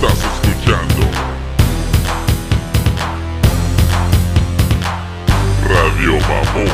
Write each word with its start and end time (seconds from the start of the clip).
Estás 0.00 0.46
escuchando 0.46 1.10
Radio 5.66 6.12
Mamón. 6.20 6.68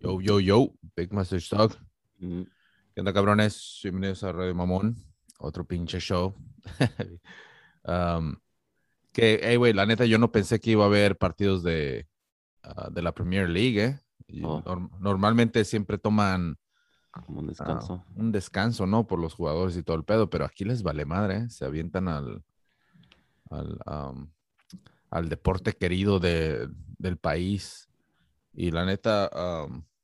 Yo, 0.00 0.20
yo, 0.20 0.40
yo, 0.40 0.72
Big 0.96 1.12
Master 1.12 1.38
Stock. 1.38 1.78
Mm, 2.18 2.42
¿Qué 2.92 3.00
onda, 3.00 3.12
cabrones? 3.12 3.78
Bienvenidos 3.84 4.24
a 4.24 4.32
Radio 4.32 4.56
Mamón, 4.56 4.96
otro 5.38 5.64
pinche 5.64 6.00
show. 6.00 6.34
Um, 7.86 8.36
que, 9.12 9.40
hey, 9.42 9.56
güey, 9.56 9.74
la 9.74 9.84
neta, 9.84 10.06
yo 10.06 10.16
no 10.16 10.32
pensé 10.32 10.58
que 10.58 10.70
iba 10.70 10.84
a 10.84 10.86
haber 10.86 11.18
partidos 11.18 11.62
de, 11.62 12.08
ah, 12.64 12.88
de 12.90 13.02
la 13.02 13.12
Premier 13.12 13.48
League, 13.48 13.82
¿eh? 13.84 14.00
Y 14.26 14.42
Oh. 14.44 14.62
norm- 14.64 14.90
normalmente 15.00 15.64
siempre 15.64 15.98
toman 15.98 16.56
Como 17.10 17.40
un 17.40 17.46
ah, 17.46 17.48
descanso. 17.50 18.04
un 18.16 18.32
descanso, 18.32 18.86
¿no? 18.86 19.06
Por 19.06 19.18
los 19.20 19.34
jugadores 19.34 19.76
y 19.76 19.82
todo 19.82 19.96
el 19.96 20.04
pedo, 20.04 20.28
pero 20.30 20.44
aquí 20.44 20.64
les 20.64 20.82
vale 20.82 21.04
madre, 21.04 21.36
¿eh? 21.36 21.50
Se 21.50 21.64
avientan 21.64 22.08
al, 22.08 22.42
al, 23.50 23.78
al 25.10 25.28
deporte 25.28 25.72
querido 25.74 26.18
de- 26.20 26.68
del 26.98 27.18
país. 27.18 27.88
Y 28.52 28.70
la 28.70 28.84
neta, 28.84 29.30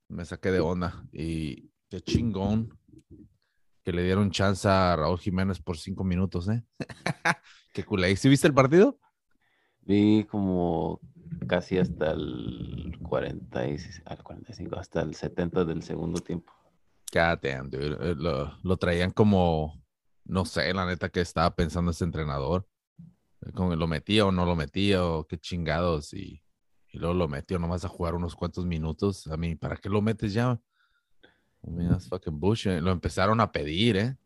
me 0.09 0.24
saqué 0.24 0.51
de 0.51 0.60
onda. 0.60 1.04
Y 1.12 1.70
qué 1.88 2.01
chingón 2.01 2.77
que 3.84 3.92
le 3.92 4.02
dieron 4.04 4.30
chance 4.30 4.68
a 4.68 4.95
Raúl 4.96 5.18
Jiménez 5.18 5.60
por 5.60 5.79
cinco 5.79 6.04
minutos, 6.04 6.48
¿eh? 6.48 6.65
qué 7.73 7.84
culé. 7.84 8.15
¿Sí 8.16 8.29
viste 8.29 8.46
el 8.46 8.54
partido? 8.54 8.98
Vi 9.80 10.24
como 10.30 11.01
casi 11.47 11.79
hasta 11.79 12.12
el 12.12 12.99
40 13.03 13.67
y- 13.69 13.77
al 14.07 14.23
45, 14.23 14.77
hasta 14.79 15.03
el 15.03 15.15
70 15.15 15.65
del 15.65 15.83
segundo 15.83 16.21
tiempo. 16.21 16.53
Damn. 17.13 17.71
Eh, 17.73 18.15
Lo, 18.16 18.57
lo 18.63 18.77
traían 18.77 19.10
como, 19.10 19.82
no 20.24 20.45
sé, 20.45 20.73
la 20.73 20.87
neta 20.87 21.09
que 21.09 21.21
estaba 21.21 21.55
pensando 21.55 21.91
ese 21.91 22.05
entrenador. 22.05 22.69
Eh, 23.43 23.52
Como 23.52 23.74
lo 23.74 23.87
metía 23.87 24.27
o 24.27 24.32
no 24.32 24.45
lo 24.47 24.55
metía 24.55 25.05
o 25.05 25.27
qué 25.27 25.37
chingados. 25.38 26.13
Y, 26.15 26.43
y 26.93 26.99
luego 26.99 27.15
lo 27.15 27.27
metió 27.29 27.59
nomás 27.59 27.85
a 27.85 27.88
jugar 27.88 28.15
unos 28.15 28.37
cuantos 28.37 28.65
minutos. 28.66 29.27
A 29.27 29.37
mí, 29.37 29.57
¿para 29.57 29.77
qué 29.77 29.88
lo 29.88 30.01
metes 30.02 30.32
ya? 30.32 30.60
I 31.66 31.71
mean, 31.71 31.91
that's 31.91 32.09
fucking 32.09 32.38
bullshit. 32.38 32.80
Lo 32.80 32.91
empezaron 32.91 33.41
a 33.41 33.51
pedir, 33.52 33.97
¿eh? 33.97 34.16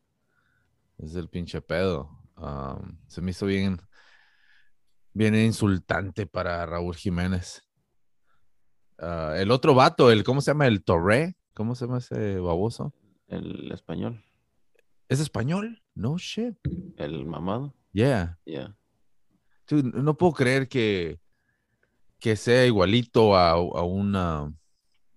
Es 0.99 1.15
el 1.17 1.29
pinche 1.29 1.61
pedo. 1.61 2.11
Um, 2.37 2.99
se 3.07 3.21
me 3.23 3.31
hizo 3.31 3.47
bien, 3.47 3.81
bien 5.15 5.35
insultante 5.35 6.27
para 6.27 6.67
Raúl 6.67 6.95
Jiménez. 6.95 7.63
Ah, 8.99 9.35
el 9.37 9.51
otro 9.51 9.75
vato, 9.75 10.11
el, 10.11 10.25
¿cómo 10.25 10.41
se 10.41 10.51
llama? 10.51 10.67
El 10.67 10.85
Torre. 10.85 11.37
¿Cómo 11.55 11.75
se 11.75 11.87
llama 11.87 11.99
ese 11.99 12.39
baboso? 12.41 12.93
El 13.29 13.73
español, 13.73 14.23
¿Es 15.09 15.21
español? 15.21 15.83
No 15.95 16.19
shit. 16.19 16.57
el 16.97 17.25
mamado, 17.27 17.75
Yeah. 17.93 18.39
Dude, 19.69 19.91
no 20.03 20.17
puedo 20.17 20.33
creer 20.33 20.69
que, 20.69 21.21
que 22.19 22.35
sea 22.37 22.67
igualito 22.67 23.37
a, 23.37 23.51
a 23.53 23.83
una, 23.85 24.53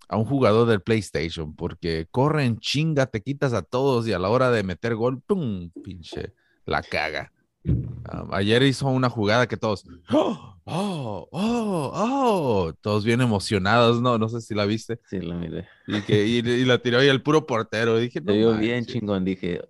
a 0.08 0.18
un 0.18 0.26
jugador 0.26 0.68
del 0.68 0.82
PlayStation, 0.82 1.56
porque 1.56 2.08
corren 2.12 2.60
chinga, 2.60 3.08
te 3.08 3.22
quitas 3.22 3.54
a 3.54 3.64
todos 3.64 4.08
y 4.08 4.14
a 4.14 4.20
la 4.20 4.30
hora 4.30 4.52
de 4.52 4.62
meter 4.64 4.96
gol, 4.96 5.22
¡pum! 5.22 5.72
Pinche, 5.84 6.34
la 6.66 6.84
caga. 6.84 7.34
Um, 7.68 8.34
ayer 8.34 8.64
hizo 8.64 8.88
una 8.88 9.10
jugada 9.10 9.48
que 9.48 9.58
todos, 9.58 9.86
¡oh! 10.12 10.56
¡oh! 10.66 11.28
¡oh! 11.32 11.92
¡oh! 11.94 12.74
Todos 12.82 13.04
bien 13.04 13.20
emocionados, 13.22 14.02
¿no? 14.02 14.18
No 14.18 14.30
sé 14.30 14.40
si 14.42 14.56
la 14.56 14.66
viste. 14.66 15.00
Sí, 15.10 15.20
la 15.20 15.36
miré. 15.36 15.68
Y, 15.88 16.02
que, 16.02 16.26
y, 16.26 16.38
y 16.38 16.66
la 16.66 16.78
tiró 16.82 17.04
y 17.04 17.08
el 17.08 17.22
puro 17.22 17.46
portero. 17.46 17.98
Dije, 17.98 18.22
no 18.22 18.34
bien 18.58 18.78
manches". 18.78 18.94
chingón, 18.94 19.26
dije. 19.26 19.62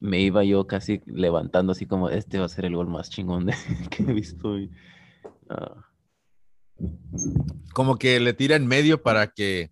Me 0.00 0.20
iba 0.20 0.42
yo 0.42 0.66
casi 0.66 1.00
levantando 1.06 1.72
así 1.72 1.86
como 1.86 2.08
este 2.10 2.38
va 2.40 2.46
a 2.46 2.48
ser 2.48 2.64
el 2.64 2.74
gol 2.74 2.88
más 2.88 3.08
chingón 3.08 3.46
de- 3.46 3.54
que 3.90 4.02
he 4.02 4.12
visto 4.12 4.48
hoy. 4.48 4.70
Ah, 5.48 5.76
Como 7.72 7.96
que 7.96 8.18
le 8.20 8.32
tira 8.34 8.56
en 8.56 8.66
medio 8.66 9.02
para 9.02 9.28
que, 9.28 9.70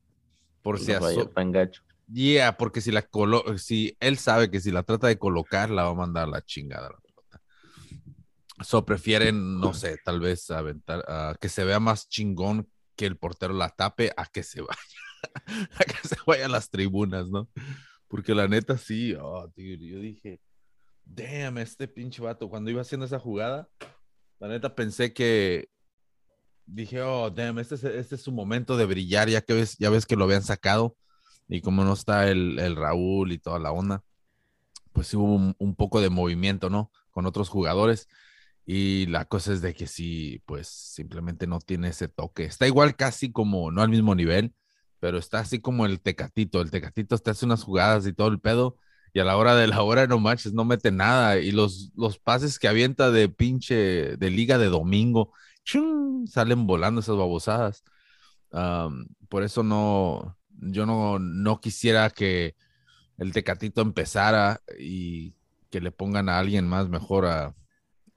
por 0.62 0.78
si 0.78 0.92
no 0.92 1.00
vaya 1.00 1.22
aso- 1.22 1.30
tan 1.30 1.52
gacho. 1.52 1.82
Yeah, 2.12 2.56
porque 2.56 2.80
si 2.80 2.90
la 2.90 3.02
colo 3.02 3.44
si 3.58 3.96
él 4.00 4.18
sabe 4.18 4.50
que 4.50 4.60
si 4.60 4.70
la 4.72 4.82
trata 4.82 5.06
de 5.06 5.16
colocar, 5.18 5.70
la 5.70 5.84
va 5.84 5.90
a 5.90 5.94
mandar 5.94 6.24
a 6.24 6.30
la 6.30 6.42
chingada. 6.42 6.90
So 8.62 8.84
prefieren, 8.84 9.58
no 9.58 9.72
sé, 9.74 9.98
tal 10.04 10.20
vez 10.20 10.50
aventar, 10.50 11.04
a 11.08 11.34
que 11.40 11.48
se 11.48 11.64
vea 11.64 11.80
más 11.80 12.08
chingón 12.08 12.68
que 12.96 13.06
el 13.06 13.16
portero 13.16 13.54
la 13.54 13.70
tape 13.70 14.12
a 14.16 14.26
que 14.26 14.42
se 14.42 14.60
vaya, 14.62 15.70
a 15.74 15.84
que 15.84 16.08
se 16.08 16.16
vaya 16.26 16.46
a 16.46 16.50
las 16.50 16.70
tribunas, 16.70 17.28
¿no? 17.30 17.48
Porque 18.08 18.34
la 18.34 18.48
neta 18.48 18.76
sí, 18.76 19.14
oh, 19.14 19.46
dude, 19.56 19.86
yo 19.86 19.98
dije, 20.00 20.40
damn, 21.04 21.58
este 21.58 21.88
pinche 21.88 22.20
vato, 22.20 22.48
cuando 22.50 22.70
iba 22.70 22.82
haciendo 22.82 23.06
esa 23.06 23.18
jugada, 23.18 23.68
la 24.38 24.48
neta 24.48 24.74
pensé 24.74 25.12
que, 25.12 25.68
dije, 26.66 27.00
oh, 27.02 27.30
damn, 27.30 27.58
este 27.58 27.76
es, 27.76 27.84
este 27.84 28.16
es 28.16 28.22
su 28.22 28.32
momento 28.32 28.76
de 28.76 28.84
brillar, 28.84 29.28
ya 29.28 29.40
que 29.40 29.54
ves, 29.54 29.78
ya 29.78 29.90
ves 29.90 30.06
que 30.06 30.16
lo 30.16 30.24
habían 30.24 30.42
sacado 30.42 30.96
y 31.48 31.60
como 31.62 31.84
no 31.84 31.94
está 31.94 32.28
el, 32.28 32.58
el 32.58 32.76
Raúl 32.76 33.32
y 33.32 33.38
toda 33.38 33.58
la 33.58 33.72
onda, 33.72 34.04
pues 34.92 35.08
sí 35.08 35.16
hubo 35.16 35.34
un, 35.34 35.54
un 35.58 35.74
poco 35.74 36.00
de 36.00 36.10
movimiento, 36.10 36.70
¿no? 36.70 36.90
Con 37.10 37.26
otros 37.26 37.48
jugadores. 37.48 38.08
Y 38.66 39.06
la 39.06 39.24
cosa 39.24 39.52
es 39.52 39.62
de 39.62 39.74
que 39.74 39.86
sí, 39.86 40.42
pues 40.46 40.68
simplemente 40.68 41.46
no 41.46 41.58
tiene 41.60 41.88
ese 41.88 42.08
toque. 42.08 42.44
Está 42.44 42.66
igual 42.66 42.96
casi 42.96 43.32
como, 43.32 43.70
no 43.70 43.82
al 43.82 43.88
mismo 43.88 44.14
nivel, 44.14 44.54
pero 45.00 45.18
está 45.18 45.40
así 45.40 45.60
como 45.60 45.86
el 45.86 46.00
Tecatito. 46.00 46.60
El 46.60 46.70
Tecatito 46.70 47.18
te 47.18 47.30
hace 47.30 47.46
unas 47.46 47.64
jugadas 47.64 48.06
y 48.06 48.12
todo 48.12 48.28
el 48.28 48.40
pedo, 48.40 48.76
y 49.12 49.20
a 49.20 49.24
la 49.24 49.36
hora 49.36 49.56
de 49.56 49.66
la 49.66 49.82
hora 49.82 50.06
no 50.06 50.20
manches, 50.20 50.52
no 50.52 50.64
mete 50.64 50.92
nada. 50.92 51.38
Y 51.38 51.50
los, 51.52 51.92
los 51.96 52.18
pases 52.18 52.58
que 52.58 52.68
avienta 52.68 53.10
de 53.10 53.28
pinche, 53.28 54.16
de 54.16 54.30
liga 54.30 54.58
de 54.58 54.66
domingo, 54.66 55.32
¡chum! 55.64 56.26
salen 56.26 56.66
volando 56.66 57.00
esas 57.00 57.16
babosadas. 57.16 57.82
Am, 58.52 59.08
por 59.28 59.42
eso 59.42 59.62
no, 59.62 60.38
yo 60.50 60.86
no, 60.86 61.18
no 61.18 61.60
quisiera 61.60 62.10
que 62.10 62.54
el 63.18 63.32
Tecatito 63.32 63.80
empezara 63.82 64.60
y 64.78 65.34
que 65.70 65.80
le 65.80 65.92
pongan 65.92 66.28
a 66.28 66.38
alguien 66.38 66.68
más 66.68 66.88
mejor 66.88 67.26
a, 67.26 67.54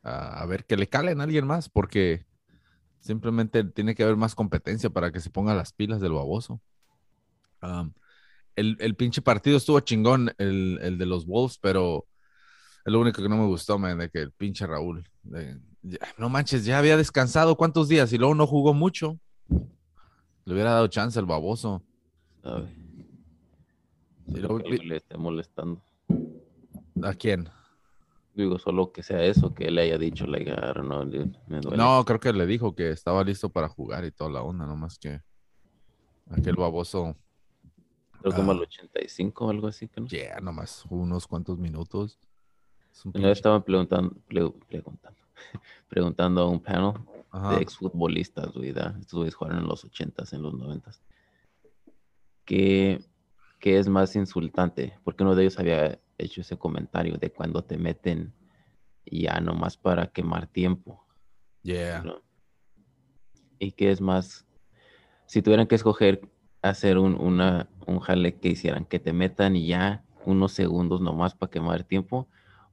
a, 0.03 0.41
a 0.41 0.46
ver, 0.46 0.66
que 0.66 0.78
le 0.78 0.88
calen 0.88 1.19
a 1.19 1.24
alguien 1.24 1.47
más, 1.47 1.69
porque 1.69 2.25
simplemente 3.00 3.64
tiene 3.64 3.96
que 3.96 4.03
haber 4.03 4.16
más 4.16 4.36
competencia 4.36 4.90
para 4.90 5.12
que 5.12 5.19
se 5.19 5.30
ponga 5.30 5.53
las 5.56 5.74
pilas 5.74 6.00
del 6.02 6.14
baboso. 6.14 6.62
Am, 7.62 7.94
el, 8.56 8.78
el 8.80 8.96
pinche 8.96 9.22
partido 9.22 9.58
estuvo 9.58 9.80
chingón, 9.80 10.31
el, 10.38 10.80
el 10.81 10.97
de 10.97 11.06
los 11.06 11.25
Wolves, 11.25 11.58
pero 11.58 12.06
es 12.86 12.91
lo 12.94 13.00
único 13.00 13.22
que 13.22 13.30
no 13.30 13.38
me 13.38 13.47
gustó, 13.47 13.80
man, 13.80 13.97
de 13.97 14.09
que 14.09 14.19
el 14.19 14.31
pinche 14.31 14.68
Raúl, 14.68 15.08
de- 15.24 15.58
ya- 15.81 15.97
no 16.18 16.30
manches, 16.30 16.66
ya 16.66 16.78
había 16.80 16.97
descansado 16.97 17.56
cuántos 17.56 17.88
días 17.88 18.12
y 18.14 18.18
luego 18.18 18.35
no 18.35 18.46
jugó 18.47 18.74
mucho. 18.74 19.18
Le 20.46 20.53
hubiera 20.53 20.72
dado 20.72 20.88
chance 20.88 21.18
al 21.18 21.25
baboso. 21.25 21.81
¿sabe? 22.41 22.70
Y 24.28 24.31
Solo 24.35 24.41
luego- 24.41 24.58
que 24.59 24.72
algo 24.74 24.84
le 24.84 24.97
esté 24.97 25.18
molestando. 25.18 25.81
¿A 27.03 27.14
quién? 27.14 27.50
Digo, 28.34 28.58
solo 28.58 28.92
que 28.92 29.04
sea 29.04 29.24
eso, 29.24 29.54
que 29.54 29.66
él 29.66 29.78
haya 29.78 29.98
dicho, 29.98 30.26
like, 30.26 30.50
I 30.50 30.56
don't 30.56 30.86
know, 30.86 31.06
dude, 31.06 31.40
me 31.48 31.60
duele. 31.60 31.78
No, 31.78 32.04
creo 32.04 32.20
que 32.20 32.34
le 32.34 32.48
dijo 32.48 32.74
que 32.74 32.90
estaba 32.90 33.24
listo 33.24 33.50
para 33.50 33.70
jugar 33.70 34.06
y 34.06 34.12
toda 34.12 34.32
la 34.32 34.42
onda, 34.42 34.66
nomás 34.66 34.98
que 34.98 35.22
aquel 36.30 36.56
baboso, 36.56 37.16
Creo 38.24 38.34
como 38.36 38.52
ah. 38.52 38.56
al 38.56 38.62
85 38.62 39.46
o 39.46 39.50
algo 39.50 39.68
así, 39.68 39.90
que 39.90 40.00
no. 40.00 40.08
yeah, 40.08 40.40
nomás 40.40 40.86
unos 40.90 41.28
cuantos 41.28 41.60
minutos. 41.60 42.18
Es 42.92 43.06
un 43.06 43.12
preguntando, 43.12 44.16
preguntando, 44.30 45.20
preguntando 45.90 46.42
a 46.42 46.48
un 46.48 46.62
panel 46.62 46.94
Ajá. 47.32 47.56
de 47.56 47.62
exfutbolistas, 47.62 48.54
güey, 48.54 48.70
estos 48.70 49.14
güeyes 49.14 49.36
jugaron 49.36 49.60
en 49.60 49.68
los 49.68 49.84
80s, 49.84 50.34
en 50.34 50.42
los 50.42 50.54
90s. 50.54 51.02
¿Qué, 52.46 53.03
¿Qué 53.59 53.78
es 53.78 53.90
más 53.90 54.16
insultante? 54.16 54.97
Porque 55.03 55.24
uno 55.24 55.36
de 55.36 55.44
ellos 55.44 55.59
había 55.59 56.00
hecho 56.18 56.42
ese 56.42 56.58
comentario 56.58 57.18
de 57.18 57.32
cuando 57.32 57.64
te 57.64 57.78
meten 57.78 58.34
ya 59.06 59.40
nomás 59.40 59.78
para 59.78 60.08
quemar 60.08 60.48
tiempo. 60.48 61.06
Yeah. 61.62 62.04
¿no? 62.04 62.22
¿Y 63.60 63.72
qué 63.72 63.92
es 63.92 64.02
más? 64.02 64.46
Si 65.26 65.42
tuvieran 65.42 65.68
que 65.68 65.76
escoger 65.76 66.22
hacer 66.62 66.98
un, 66.98 67.16
una, 67.20 67.70
un 67.88 68.00
jale 68.00 68.40
que 68.40 68.50
hicieran, 68.50 68.86
que 68.86 69.00
te 69.00 69.14
metan 69.14 69.56
y 69.56 69.68
ya 69.68 70.04
unos 70.26 70.54
segundos 70.54 71.02
nomás 71.02 71.36
para 71.36 71.50
quemar 71.50 71.84
tiempo, 71.84 72.28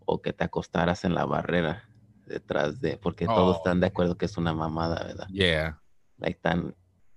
o 0.04 0.22
que 0.22 0.32
te 0.32 0.44
acostaras 0.44 1.04
en 1.04 1.14
la 1.14 1.24
barrera 1.24 1.88
detrás 2.26 2.80
de, 2.80 2.96
porque 2.96 3.26
todos 3.26 3.56
Oh. 3.56 3.58
están 3.58 3.80
de 3.80 3.86
acuerdo 3.86 4.16
que 4.16 4.26
es 4.26 4.36
una 4.36 4.52
mamada, 4.54 5.04
¿verdad? 5.04 5.26
Yeah. 5.28 5.80
Like 6.18 6.40
tan, 6.40 6.74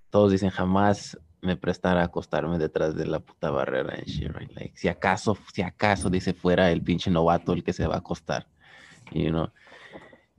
todos 0.10 0.32
dicen 0.32 0.50
jamás 0.50 1.20
me 1.44 1.58
prestar 1.58 1.98
a 1.98 2.04
acostarme 2.04 2.58
detrás 2.58 2.96
de 2.96 3.06
la 3.06 3.20
puta 3.20 3.52
barrera 3.52 3.96
en 3.96 4.06
shit, 4.06 4.32
right? 4.32 4.52
Like, 4.54 4.78
si 4.78 4.88
acaso, 4.88 5.38
si 5.54 5.62
acaso 5.62 6.10
dice 6.10 6.34
fuera 6.34 6.72
el 6.72 6.82
pinche 6.82 7.12
novato 7.12 7.54
el 7.54 7.64
que 7.64 7.74
se 7.74 7.86
va 7.86 7.96
a 7.96 8.00
acostar, 8.00 8.48
you 9.12 9.30
know? 9.30 9.50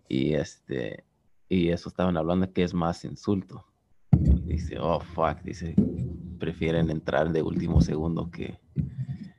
Y 0.09 0.35
este, 0.35 1.05
y 1.49 1.69
eso 1.69 1.89
estaban 1.89 2.17
hablando 2.17 2.53
que 2.53 2.63
es 2.63 2.75
más 2.75 3.05
insulto. 3.05 3.67
dice, 4.11 4.79
oh, 4.79 5.01
fuck, 5.01 5.43
dice, 5.43 5.75
prefieren 6.39 6.91
entrar 6.91 7.31
de 7.33 7.43
último 7.43 7.81
segundo 7.81 8.31
que, 8.31 8.59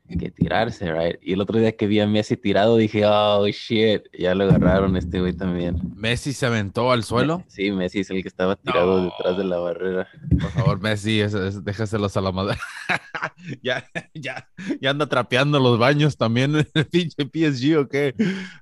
que 0.08 0.30
tirarse, 0.32 0.92
right? 0.94 1.18
Y 1.22 1.34
el 1.34 1.42
otro 1.42 1.58
día 1.60 1.76
que 1.76 1.88
vi 1.88 2.00
a 2.00 2.08
Messi 2.08 2.38
tirado 2.38 2.78
dije, 2.78 3.06
oh, 3.06 3.46
shit, 3.48 4.04
ya 4.18 4.36
lo 4.36 4.44
agarraron 4.46 4.96
este 4.98 5.20
güey 5.20 5.34
también. 5.34 5.78
Messi 5.96 6.32
se 6.34 6.46
aventó 6.46 6.92
al 6.92 7.04
suelo. 7.04 7.44
Sí, 7.48 7.72
Messi 7.72 8.02
es 8.02 8.10
el 8.12 8.22
que 8.22 8.28
estaba 8.28 8.56
tirado 8.56 9.00
No. 9.00 9.04
detrás 9.06 9.38
de 9.38 9.44
la 9.44 9.58
barrera. 9.58 10.08
Por 10.40 10.52
favor, 10.52 10.80
Messi, 10.82 11.22
es- 11.22 11.34
es- 11.34 11.64
déjaselos 11.64 12.16
a 12.18 12.22
la 12.22 12.32
madre. 12.32 12.58
ya, 13.64 13.86
ya, 14.14 14.48
ya 14.80 14.90
anda 14.92 15.08
trapeando 15.08 15.60
los 15.60 15.78
baños 15.80 16.18
también 16.18 16.56
en 16.56 16.68
el 16.74 16.86
pinche 16.86 17.24
PSG 17.26 17.78
o 17.80 17.88
qué. 17.88 18.14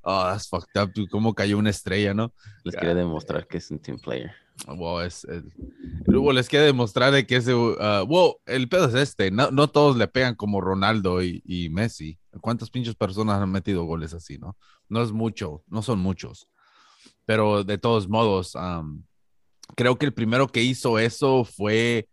Oh, 0.01 0.23
that's 0.23 0.47
fucked 0.47 0.81
up. 0.81 0.91
Cómo 1.11 1.33
cayó 1.33 1.57
una 1.57 1.69
estrella, 1.69 2.13
¿no? 2.13 2.33
Les 2.63 2.75
quiere 2.75 2.95
demostrar 2.95 3.47
que 3.47 3.57
es 3.57 3.69
un 3.69 3.79
team 3.79 3.99
player. 3.99 4.31
Wow, 4.67 5.01
es, 5.01 5.25
es- 5.25 5.43
Luego 6.05 6.31
les 6.33 6.47
quiere 6.49 6.65
demostrar 6.65 7.11
de 7.13 7.25
que 7.25 7.37
ese. 7.37 7.55
uh, 7.55 8.05
wow, 8.05 8.35
el 8.45 8.67
pedo 8.69 8.87
es 8.87 8.93
este. 8.95 9.31
No, 9.31 9.51
no 9.51 9.67
todos 9.69 9.95
le 9.97 10.07
pegan 10.07 10.35
como 10.35 10.61
Ronaldo 10.61 11.21
y, 11.23 11.69
Messi. 11.71 12.19
¿Cuántas 12.41 12.69
pinches 12.69 12.95
personas 12.95 13.41
han 13.41 13.51
metido 13.51 13.83
goles 13.85 14.13
así, 14.13 14.37
no? 14.37 14.57
No 14.89 15.01
es 15.01 15.11
mucho, 15.11 15.63
no 15.67 15.81
son 15.81 15.99
muchos. 15.99 16.47
Pero 17.25 17.63
de 17.63 17.77
todos 17.77 18.09
modos, 18.09 18.53
creo 19.75 19.97
que 19.97 20.05
el 20.05 20.13
primero 20.13 20.47
que 20.47 20.61
hizo 20.63 20.99
eso 20.99 21.45
fue. 21.45 22.07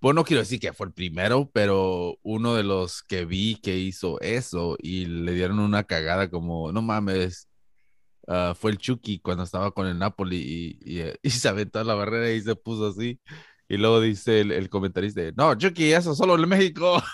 Bueno, 0.00 0.20
no 0.20 0.24
quiero 0.24 0.42
decir 0.42 0.60
que 0.60 0.72
fue 0.72 0.86
el 0.86 0.92
primero, 0.92 1.50
pero 1.52 2.18
uno 2.22 2.54
de 2.54 2.62
los 2.62 3.02
que 3.02 3.24
vi 3.24 3.56
que 3.56 3.78
hizo 3.78 4.20
eso 4.20 4.76
y 4.78 5.06
le 5.06 5.32
dieron 5.32 5.58
una 5.60 5.84
cagada 5.84 6.28
como, 6.30 6.72
no 6.72 6.82
mames, 6.82 7.48
ah, 8.28 8.54
fue 8.56 8.70
el 8.70 8.78
Chucky 8.78 9.20
cuando 9.20 9.42
estaba 9.44 9.70
con 9.70 9.86
el 9.86 9.98
Napoli 9.98 10.36
y, 10.36 10.78
y, 10.84 11.00
eh, 11.00 11.18
y 11.22 11.30
se 11.30 11.48
aventó 11.48 11.80
a 11.80 11.84
la 11.84 11.94
barrera 11.94 12.30
y 12.30 12.40
se 12.40 12.56
puso 12.56 12.88
así. 12.88 13.20
Y 13.68 13.76
luego 13.76 14.00
dice 14.00 14.40
el, 14.40 14.52
el 14.52 14.68
comentarista, 14.68 15.22
no, 15.36 15.54
Chucky, 15.54 15.92
eso 15.92 16.14
solo 16.14 16.34
en 16.36 16.48
México. 16.48 17.02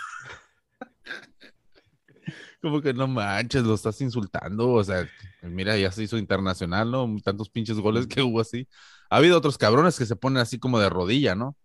Como 2.61 2.83
que 2.83 2.93
no 2.93 3.07
manches, 3.07 3.63
lo 3.63 3.75
estás 3.75 4.01
insultando. 4.01 4.73
O 4.73 4.85
sea, 4.85 5.09
mira, 5.43 5.79
ya 5.79 5.91
se 5.91 6.03
hizo 6.03 6.19
internacional, 6.19 6.91
¿no? 6.91 7.17
Tantos 7.25 7.49
pinches 7.49 7.79
goles 7.79 8.07
que 8.07 8.21
hubo 8.21 8.41
así. 8.41 8.69
Ha 9.09 9.17
habido 9.17 9.39
otros 9.39 9.57
cabrones 9.57 9.99
que 9.99 10.05
se 10.05 10.17
ponen 10.17 10.39
así 10.39 10.59
como 10.59 10.79
de 10.79 10.91
rodilla, 10.91 11.35
¿no? 11.35 11.57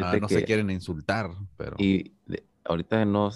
Ah, 0.00 0.16
no 0.20 0.28
que, 0.28 0.34
se 0.34 0.44
quieren 0.44 0.70
insultar, 0.70 1.30
pero... 1.56 1.74
y 1.78 2.12
de- 2.26 2.46
ahorita 2.64 3.04
no, 3.04 3.32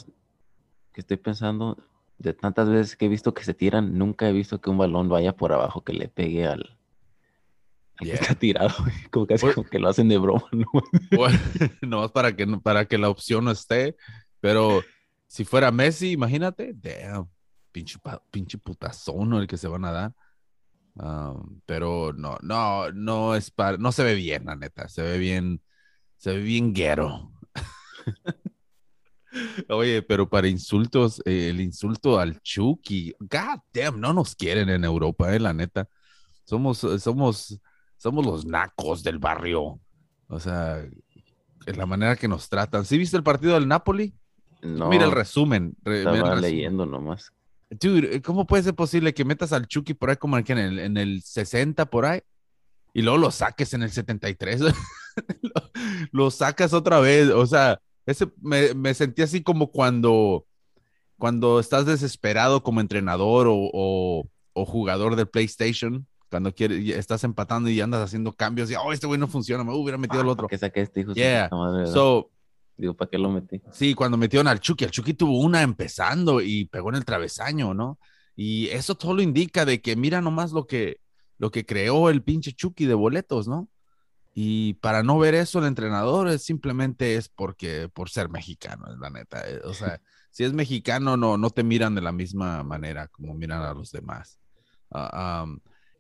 que 0.93 1.01
estoy 1.01 1.17
pensando, 1.17 1.77
de 2.19 2.33
tantas 2.33 2.69
veces 2.69 2.97
que 2.97 3.07
he 3.07 3.09
visto 3.09 3.35
que 3.35 3.45
se 3.45 3.55
tiran, 3.55 3.97
nunca 3.99 4.29
he 4.29 4.33
visto 4.33 4.61
que 4.61 4.71
un 4.71 4.79
balón 4.79 5.09
vaya 5.09 5.35
por 5.37 5.53
abajo, 5.53 5.85
que 5.85 5.93
le 5.93 6.09
pegue 6.09 6.47
al, 6.47 6.79
al 7.99 8.07
que 8.07 8.15
está 8.15 8.35
tirado. 8.35 8.75
Como 9.11 9.27
casi 9.27 9.45
Pues- 9.47 9.55
como 9.55 9.69
que 9.69 9.79
lo 9.79 9.89
hacen 9.89 10.09
de 10.09 10.19
broma, 10.19 10.49
¿no? 10.53 10.67
Bueno, 11.17 11.39
nomás 11.83 12.13
para 12.13 12.35
que, 12.35 12.47
para 12.47 12.87
que 12.87 12.99
la 12.99 13.09
opción 13.11 13.45
no 13.45 13.51
esté, 13.51 13.97
pero 14.41 14.83
si 15.27 15.45
fuera 15.45 15.71
Messi, 15.71 16.13
imagínate, 16.13 16.73
damn, 16.75 17.29
pinche, 17.73 17.99
pinche 18.31 18.59
putazón 18.59 19.35
el 19.35 19.47
que 19.47 19.57
se 19.57 19.69
van 19.69 19.85
a 19.85 19.93
dar. 19.93 20.13
Um, 20.99 21.61
pero 21.67 22.15
no, 22.15 22.39
no, 22.41 22.91
no 22.93 23.35
es 23.35 23.51
para, 23.51 23.77
no 23.77 23.93
se 23.93 24.03
ve 24.03 24.15
bien, 24.15 24.47
la 24.47 24.57
neta, 24.57 24.89
se 24.89 25.03
ve 25.03 25.19
bien, 25.19 25.61
se 26.17 26.31
ve 26.33 26.39
bien 26.41 26.73
guero. 26.73 27.33
Oye, 29.69 30.03
pero 30.03 30.29
para 30.29 30.49
insultos, 30.49 31.21
eh, 31.25 31.49
el 31.51 31.61
insulto 31.61 32.19
al 32.19 32.41
Chucky, 32.43 33.15
god 33.19 33.61
damn, 33.73 34.01
no 34.01 34.13
nos 34.13 34.35
quieren 34.35 34.69
en 34.69 34.85
Europa, 34.85 35.35
eh, 35.35 35.41
la 35.41 35.53
neta. 35.53 35.89
Somos, 36.45 36.79
somos, 37.01 37.59
somos 37.97 38.25
los 38.27 38.45
nacos 38.47 39.03
del 39.03 39.19
barrio. 39.19 39.81
O 40.29 40.41
sea, 40.41 40.79
en 41.67 41.79
la 41.79 41.87
manera 41.87 42.17
que 42.17 42.29
nos 42.29 42.49
tratan. 42.49 42.85
¿Sí 42.85 42.99
viste 42.99 43.17
el 43.17 43.23
partido 43.23 43.55
del 43.55 43.67
Napoli? 43.69 44.15
No, 44.63 44.89
Mira 44.89 45.05
el 45.05 45.13
resumen. 45.13 45.75
re- 45.83 45.99
mira 46.01 46.11
el 46.11 46.17
estaba 46.17 46.35
resumen. 46.37 46.51
leyendo 46.57 46.87
nomás. 46.87 47.33
Dude, 47.71 48.23
¿cómo 48.23 48.47
puede 48.47 48.63
ser 48.63 48.75
posible 48.75 49.13
que 49.13 49.25
metas 49.25 49.53
al 49.53 49.67
Chucky 49.67 49.95
por 49.95 50.11
ahí 50.11 50.17
como 50.17 50.39
en, 50.39 50.45
en 50.49 50.59
el, 50.59 50.79
en 50.79 50.97
el 50.97 51.23
60 51.23 51.87
por 51.87 52.05
ahí 52.07 52.21
y 52.95 53.03
luego 53.03 53.19
lo 53.19 53.31
saques 53.33 53.75
en 53.75 53.83
el 53.83 53.91
73? 53.91 54.61
lo, 55.43 55.53
lo 56.13 56.31
sacas 56.31 56.73
otra 56.73 57.01
vez. 57.01 57.29
O 57.31 57.45
sea, 57.47 57.81
ese, 58.07 58.29
me, 58.41 58.73
me 58.75 58.95
sentí 58.95 59.23
así 59.23 59.43
como 59.43 59.71
cuando, 59.71 60.47
cuando 61.19 61.61
estás 61.61 61.87
desesperado 61.87 62.63
como 62.63 62.81
entrenador 62.81 63.47
o, 63.49 63.55
o- 63.57 64.29
o 64.59 64.65
jugador 64.65 65.17
de 65.17 65.27
PlayStation, 65.27 66.07
cuando 66.31 66.53
quieres, 66.55 66.89
estás 66.97 67.25
empatando 67.25 67.69
y 67.69 67.81
andas 67.81 68.03
haciendo 68.03 68.33
cambios 68.33 68.71
y, 68.71 68.75
oh, 68.75 68.93
este 68.93 69.07
güey 69.07 69.21
no 69.21 69.29
funciona, 69.29 69.63
me 69.65 69.75
hubiera 69.75 69.99
metido 69.99 70.23
el 70.23 70.29
Ah, 70.29 70.33
otro. 70.33 70.47
¿Para 70.49 70.51
qué 70.57 70.59
saqué 70.59 70.81
este 70.81 71.01
hijo? 71.01 71.13
Yeah. 71.13 71.49
madre? 71.53 71.87
So, 71.89 72.31
Digo, 72.79 72.95
¿para 72.95 73.11
qué 73.11 73.17
lo 73.19 73.31
metí? 73.31 73.63
Sí, 73.73 73.95
cuando 73.95 74.19
metieron 74.19 74.49
al 74.49 74.61
Chucky, 74.61 74.85
el 74.85 74.91
Chucky 74.91 75.15
tuvo 75.15 75.39
una 75.41 75.63
empezando 75.63 76.43
y 76.43 76.67
pegó 76.67 76.91
en 76.91 76.97
el 76.97 77.05
travesaño, 77.07 77.73
¿no? 77.73 77.99
Y 78.35 78.67
eso 78.69 78.95
todo 78.97 79.15
lo 79.15 79.23
indica 79.23 79.65
de 79.65 79.81
que 79.81 79.97
mira 79.97 80.21
nomás 80.21 80.53
lo 80.53 80.67
que, 80.67 81.01
lo 81.39 81.51
que 81.51 81.65
creó 81.65 82.11
el 82.11 82.23
pinche 82.23 82.53
Chucky 82.53 82.85
de 82.85 82.93
boletos, 82.93 83.49
¿no? 83.49 83.69
Y 84.39 84.75
para 84.75 85.03
no 85.03 85.19
ver 85.19 85.35
eso 85.35 85.61
el 85.61 85.65
entrenador 85.65 86.29
es 86.29 86.43
simplemente 86.45 87.17
es 87.17 87.31
porque 87.31 87.89
por 87.89 88.11
ser 88.11 88.29
mexicano, 88.29 88.87
es 88.93 88.99
la 88.99 89.09
neta. 89.09 89.49
eh, 89.49 89.63
O 89.65 89.73
sea, 89.73 89.99
si 90.31 90.45
es 90.45 90.53
mexicano 90.53 91.17
no, 91.17 91.39
no 91.39 91.49
te 91.49 91.65
miran 91.65 91.95
de 91.95 92.03
la 92.03 92.13
misma 92.13 92.63
manera 92.63 93.09
como 93.09 93.33
miran 93.33 93.63
a 93.63 93.73
los 93.73 93.91
demás. 93.93 94.39
Ah, 94.91 95.47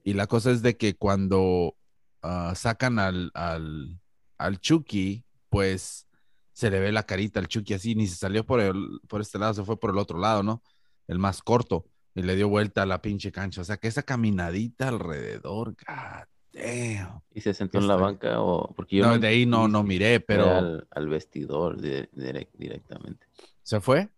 y 0.04 0.12
la 0.12 0.26
cosa 0.26 0.50
es 0.50 0.60
de 0.60 0.76
que 0.76 0.94
cuando 0.96 1.76
ah, 2.20 2.52
sacan 2.54 2.98
al, 2.98 3.30
al, 3.32 3.98
al 4.36 4.60
Chucky, 4.60 5.24
pues 5.48 6.06
se 6.52 6.70
le 6.70 6.78
ve 6.78 6.92
la 6.92 7.04
carita 7.04 7.40
al 7.40 7.48
Chucky 7.48 7.72
así, 7.72 7.94
ni 7.94 8.06
se 8.06 8.16
salió 8.16 8.44
por, 8.44 8.60
el, 8.60 9.00
por 9.08 9.22
este 9.22 9.38
lado, 9.38 9.54
se 9.54 9.64
fue 9.64 9.80
por 9.80 9.90
el 9.92 9.98
otro 9.98 10.18
lado, 10.18 10.42
¿no? 10.42 10.62
El 11.08 11.18
más 11.18 11.40
corto, 11.40 11.86
y 12.14 12.20
le 12.20 12.36
dio 12.36 12.48
vuelta 12.50 12.82
a 12.82 12.86
la 12.86 13.00
pinche 13.00 13.32
cancha. 13.32 13.62
O 13.62 13.64
sea, 13.64 13.78
que 13.78 13.88
esa 13.88 14.02
caminadita 14.02 14.88
alrededor, 14.88 15.70
god 15.72 16.28
damn. 16.56 17.20
¿Y 17.34 17.40
se 17.42 17.52
sentó 17.54 17.78
en 17.78 17.86
la 17.86 17.94
Está- 17.94 18.04
banca 18.06 18.40
o...? 18.42 18.72
Porque 18.74 18.96
yo 18.96 19.06
No, 19.06 19.18
de 19.18 19.26
ahí 19.28 19.44
no, 19.46 19.68
no 19.68 19.82
miré, 19.82 20.20
pero 20.20 20.50
Al, 20.50 20.86
al 20.90 21.08
vestidor 21.08 21.80
de- 21.80 22.08
directamente. 22.54 23.26
¿se 23.62 23.80
fue? 23.80 24.08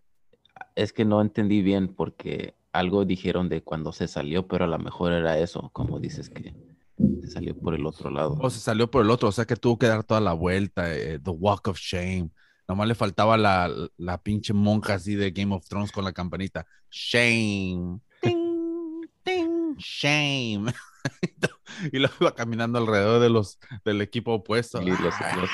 Es 0.76 0.92
que 0.92 1.04
no 1.04 1.20
entendí 1.20 1.62
bien 1.62 1.88
porque 1.94 2.54
algo 2.72 3.04
dijeron 3.04 3.48
de 3.48 3.62
cuando 3.62 3.92
se 3.92 4.06
salió, 4.08 4.46
pero 4.46 4.64
a 4.66 4.68
lo 4.68 4.78
mejor 4.78 5.12
era 5.12 5.38
eso, 5.38 5.70
como 5.72 5.98
dices 5.98 6.30
que 6.30 6.54
se 7.22 7.28
salió 7.28 7.56
por 7.58 7.74
el 7.74 7.86
otro 7.86 8.10
lado. 8.10 8.36
O 8.40 8.50
se 8.50 8.60
salió 8.60 8.90
por 8.90 9.04
el 9.04 9.10
otro, 9.10 9.28
o 9.28 9.32
sea 9.32 9.44
que 9.46 9.56
tuvo 9.56 9.78
que 9.78 9.86
dar 9.86 10.04
toda 10.04 10.20
la 10.20 10.32
vuelta, 10.32 10.94
eh, 10.94 11.18
The 11.18 11.30
Walk 11.30 11.68
of 11.68 11.78
Shame. 11.78 12.30
Nomás 12.68 12.86
le 12.86 12.94
faltaba 12.94 13.36
la, 13.38 13.70
la 13.96 14.22
pinche 14.22 14.52
monja 14.52 14.94
así 14.94 15.14
de 15.14 15.30
Game 15.30 15.54
of 15.54 15.66
Thrones 15.66 15.90
con 15.90 16.04
la 16.04 16.12
campanita. 16.12 16.66
Shame. 16.90 18.00
Ting, 18.20 19.06
ting, 19.24 19.76
shame. 19.78 20.72
y 21.92 21.98
luego 21.98 22.14
iba 22.20 22.34
caminando 22.34 22.78
alrededor 22.78 23.20
de 23.20 23.30
los 23.30 23.58
del 23.84 24.00
equipo 24.00 24.34
opuesto. 24.34 24.82
Y 24.82 24.90
los- 24.90 25.00
los- 25.00 25.50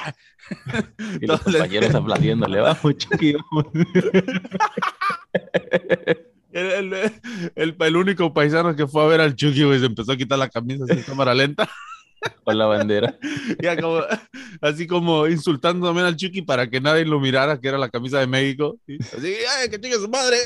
y 0.98 1.24
Entonces- 1.24 1.28
los 1.28 1.40
compañeros 1.42 1.94
aplaudiéndole, 1.94 2.60
vamos, 2.60 2.96
Chucky, 2.98 3.32
vamos". 3.34 3.66
El, 6.52 6.66
el- 6.70 7.12
el- 7.56 7.76
el 7.78 7.96
único 7.96 8.32
paisano 8.32 8.76
que 8.76 8.86
fue 8.86 9.02
a 9.02 9.06
ver 9.08 9.20
al 9.20 9.34
Chucky, 9.34 9.64
güey, 9.64 9.80
se 9.80 9.86
empezó 9.86 10.12
a 10.12 10.16
quitar 10.16 10.38
la 10.38 10.48
camisa 10.48 10.84
en 10.88 11.02
cámara 11.02 11.34
lenta. 11.34 11.68
con 12.44 12.56
la 12.56 12.64
bandera. 12.66 13.18
Ya 13.62 13.76
como- 13.78 14.00
así 14.62 14.86
como 14.86 15.26
insultando 15.26 15.86
también 15.86 16.06
al 16.06 16.16
Chucky 16.16 16.40
para 16.42 16.70
que 16.70 16.80
nadie 16.80 17.04
lo 17.04 17.20
mirara, 17.20 17.60
que 17.60 17.68
era 17.68 17.76
la 17.76 17.90
camisa 17.90 18.18
de 18.20 18.26
México. 18.26 18.78
Y 18.86 19.02
Así, 19.02 19.34
¡ay, 19.58 19.68
que 19.68 19.78
chingue 19.80 19.96
su 19.98 20.08
madre! 20.08 20.38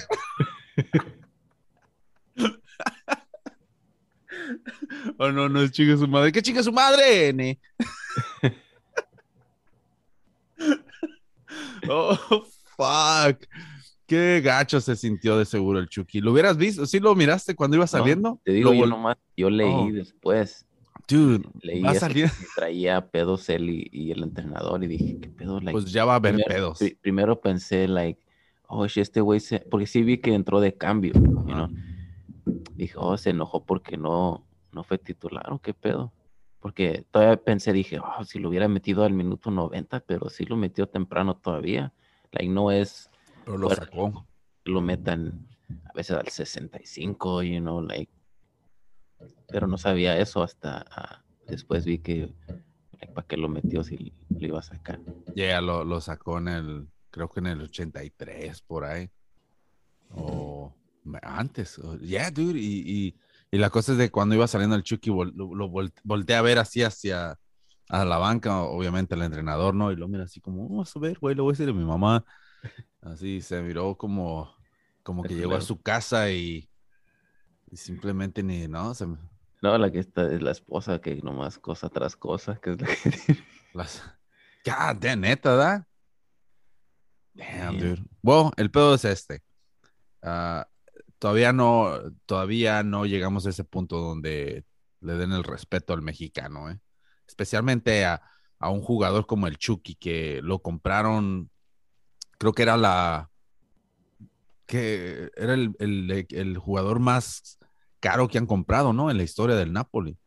Oh, 5.18 5.30
no, 5.32 5.48
no 5.48 5.62
es 5.62 5.70
chingue 5.72 5.96
su 5.96 6.06
madre. 6.08 6.32
¡Que 6.32 6.42
chingue 6.42 6.62
su 6.62 6.72
madre! 6.72 7.32
ne! 7.32 7.58
oh, 11.88 12.16
fuck. 12.76 13.46
Qué 14.06 14.40
gacho 14.42 14.80
se 14.80 14.96
sintió 14.96 15.38
de 15.38 15.44
seguro 15.44 15.78
el 15.78 15.88
Chucky. 15.88 16.20
¿Lo 16.20 16.32
hubieras 16.32 16.56
visto? 16.56 16.86
¿Sí 16.86 16.98
lo 16.98 17.14
miraste 17.14 17.54
cuando 17.54 17.76
iba 17.76 17.86
saliendo? 17.86 18.30
No, 18.30 18.40
te 18.42 18.52
digo, 18.52 18.72
yo 18.72 18.86
nomás, 18.86 19.16
yo 19.36 19.50
leí 19.50 19.68
Oh. 19.70 19.88
después, 19.92 20.64
Dude, 21.06 21.46
leí 21.62 21.82
va 21.82 21.90
a 21.90 21.94
salir. 21.94 22.30
traía 22.56 23.06
pedos 23.06 23.48
él 23.50 23.68
y, 23.68 23.88
y 23.92 24.10
el 24.10 24.22
entrenador 24.22 24.82
y 24.82 24.86
dije, 24.86 25.18
¿qué 25.20 25.28
pedo? 25.28 25.60
Like, 25.60 25.72
Pues 25.72 25.92
ya 25.92 26.06
va 26.06 26.14
a 26.14 26.16
haber 26.16 26.34
primero, 26.36 26.54
pedos. 26.54 26.78
pri- 26.78 26.96
primero 27.00 27.40
pensé, 27.40 27.86
like, 27.86 28.20
oh, 28.66 28.86
este 28.86 29.20
güey 29.20 29.40
se, 29.40 29.60
porque 29.60 29.86
sí 29.86 30.02
vi 30.02 30.18
que 30.18 30.32
entró 30.34 30.60
de 30.60 30.74
cambio, 30.74 31.12
you 31.14 31.20
know. 31.44 31.68
Dije, 32.74 32.94
oh, 32.96 33.16
se 33.16 33.30
enojó 33.30 33.64
porque 33.64 33.96
no, 33.96 34.46
no 34.72 34.84
fue 34.84 34.98
titular 34.98 35.52
o 35.52 35.60
qué 35.60 35.74
pedo. 35.74 36.12
Porque 36.60 37.04
todavía 37.10 37.36
pensé, 37.36 37.72
dije, 37.72 38.00
oh, 38.00 38.24
si 38.24 38.38
lo 38.38 38.48
hubiera 38.48 38.68
metido 38.68 39.04
al 39.04 39.12
minuto 39.12 39.50
90, 39.50 40.00
pero 40.00 40.28
sí 40.28 40.44
lo 40.44 40.56
metió 40.56 40.88
temprano 40.88 41.36
todavía. 41.36 41.92
Like, 42.32 42.48
no 42.48 42.70
es 42.70 43.10
Pero 43.44 43.58
lo 43.58 43.70
sacó. 43.70 44.26
lo 44.64 44.80
metan 44.80 45.46
a 45.84 45.92
veces 45.92 46.16
al 46.16 46.28
65, 46.28 47.42
you 47.42 47.60
know, 47.60 47.80
like. 47.80 48.12
Pero 49.48 49.66
no 49.66 49.78
sabía 49.78 50.18
eso 50.18 50.42
hasta 50.42 50.84
ah, 50.90 51.24
después 51.46 51.84
vi 51.84 51.98
que 51.98 52.34
¿Para 53.14 53.26
qué 53.26 53.36
lo 53.36 53.48
metió 53.48 53.84
si 53.84 54.12
lo 54.28 54.46
iba 54.46 54.58
a 54.58 54.62
sacar? 54.62 55.00
Yeah, 55.34 55.60
lo, 55.60 55.84
lo 55.84 56.00
sacó 56.00 56.38
en 56.38 56.48
el, 56.48 56.88
creo 57.10 57.28
que 57.28 57.40
en 57.40 57.46
el 57.46 57.62
83, 57.62 58.62
por 58.62 58.84
ahí. 58.84 59.10
O 60.10 60.74
antes. 61.22 61.80
Yeah, 62.00 62.30
dude. 62.30 62.58
Y, 62.58 62.82
y, 62.86 63.16
y 63.50 63.58
la 63.58 63.70
cosa 63.70 63.92
es 63.92 63.98
de 63.98 64.10
cuando 64.10 64.34
iba 64.34 64.46
saliendo 64.46 64.76
el 64.76 64.82
Chucky, 64.82 65.10
vol- 65.10 65.32
lo, 65.34 65.54
lo 65.54 65.68
vol- 65.68 65.92
volteé 66.04 66.36
a 66.36 66.42
ver 66.42 66.58
así 66.58 66.82
hacia 66.82 67.38
a 67.90 68.04
la 68.04 68.18
banca, 68.18 68.60
obviamente 68.62 69.14
el 69.14 69.22
entrenador, 69.22 69.74
¿no? 69.74 69.90
Y 69.90 69.96
lo 69.96 70.08
mira 70.08 70.24
así 70.24 70.40
como, 70.40 70.68
vamos 70.68 70.94
a 70.94 71.00
ver, 71.00 71.18
güey, 71.18 71.34
lo 71.34 71.44
voy 71.44 71.52
a 71.52 71.54
decir 71.54 71.68
a 71.70 71.72
mi 71.72 71.84
mamá. 71.84 72.24
Así 73.00 73.40
se 73.40 73.62
miró 73.62 73.96
como, 73.96 74.54
como 75.02 75.22
que 75.22 75.34
llegó 75.34 75.54
a 75.54 75.60
su 75.62 75.80
casa 75.80 76.30
y, 76.30 76.68
y 77.70 77.76
simplemente 77.76 78.42
ni, 78.42 78.68
¿no? 78.68 78.92
Se, 78.94 79.06
No, 79.06 79.78
la 79.78 79.90
que 79.90 80.00
está 80.00 80.30
es 80.30 80.42
la 80.42 80.50
esposa 80.50 81.00
que 81.00 81.16
nomás 81.22 81.58
cosa 81.58 81.88
tras 81.88 82.14
cosa, 82.16 82.60
que 82.60 82.72
es 82.72 82.80
la 82.80 82.86
que 82.88 83.38
las... 83.72 84.02
God 84.66 84.96
damn, 85.00 85.20
neta, 85.20 85.50
¿verdad? 85.52 85.84
Damn, 87.34 87.78
Yeah. 87.78 87.90
dude. 87.90 88.04
Bueno, 88.20 88.50
el 88.56 88.70
pedo 88.70 88.94
es 88.94 89.04
este. 89.04 89.42
Ah, 90.22 90.66
todavía 91.18 91.52
no, 91.52 91.92
todavía 92.26 92.82
no 92.82 93.06
llegamos 93.06 93.46
a 93.46 93.50
ese 93.50 93.64
punto 93.64 93.98
donde 93.98 94.64
le 95.00 95.14
den 95.14 95.32
el 95.32 95.44
respeto 95.44 95.92
al 95.94 96.02
mexicano, 96.02 96.70
¿eh? 96.70 96.78
Especialmente 97.26 98.04
a, 98.04 98.22
a 98.58 98.70
un 98.70 98.80
jugador 98.82 99.26
como 99.26 99.46
el 99.46 99.58
Chucky, 99.58 99.94
que 99.96 100.40
lo 100.42 100.60
compraron, 100.62 101.50
creo 102.38 102.52
que 102.52 102.62
era 102.62 102.76
la, 102.76 103.30
que 104.66 105.30
era 105.36 105.54
el, 105.54 105.74
el- 105.78 106.26
el 106.30 106.58
jugador 106.58 107.00
más 107.00 107.58
caro 108.00 108.28
que 108.28 108.38
han 108.38 108.46
comprado, 108.46 108.92
¿no? 108.92 109.10
En 109.10 109.16
la 109.16 109.22
historia 109.22 109.56
del 109.56 109.72
Napoli, 109.72 110.18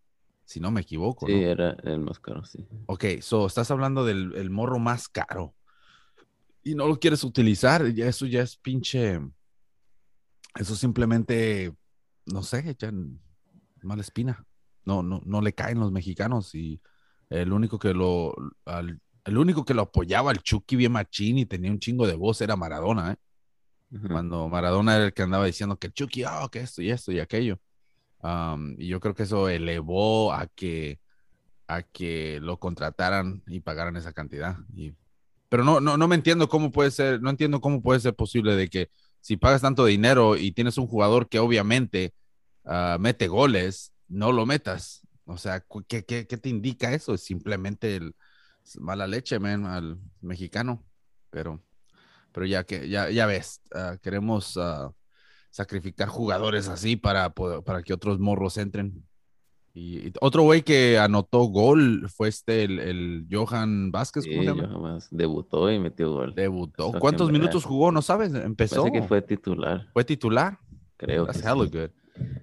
si 0.45 0.59
no 0.59 0.71
me 0.71 0.81
equivoco, 0.81 1.27
Sí, 1.27 1.33
¿no? 1.33 1.39
era 1.43 1.71
el 1.83 1.99
más 1.99 2.19
caro, 2.19 2.43
sí. 2.43 2.65
Ok, 2.87 3.05
so 3.21 3.47
estás 3.47 3.71
hablando 3.71 4.03
del 4.05 4.33
el 4.35 4.49
morro 4.49 4.79
más 4.79 5.07
caro 5.07 5.55
y 6.63 6.75
no 6.75 6.87
lo 6.87 6.99
quieres 6.99 7.23
utilizar, 7.23 7.87
ya 7.93 8.07
eso 8.07 8.25
ya 8.25 8.41
es 8.41 8.55
pinche. 8.57 9.19
Eso 10.55 10.75
simplemente, 10.75 11.73
no 12.25 12.43
sé, 12.43 12.75
ya 12.77 12.89
n- 12.89 13.19
mala 13.83 14.01
espina. 14.01 14.45
No, 14.85 15.03
no, 15.03 15.21
no 15.25 15.41
le 15.41 15.53
caen 15.53 15.79
los 15.79 15.91
mexicanos 15.91 16.55
y 16.55 16.81
el 17.29 17.53
único 17.53 17.79
que 17.79 17.93
lo, 17.93 18.33
al- 18.65 18.99
el 19.25 19.37
único 19.37 19.63
que 19.65 19.73
lo 19.73 19.83
apoyaba 19.83 20.31
al 20.31 20.41
Chucky 20.41 20.75
bien 20.75 20.91
machín 20.91 21.37
y 21.37 21.45
tenía 21.45 21.71
un 21.71 21.79
chingo 21.79 22.07
de 22.07 22.15
voz 22.15 22.41
era 22.41 22.55
Maradona, 22.55 23.13
¿eh? 23.13 23.15
Ujú. 23.95 24.07
Cuando 24.07 24.49
Maradona 24.49 24.95
era 24.95 25.05
el 25.05 25.13
que 25.13 25.21
andaba 25.21 25.45
diciendo 25.45 25.77
que 25.77 25.87
el 25.87 25.93
Chucky, 25.93 26.23
ah, 26.23 26.47
que 26.51 26.61
esto 26.61 26.81
y 26.81 26.91
esto 26.91 27.11
y 27.11 27.19
aquello. 27.19 27.59
Am, 28.19 28.75
y 28.79 28.87
yo 28.87 28.99
creo 28.99 29.15
que 29.15 29.23
eso 29.23 29.49
elevó 29.49 30.33
a 30.33 30.47
que, 30.47 30.99
a 31.67 31.83
que 31.83 32.39
lo 32.41 32.59
contrataran 32.59 33.43
y 33.47 33.61
pagaran 33.61 33.95
esa 33.97 34.13
cantidad. 34.13 34.57
Y, 34.75 34.93
pero 35.49 35.63
no, 35.63 35.81
no, 35.81 35.97
no 35.97 36.07
me 36.07 36.15
entiendo 36.15 36.49
cómo 36.49 36.71
puede 36.71 36.91
ser, 36.91 37.21
no 37.21 37.29
entiendo 37.29 37.61
cómo 37.61 37.81
puede 37.81 37.99
ser 37.99 38.15
posible 38.15 38.55
de 38.55 38.69
que 38.69 38.89
si 39.21 39.37
pagas 39.37 39.61
tanto 39.61 39.85
dinero 39.85 40.35
y 40.35 40.51
tienes 40.51 40.77
un 40.77 40.87
jugador 40.87 41.29
que 41.29 41.39
obviamente 41.39 42.13
ah, 42.65 42.97
mete 42.99 43.27
goles, 43.27 43.93
no 44.07 44.31
lo 44.31 44.45
metas. 44.45 45.07
O 45.25 45.37
sea, 45.37 45.63
¿qué, 45.87 46.01
te 46.01 46.49
indica 46.49 46.93
eso? 46.93 47.13
Es 47.13 47.21
simplemente 47.23 47.95
el, 47.95 48.15
mala 48.79 49.07
leche, 49.07 49.39
man, 49.39 49.65
al 49.65 49.99
mexicano. 50.19 50.83
Pero, 51.29 51.63
pero 52.31 52.45
ya 52.45 52.65
que, 52.65 52.89
ya, 52.89 53.09
ya 53.09 53.25
ves, 53.25 53.61
ah, 53.73 53.97
queremos 54.01 54.57
ah, 54.57 54.91
sacrificar 55.51 56.09
jugadores 56.09 56.67
así 56.67 56.95
para, 56.95 57.33
para 57.33 57.83
que 57.83 57.93
otros 57.93 58.19
morros 58.19 58.57
entren. 58.57 59.07
Y, 59.73 60.07
y 60.07 60.13
otro 60.19 60.43
güey 60.43 60.63
que 60.63 60.99
anotó 60.99 61.43
gol 61.45 62.09
fue 62.09 62.27
este, 62.27 62.63
el, 62.63 62.79
el 62.79 63.27
Johan 63.31 63.91
Vázquez, 63.91 64.25
¿cómo 64.25 64.41
Sí, 64.41 64.47
se 64.47 64.53
llama? 64.55 64.99
debutó 65.11 65.71
y 65.71 65.79
metió 65.79 66.11
gol. 66.11 66.33
Debutó. 66.35 66.89
Eso 66.89 66.99
¿Cuántos 66.99 67.31
minutos 67.31 67.63
jugó? 67.63 67.91
¿No 67.91 68.01
sabes? 68.01 68.33
Empezó. 68.33 68.83
Parece 68.83 69.01
que 69.01 69.07
fue 69.07 69.21
titular, 69.21 69.87
¿Fue 69.93 70.03
titular? 70.03 70.59
creo 70.97 71.25
que 71.25 71.33
sí. 71.33 71.39
hella 71.39 71.53
good. 71.53 71.75
Eh, 71.75 71.91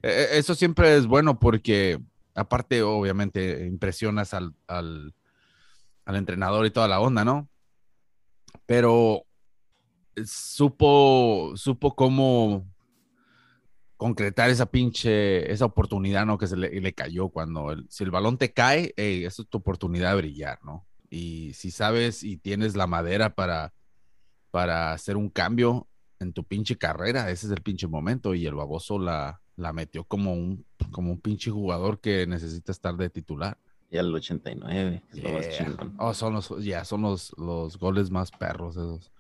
eh, 0.02 0.26
Eso 0.32 0.54
siempre 0.54 0.96
es 0.96 1.06
bueno 1.06 1.38
porque, 1.38 2.00
aparte, 2.34 2.82
obviamente, 2.82 3.66
impresionas 3.66 4.32
al, 4.34 4.54
al, 4.66 5.14
al 6.06 6.16
entrenador 6.16 6.64
y 6.66 6.70
toda 6.70 6.88
la 6.88 7.00
onda, 7.00 7.24
¿no? 7.24 7.48
Pero 8.66 9.22
eh, 10.16 10.22
supo, 10.24 11.52
supo 11.56 11.94
cómo 11.94 12.66
concretar 13.98 14.48
esa 14.48 14.64
pinche, 14.66 15.52
esa 15.52 15.66
oportunidad, 15.66 16.24
¿no? 16.24 16.38
Que 16.38 16.46
se 16.46 16.56
le, 16.56 16.70
le 16.80 16.92
cayó 16.94 17.28
cuando, 17.28 17.72
el- 17.72 17.86
si 17.90 18.04
el 18.04 18.10
balón 18.10 18.38
te 18.38 18.52
cae, 18.54 18.94
hey, 18.96 19.24
esa 19.26 19.42
es 19.42 19.48
tu 19.48 19.58
oportunidad 19.58 20.12
de 20.12 20.16
brillar, 20.16 20.58
¿no? 20.64 20.86
Y 21.10 21.52
si 21.52 21.70
sabes 21.70 22.22
y 22.22 22.38
tienes 22.38 22.76
la 22.76 22.86
madera 22.86 23.34
para, 23.34 23.74
para 24.50 24.92
hacer 24.92 25.16
un 25.16 25.28
cambio 25.28 25.88
en 26.20 26.32
tu 26.32 26.44
pinche 26.44 26.76
carrera, 26.78 27.30
ese 27.30 27.46
es 27.46 27.52
el 27.52 27.60
pinche 27.62 27.86
momento. 27.86 28.34
Y 28.34 28.46
el 28.46 28.54
baboso 28.54 28.98
la, 28.98 29.40
la 29.56 29.72
metió 29.72 30.04
como 30.04 30.32
un, 30.32 30.64
como 30.90 31.10
un 31.12 31.20
pinche 31.20 31.50
jugador 31.50 32.00
que 32.00 32.26
necesita 32.26 32.72
estar 32.72 32.96
de 32.96 33.10
titular. 33.10 33.58
Ya 33.90 34.00
el 34.00 34.14
89, 34.14 35.02
es 35.12 35.22
lo 35.22 35.30
más 35.32 35.48
Yeah. 35.48 35.58
chingón. 35.66 35.94
Oh, 35.98 36.12
son 36.14 36.34
los, 36.34 36.54
ya, 36.62 36.84
son 36.84 37.02
los, 37.02 37.34
los 37.38 37.78
goles 37.78 38.10
más 38.10 38.30
perros 38.30 38.76
esos. 38.76 39.10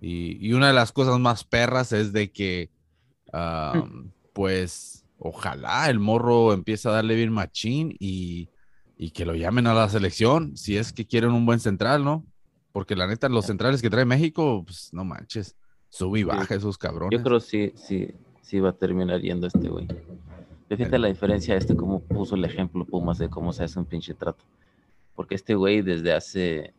Y, 0.00 0.46
y 0.46 0.52
una 0.52 0.68
de 0.68 0.74
las 0.74 0.92
cosas 0.92 1.18
más 1.18 1.44
perras 1.44 1.92
es 1.92 2.12
de 2.12 2.30
que, 2.30 2.70
ah, 3.32 3.84
pues, 4.32 5.04
ojalá 5.18 5.88
el 5.90 5.98
morro 5.98 6.52
empiece 6.52 6.88
a 6.88 6.92
darle 6.92 7.14
bien 7.14 7.32
machín 7.32 7.94
y, 7.98 8.48
y 8.96 9.10
que 9.10 9.26
lo 9.26 9.34
llamen 9.34 9.66
a 9.66 9.74
la 9.74 9.88
selección, 9.88 10.56
si 10.56 10.76
es 10.76 10.92
que 10.92 11.06
quieren 11.06 11.30
un 11.30 11.46
buen 11.46 11.60
central, 11.60 12.04
¿no? 12.04 12.24
Porque 12.72 12.96
la 12.96 13.06
neta, 13.06 13.28
los 13.28 13.46
centrales 13.46 13.82
que 13.82 13.90
trae 13.90 14.04
México, 14.04 14.64
pues, 14.64 14.90
no 14.92 15.04
manches, 15.04 15.56
sube 15.88 16.20
y 16.20 16.24
baja 16.24 16.54
esos 16.54 16.78
cabrones. 16.78 17.18
Yo 17.18 17.22
creo 17.22 17.40
sí, 17.40 17.72
sí, 17.76 18.14
sí 18.40 18.60
va 18.60 18.70
a 18.70 18.72
terminar 18.72 19.20
yendo 19.20 19.46
este 19.46 19.68
güey. 19.68 19.86
Fíjate 20.68 20.98
la 20.98 21.08
diferencia, 21.08 21.54
este 21.54 21.76
cómo 21.76 22.00
puso 22.00 22.34
el 22.34 22.46
ejemplo 22.46 22.86
Pumas 22.86 23.18
de 23.18 23.28
cómo 23.28 23.52
se 23.52 23.64
hace 23.64 23.78
un 23.78 23.84
pinche 23.84 24.14
trato. 24.14 24.42
Porque 25.14 25.34
este 25.34 25.54
güey 25.54 25.82
desde 25.82 26.14
hace, 26.14 26.72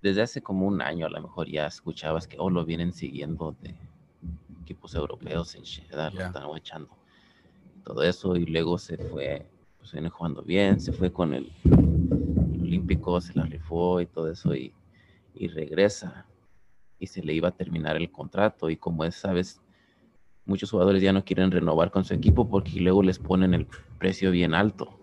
desde 0.00 0.22
hace 0.22 0.40
como 0.40 0.66
un 0.66 0.80
año 0.80 1.04
a 1.04 1.10
lo 1.10 1.20
mejor 1.20 1.46
ya 1.48 1.66
escuchabas 1.66 2.26
que, 2.26 2.36
oh, 2.38 2.48
lo 2.48 2.64
vienen 2.64 2.94
siguiendo 2.94 3.54
de 3.60 3.74
equipos 4.62 4.94
europeos 4.94 5.54
en 5.54 5.62
Shedda, 5.62 6.10
lo 6.10 6.18
Ya. 6.18 6.26
están 6.26 6.44
echando. 6.56 6.90
Todo 7.84 8.02
eso 8.02 8.36
y 8.36 8.46
luego 8.46 8.78
se 8.78 8.96
fue, 8.98 9.46
pues 9.78 9.92
viene 9.92 10.10
jugando 10.10 10.42
bien, 10.42 10.80
se 10.80 10.92
fue 10.92 11.12
con 11.12 11.32
el, 11.34 11.52
el 11.64 12.62
Olímpico, 12.62 13.20
se 13.20 13.34
la 13.34 13.44
rifó 13.44 14.00
y 14.00 14.06
todo 14.06 14.30
eso 14.30 14.54
y, 14.54 14.72
y 15.34 15.48
regresa 15.48 16.26
y 16.98 17.06
se 17.06 17.22
le 17.22 17.32
iba 17.34 17.48
a 17.48 17.52
terminar 17.56 17.96
el 17.96 18.10
contrato 18.10 18.70
y 18.70 18.76
como 18.76 19.04
es, 19.04 19.14
sabes, 19.14 19.60
muchos 20.44 20.70
jugadores 20.70 21.02
ya 21.02 21.12
no 21.12 21.24
quieren 21.24 21.50
renovar 21.50 21.90
con 21.90 22.04
su 22.04 22.14
equipo 22.14 22.48
porque 22.48 22.80
luego 22.80 23.02
les 23.02 23.18
ponen 23.18 23.54
el 23.54 23.66
precio 23.98 24.30
bien 24.30 24.54
alto 24.54 24.98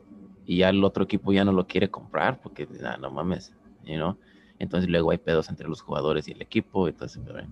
y 0.46 0.58
ya 0.58 0.70
el 0.70 0.84
otro 0.84 1.04
equipo 1.04 1.32
ya 1.32 1.46
no 1.46 1.52
lo 1.52 1.68
quiere 1.68 1.90
comprar 1.90 2.42
porque 2.42 2.68
ah, 2.84 2.98
no 2.98 3.12
mames, 3.12 3.54
you 3.84 3.96
know? 3.96 4.18
Entonces 4.60 4.90
luego 4.90 5.12
hay 5.12 5.18
pedos 5.18 5.50
entre 5.50 5.68
los 5.68 5.82
jugadores 5.82 6.28
y 6.28 6.32
el 6.32 6.42
equipo, 6.42 6.88
entonces, 6.88 7.22
pero, 7.26 7.46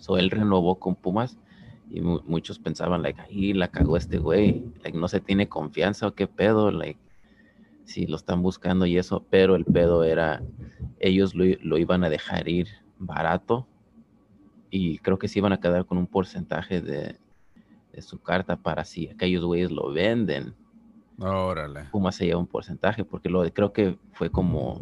so 0.00 0.18
él 0.18 0.30
renovó 0.32 0.80
con 0.80 0.96
Pumas 0.96 1.38
y 1.90 2.02
mu- 2.02 2.22
muchos 2.26 2.60
pensaban 2.60 3.02
like, 3.02 3.20
ahí 3.22 3.54
la 3.54 3.68
cagó 3.70 3.98
este 3.98 4.18
güey, 4.18 4.64
like 4.84 4.98
no 4.98 5.08
se 5.08 5.20
tiene 5.20 5.48
confianza 5.48 6.08
o 6.08 6.16
qué 6.16 6.28
pedo, 6.28 6.72
like 6.72 7.00
si 7.84 8.06
lo 8.06 8.16
están 8.16 8.42
buscando 8.42 8.86
y 8.86 8.98
eso, 8.98 9.26
pero 9.30 9.56
el 9.56 9.66
pedo 9.66 10.04
era 10.04 10.42
ellos 11.00 11.34
lo, 11.34 11.44
lo 11.62 11.78
iban 11.78 12.04
a 12.04 12.10
dejar 12.10 12.48
ir 12.48 12.68
barato 12.98 13.68
y 14.70 14.98
creo 14.98 15.18
que 15.18 15.28
se 15.28 15.38
iban 15.38 15.52
a 15.52 15.60
quedar 15.60 15.86
con 15.86 15.98
un 15.98 16.06
porcentaje 16.06 16.80
de, 16.80 17.18
de 17.92 18.02
su 18.02 18.20
carta 18.20 18.56
para 18.56 18.84
si 18.84 19.08
aquellos 19.08 19.44
güeyes 19.44 19.72
lo 19.72 19.92
venden, 19.92 20.56
Órale. 21.20 21.86
Pumas 21.90 22.14
se 22.16 22.26
lleva 22.26 22.38
un 22.40 22.46
porcentaje, 22.46 23.04
porque 23.04 23.28
lo 23.28 23.42
creo 23.52 23.72
que 23.72 23.98
fue 24.12 24.30
como 24.30 24.80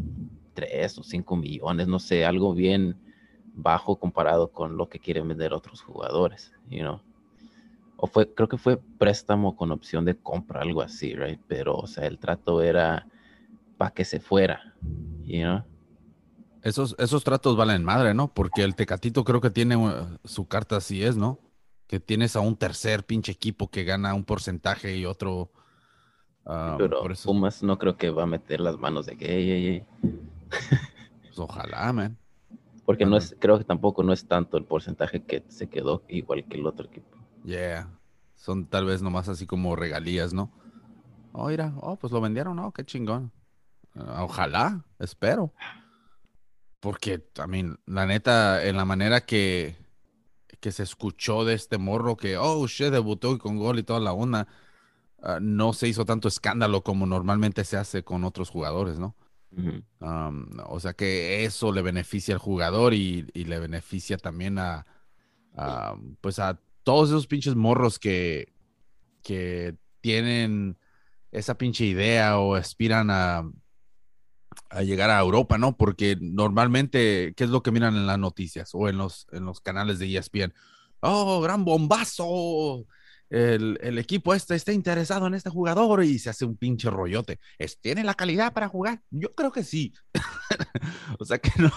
3 0.55 0.99
o 0.99 1.03
5 1.03 1.37
millones, 1.37 1.89
no 1.89 1.99
sé, 1.99 2.25
algo 2.25 2.53
bien 2.55 2.97
bajo 3.59 3.97
comparado 3.97 4.53
con 4.53 4.77
lo 4.77 4.89
que 4.89 5.01
quieren 5.01 5.27
vender 5.27 5.53
otros 5.53 5.83
jugadores, 5.83 6.53
you 6.71 6.79
know. 6.79 7.01
O 7.97 8.07
fue, 8.07 8.33
creo 8.33 8.49
que 8.49 8.57
fue 8.57 8.77
préstamo 8.77 9.57
con 9.57 9.73
opción 9.73 10.05
de 10.05 10.17
compra, 10.17 10.61
algo 10.61 10.81
así, 10.81 11.15
right? 11.15 11.41
Pero, 11.49 11.77
o 11.77 11.87
sea, 11.89 12.07
el 12.07 12.19
trato 12.19 12.63
era 12.63 13.09
para 13.77 13.91
que 13.91 14.05
se 14.05 14.21
fuera, 14.21 14.75
you 15.25 15.43
know. 15.43 15.65
Esos, 16.63 16.95
esos 16.99 17.25
tratos 17.25 17.57
valen 17.57 17.83
madre, 17.83 18.15
¿no? 18.15 18.33
Porque 18.33 18.63
el 18.63 18.77
Tecatito 18.77 19.25
creo 19.25 19.41
que 19.41 19.51
tiene 19.51 19.77
uh, 19.77 20.19
su 20.25 20.47
carta 20.47 20.77
así 20.77 21.03
es, 21.03 21.17
¿no? 21.17 21.41
Que 21.89 21.99
tienes 21.99 22.37
a 22.37 22.41
un 22.41 22.57
tercer 22.57 23.05
pinche 23.05 23.33
equipo 23.33 23.69
que 23.69 23.83
gana 23.83 24.15
un 24.15 24.25
porcentaje 24.25 24.97
y 24.97 25.05
otro. 25.05 25.51
ah, 26.47 26.77
Pero 26.79 27.01
por 27.01 27.11
eso, 27.11 27.29
Pumas 27.29 27.65
no 27.65 27.79
creo 27.79 27.97
que 27.97 28.11
va 28.11 28.23
a 28.23 28.27
meter 28.27 28.61
las 28.61 28.77
manos 28.79 29.07
de 29.07 29.17
que, 29.17 29.85
pues, 31.23 31.39
ojalá, 31.39 31.93
man. 31.93 32.17
Porque 32.89 33.05
no 33.05 33.19
es, 33.19 33.37
creo 33.39 33.59
que 33.59 33.65
tampoco 33.65 34.03
no 34.03 34.15
es 34.15 34.27
tanto 34.27 34.57
el 34.57 34.65
porcentaje 34.65 35.23
que 35.23 35.45
se 35.49 35.69
quedó 35.69 36.05
igual 36.09 36.47
que 36.49 36.57
el 36.57 36.67
otro 36.67 36.87
equipo. 36.87 37.19
Yeah. 37.45 37.87
Son 38.35 38.65
tal 38.65 38.87
vez 38.87 39.03
nomás 39.03 39.29
así 39.29 39.47
como 39.47 39.77
regalías, 39.77 40.33
¿no? 40.33 40.51
Oh, 41.33 41.49
mira, 41.49 41.75
oh, 41.83 41.97
pues 41.97 42.15
lo 42.15 42.23
vendieron, 42.23 42.57
¿no? 42.57 42.73
Qué 42.73 42.87
chingón. 42.87 43.31
Ah, 43.95 44.25
Ojalá, 44.25 44.87
espero. 44.99 45.53
Porque 46.81 47.19
también, 47.19 47.79
la 47.85 48.07
neta, 48.07 48.65
en 48.65 48.79
la 48.79 48.87
manera 48.87 49.21
que, 49.21 49.77
que 50.59 50.73
se 50.73 50.83
escuchó 50.83 51.45
de 51.45 51.53
este 51.53 51.77
morro 51.77 52.17
que, 52.17 52.39
oh, 52.39 52.67
shit, 52.67 52.89
debutó 52.89 53.35
y 53.35 53.39
con 53.39 53.59
gol 53.59 53.79
y 53.79 53.83
toda 53.83 54.01
la 54.01 54.15
onda, 54.15 54.49
ah, 55.23 55.41
no 55.43 55.75
se 55.75 55.89
hizo 55.89 56.07
tanto 56.07 56.27
escándalo 56.27 56.83
como 56.83 57.05
normalmente 57.05 57.65
se 57.65 57.77
hace 57.77 58.03
con 58.03 58.25
otros 58.25 58.49
jugadores, 58.49 58.99
¿no? 58.99 59.15
O 60.01 60.81
sea 60.81 60.93
que 60.93 61.45
eso 61.45 61.73
le 61.73 61.83
beneficia 61.83 62.35
al 62.35 62.41
jugador 62.41 62.95
y, 62.95 63.23
le 63.35 63.59
beneficia 63.59 64.17
también 64.17 64.59
a, 64.59 64.87
a, 65.55 65.97
pues 66.21 66.39
a 66.39 66.61
todos 66.83 67.09
esos 67.11 67.27
pinches 67.27 67.55
morros 67.55 67.99
que, 67.99 68.53
que 69.23 69.77
tienen 70.01 70.79
esa 71.33 71.57
pinche 71.59 71.85
idea 71.85 72.39
o 72.39 72.55
aspiran 72.55 73.11
a, 73.11 73.51
a 74.71 74.83
llegar 74.83 75.11
a 75.11 75.21
Europa, 75.21 75.59
¿no? 75.59 75.77
Porque 75.77 76.17
normalmente, 76.21 77.35
¿qué 77.37 77.45
es 77.45 77.51
lo 77.51 77.63
que 77.63 77.71
miran 77.71 77.97
en 77.97 78.07
las 78.07 78.19
noticias 78.19 78.71
o 78.75 78.89
en 78.89 78.99
los, 78.99 79.27
en 79.33 79.45
los 79.45 79.61
canales 79.61 79.99
de 79.99 80.17
ESPN? 80.17 80.55
Oh, 81.01 81.41
gran 81.41 81.65
bombazo. 81.65 82.87
El, 83.31 83.79
el 83.83 83.99
equipo 83.99 84.35
este 84.35 84.55
está 84.55 84.73
interesado 84.73 85.27
en 85.27 85.35
este 85.35 85.51
jugador 85.51 86.03
y 86.03 86.19
se 86.19 86.31
hace 86.31 86.45
un 86.45 86.57
pinche 86.57 86.91
rollote. 86.91 87.39
¿Es, 87.59 87.79
¿Tiene 87.81 88.05
la 88.05 88.15
calidad 88.15 88.53
para 88.53 88.69
jugar? 88.69 89.03
Yo 89.11 89.35
creo 89.35 89.53
que 89.53 89.65
sí. 89.65 89.93
o 91.19 91.25
sea 91.25 91.39
que 91.39 91.51
no, 91.61 91.71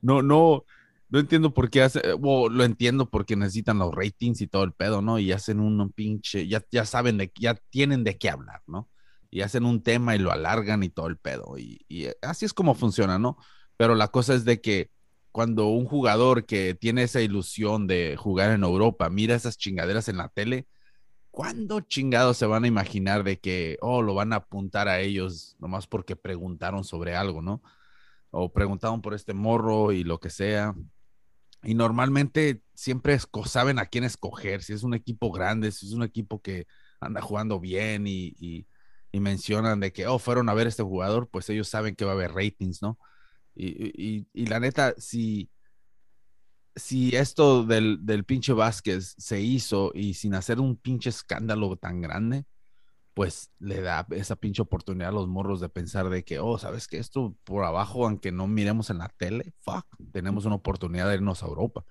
no, 0.00 0.22
no, 0.22 0.64
no 1.08 1.18
entiendo 1.18 1.52
por 1.52 1.70
qué 1.70 1.82
hace, 1.82 1.98
eh, 2.00 2.16
o 2.22 2.48
lo 2.48 2.64
entiendo 2.64 3.10
porque 3.10 3.36
necesitan 3.36 3.78
los 3.78 3.94
ratings 3.94 4.40
y 4.40 4.46
todo 4.46 4.64
el 4.64 4.72
pedo, 4.72 5.02
¿no? 5.02 5.18
Y 5.18 5.32
hacen 5.32 5.60
un 5.60 5.90
pinche, 5.92 6.48
ya, 6.48 6.62
ya 6.70 6.86
saben, 6.86 7.18
de, 7.18 7.32
ya 7.38 7.54
tienen 7.70 8.04
de 8.04 8.16
qué 8.16 8.30
hablar, 8.30 8.62
¿no? 8.66 8.88
Y 9.30 9.42
hacen 9.42 9.64
un 9.64 9.82
tema 9.82 10.14
y 10.16 10.18
lo 10.18 10.32
alargan 10.32 10.82
y 10.82 10.88
todo 10.88 11.08
el 11.08 11.18
pedo. 11.18 11.58
Y, 11.58 11.84
y 11.88 12.08
así 12.22 12.44
es 12.46 12.54
como 12.54 12.74
funciona, 12.74 13.18
¿no? 13.18 13.36
Pero 13.76 13.94
la 13.94 14.08
cosa 14.08 14.34
es 14.34 14.44
de 14.44 14.60
que 14.60 14.90
cuando 15.32 15.66
un 15.68 15.86
jugador 15.86 16.46
que 16.46 16.74
tiene 16.74 17.02
esa 17.02 17.20
ilusión 17.20 17.86
de 17.86 18.16
jugar 18.16 18.52
en 18.52 18.62
Europa 18.64 19.08
mira 19.10 19.34
esas 19.34 19.58
chingaderas 19.58 20.08
en 20.08 20.18
la 20.18 20.28
tele, 20.28 20.66
¿cuándo 21.32 21.80
chingados 21.80 22.36
se 22.36 22.46
van 22.46 22.64
a 22.64 22.68
imaginar 22.68 23.24
de 23.24 23.40
que, 23.40 23.78
oh, 23.80 24.02
lo 24.02 24.14
van 24.14 24.32
a 24.32 24.36
apuntar 24.36 24.88
a 24.88 25.00
ellos 25.00 25.56
nomás 25.58 25.86
porque 25.88 26.14
preguntaron 26.14 26.84
sobre 26.84 27.16
algo, 27.16 27.42
¿no? 27.42 27.62
O 28.30 28.52
preguntaron 28.52 29.02
por 29.02 29.14
este 29.14 29.34
morro 29.34 29.92
y 29.92 30.04
lo 30.04 30.20
que 30.20 30.30
sea. 30.30 30.74
Y 31.64 31.74
normalmente 31.74 32.62
siempre 32.74 33.18
saben 33.46 33.78
a 33.78 33.86
quién 33.86 34.04
escoger, 34.04 34.62
si 34.62 34.74
es 34.74 34.82
un 34.84 34.94
equipo 34.94 35.32
grande, 35.32 35.72
si 35.72 35.86
es 35.86 35.92
un 35.92 36.02
equipo 36.04 36.42
que 36.42 36.66
anda 37.00 37.20
jugando 37.22 37.60
bien 37.60 38.06
y, 38.06 38.66
mencionan 39.12 39.80
de 39.80 39.92
que, 39.92 40.06
oh, 40.06 40.18
fueron 40.18 40.48
a 40.48 40.54
ver 40.54 40.66
este 40.66 40.82
jugador, 40.82 41.28
pues 41.30 41.48
ellos 41.50 41.68
saben 41.68 41.96
que 41.96 42.04
va 42.04 42.12
a 42.12 42.14
haber 42.14 42.32
ratings, 42.32 42.82
¿no? 42.82 42.98
Y 43.54 44.46
la 44.46 44.60
neta, 44.60 44.94
si, 44.98 45.51
si 46.74 47.14
esto 47.16 47.64
del, 47.64 48.04
del 48.04 48.24
pinche 48.24 48.52
Vázquez 48.52 49.14
se 49.18 49.40
hizo 49.40 49.92
y 49.94 50.14
sin 50.14 50.34
hacer 50.34 50.60
un 50.60 50.76
pinche 50.76 51.10
escándalo 51.10 51.76
tan 51.76 52.00
grande, 52.00 52.44
pues 53.14 53.50
le 53.58 53.82
da 53.82 54.06
esa 54.10 54.36
pinche 54.36 54.62
oportunidad 54.62 55.10
a 55.10 55.12
los 55.12 55.28
morros 55.28 55.60
de 55.60 55.68
pensar 55.68 56.08
de 56.08 56.24
que, 56.24 56.38
oh, 56.38 56.56
¿sabes 56.58 56.86
que 56.88 56.98
Esto 56.98 57.36
por 57.44 57.64
abajo, 57.64 58.06
aunque 58.06 58.32
no 58.32 58.46
miremos 58.46 58.88
en 58.90 58.98
la 58.98 59.08
tele, 59.08 59.52
fuck, 59.60 59.84
tenemos 60.12 60.46
una 60.46 60.54
oportunidad 60.54 61.08
de 61.08 61.16
irnos 61.16 61.42
a 61.42 61.46
Europa. 61.46 61.84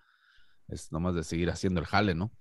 Es 0.67 0.91
nomás 0.91 1.13
de 1.13 1.23
seguir 1.23 1.49
haciendo 1.51 1.79
el 1.79 1.85
jale, 1.85 2.15
¿no? 2.15 2.31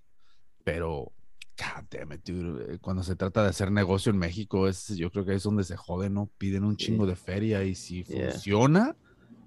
Pero, 0.65 1.13
God 1.59 1.85
damn 1.91 2.13
it, 2.13 2.25
dude, 2.25 2.79
Cuando 2.79 3.03
se 3.03 3.17
trata 3.17 3.43
de 3.43 3.51
hacer 3.51 3.71
negocio 3.71 4.11
en 4.11 4.19
México, 4.19 4.67
es, 4.67 4.89
yo 4.97 5.11
creo 5.11 5.27
que 5.27 5.35
es 5.35 5.43
donde 5.43 5.65
se 5.65 5.77
joden, 5.77 6.15
¿no? 6.15 6.31
Piden 6.39 6.65
un 6.65 6.77
chingo 6.77 7.07
de 7.07 7.17
feria 7.17 7.65
y 7.65 7.75
si 7.75 8.05
Yeah. 8.05 8.31
funciona, 8.31 8.97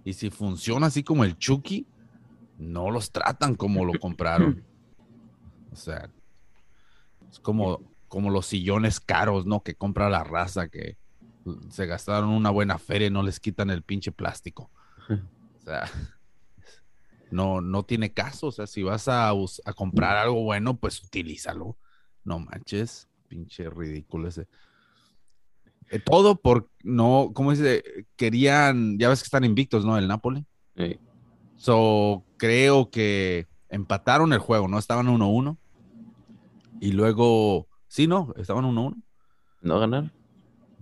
y 0.03 0.13
si 0.13 0.29
funciona 0.29 0.87
así 0.87 1.01
como 1.01 1.23
el 1.23 1.37
Chucky, 1.37 1.87
no 2.63 2.91
los 2.91 3.11
tratan 3.11 3.55
como 3.55 3.85
lo 3.85 3.99
compraron. 3.99 4.63
O 5.71 5.75
sea, 5.75 6.07
es 7.31 7.39
como, 7.39 7.81
como 8.07 8.29
los 8.29 8.45
sillones 8.45 8.99
caros, 8.99 9.47
¿no? 9.47 9.63
Que 9.63 9.73
compra 9.73 10.07
la 10.07 10.23
raza, 10.23 10.67
que 10.67 10.97
se 11.69 11.87
gastaron 11.87 12.29
una 12.29 12.51
buena 12.51 12.77
feria 12.77 13.07
y 13.07 13.09
no 13.09 13.23
les 13.23 13.39
quitan 13.39 13.71
el 13.71 13.81
pinche 13.81 14.11
plástico. 14.11 14.69
O 15.09 15.61
sea, 15.61 15.89
no, 17.31 17.59
no 17.59 17.81
tiene 17.81 18.13
caso. 18.13 18.47
O 18.47 18.51
sea, 18.51 18.67
si 18.67 18.83
vas 18.83 19.07
a, 19.07 19.31
a 19.31 19.73
comprar 19.73 20.15
algo 20.15 20.43
bueno, 20.43 20.77
pues 20.77 21.03
utilízalo. 21.03 21.75
No 22.23 22.37
manches, 22.37 23.09
pinche 23.27 23.67
ridículo 23.67 24.27
ese. 24.27 24.47
Eh, 25.89 25.99
todo 25.99 26.35
por 26.35 26.69
no, 26.83 27.31
¿cómo 27.33 27.51
dice? 27.51 27.83
Querían, 28.15 28.97
ya 28.97 29.09
ves 29.09 29.21
que 29.21 29.27
están 29.27 29.43
invictos, 29.43 29.85
¿no? 29.85 29.97
El 29.97 30.07
Napoli. 30.07 30.45
Sí. 30.77 30.99
So, 31.63 32.25
creo 32.35 32.89
que 32.89 33.47
empataron 33.69 34.33
el 34.33 34.39
juego, 34.39 34.67
¿no? 34.67 34.77
Estaban 34.77 35.07
1-1. 35.07 35.57
Y 36.81 36.91
luego, 36.91 37.69
sí, 37.87 38.05
no, 38.05 38.33
estaban 38.35 38.65
1-1. 38.65 39.01
¿No 39.61 39.79
ganar? 39.79 40.11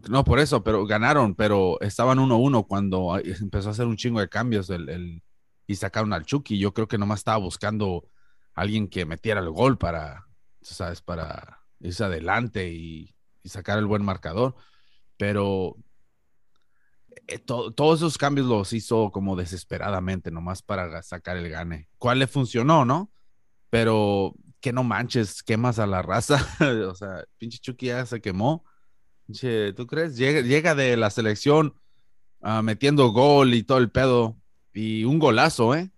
No, 0.09 0.23
por 0.23 0.39
eso, 0.39 0.63
pero 0.63 0.87
ganaron, 0.87 1.35
pero 1.35 1.79
estaban 1.81 2.17
1-1 2.17 2.65
cuando 2.65 3.15
empezó 3.19 3.67
a 3.67 3.73
hacer 3.73 3.85
un 3.85 3.95
chingo 3.95 4.21
de 4.21 4.27
cambios 4.27 4.71
el, 4.71 4.89
el- 4.89 5.23
y 5.67 5.75
sacaron 5.75 6.13
al 6.13 6.25
Chucky. 6.25 6.57
Yo 6.57 6.73
creo 6.73 6.87
que 6.87 6.97
nomás 6.97 7.19
estaba 7.19 7.37
buscando 7.37 8.07
alguien 8.55 8.87
que 8.87 9.05
metiera 9.05 9.39
el 9.39 9.51
gol 9.51 9.77
para, 9.77 10.25
sabes, 10.61 10.99
para 11.03 11.59
irse 11.79 12.05
adelante 12.05 12.73
y, 12.73 13.13
y 13.43 13.49
sacar 13.49 13.77
el 13.77 13.85
buen 13.85 14.03
marcador. 14.03 14.55
Pero 15.15 15.75
to- 17.45 17.71
todos 17.71 17.99
esos 17.99 18.17
cambios 18.17 18.47
los 18.47 18.73
hizo 18.73 19.11
como 19.11 19.35
desesperadamente, 19.35 20.31
nomás 20.31 20.61
para 20.61 21.01
sacar 21.03 21.37
el 21.37 21.49
gane. 21.49 21.87
¿Cuál 21.97 22.19
le 22.19 22.27
funcionó, 22.27 22.85
no? 22.85 23.11
Pero 23.69 24.33
que 24.59 24.73
no 24.73 24.83
manches, 24.83 25.41
quemas 25.43 25.79
a 25.79 25.87
la 25.87 26.01
raza. 26.01 26.45
o 26.89 26.95
sea, 26.95 27.23
pinche 27.37 27.57
Chucky 27.59 27.87
ya 27.87 28.05
se 28.05 28.21
quemó. 28.21 28.63
¿tú 29.75 29.87
crees? 29.87 30.17
Llega, 30.17 30.41
llega 30.41 30.75
de 30.75 30.97
la 30.97 31.09
selección 31.09 31.73
ah, 32.41 32.61
metiendo 32.61 33.11
gol 33.11 33.53
y 33.53 33.63
todo 33.63 33.77
el 33.77 33.89
pedo. 33.89 34.37
Y 34.73 35.03
un 35.05 35.19
golazo, 35.19 35.75
¿eh? 35.75 35.91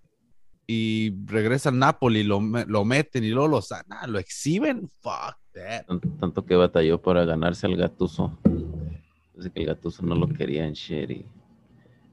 Y 0.66 1.14
regresa 1.26 1.70
al 1.70 1.80
Napoli, 1.80 2.24
lo, 2.24 2.40
lo 2.40 2.86
meten 2.86 3.24
y 3.24 3.30
luego 3.30 3.48
lo 3.48 3.62
sana, 3.62 4.08
lo 4.08 4.18
exhiben. 4.20 4.90
Fuck 5.02 5.38
that. 5.54 5.86
Tanto, 5.88 6.10
tanto 6.20 6.46
que 6.46 6.56
batalló 6.56 7.02
para 7.02 7.26
ganarse 7.26 7.66
al 7.68 7.76
Gatuso. 7.76 8.38
Dice 9.36 9.52
que 9.52 9.62
el 9.62 9.68
Gatuso 9.68 10.04
no 10.04 10.16
lo 10.16 10.28
quería 10.28 10.66
en 10.66 10.74
shit 10.74 11.26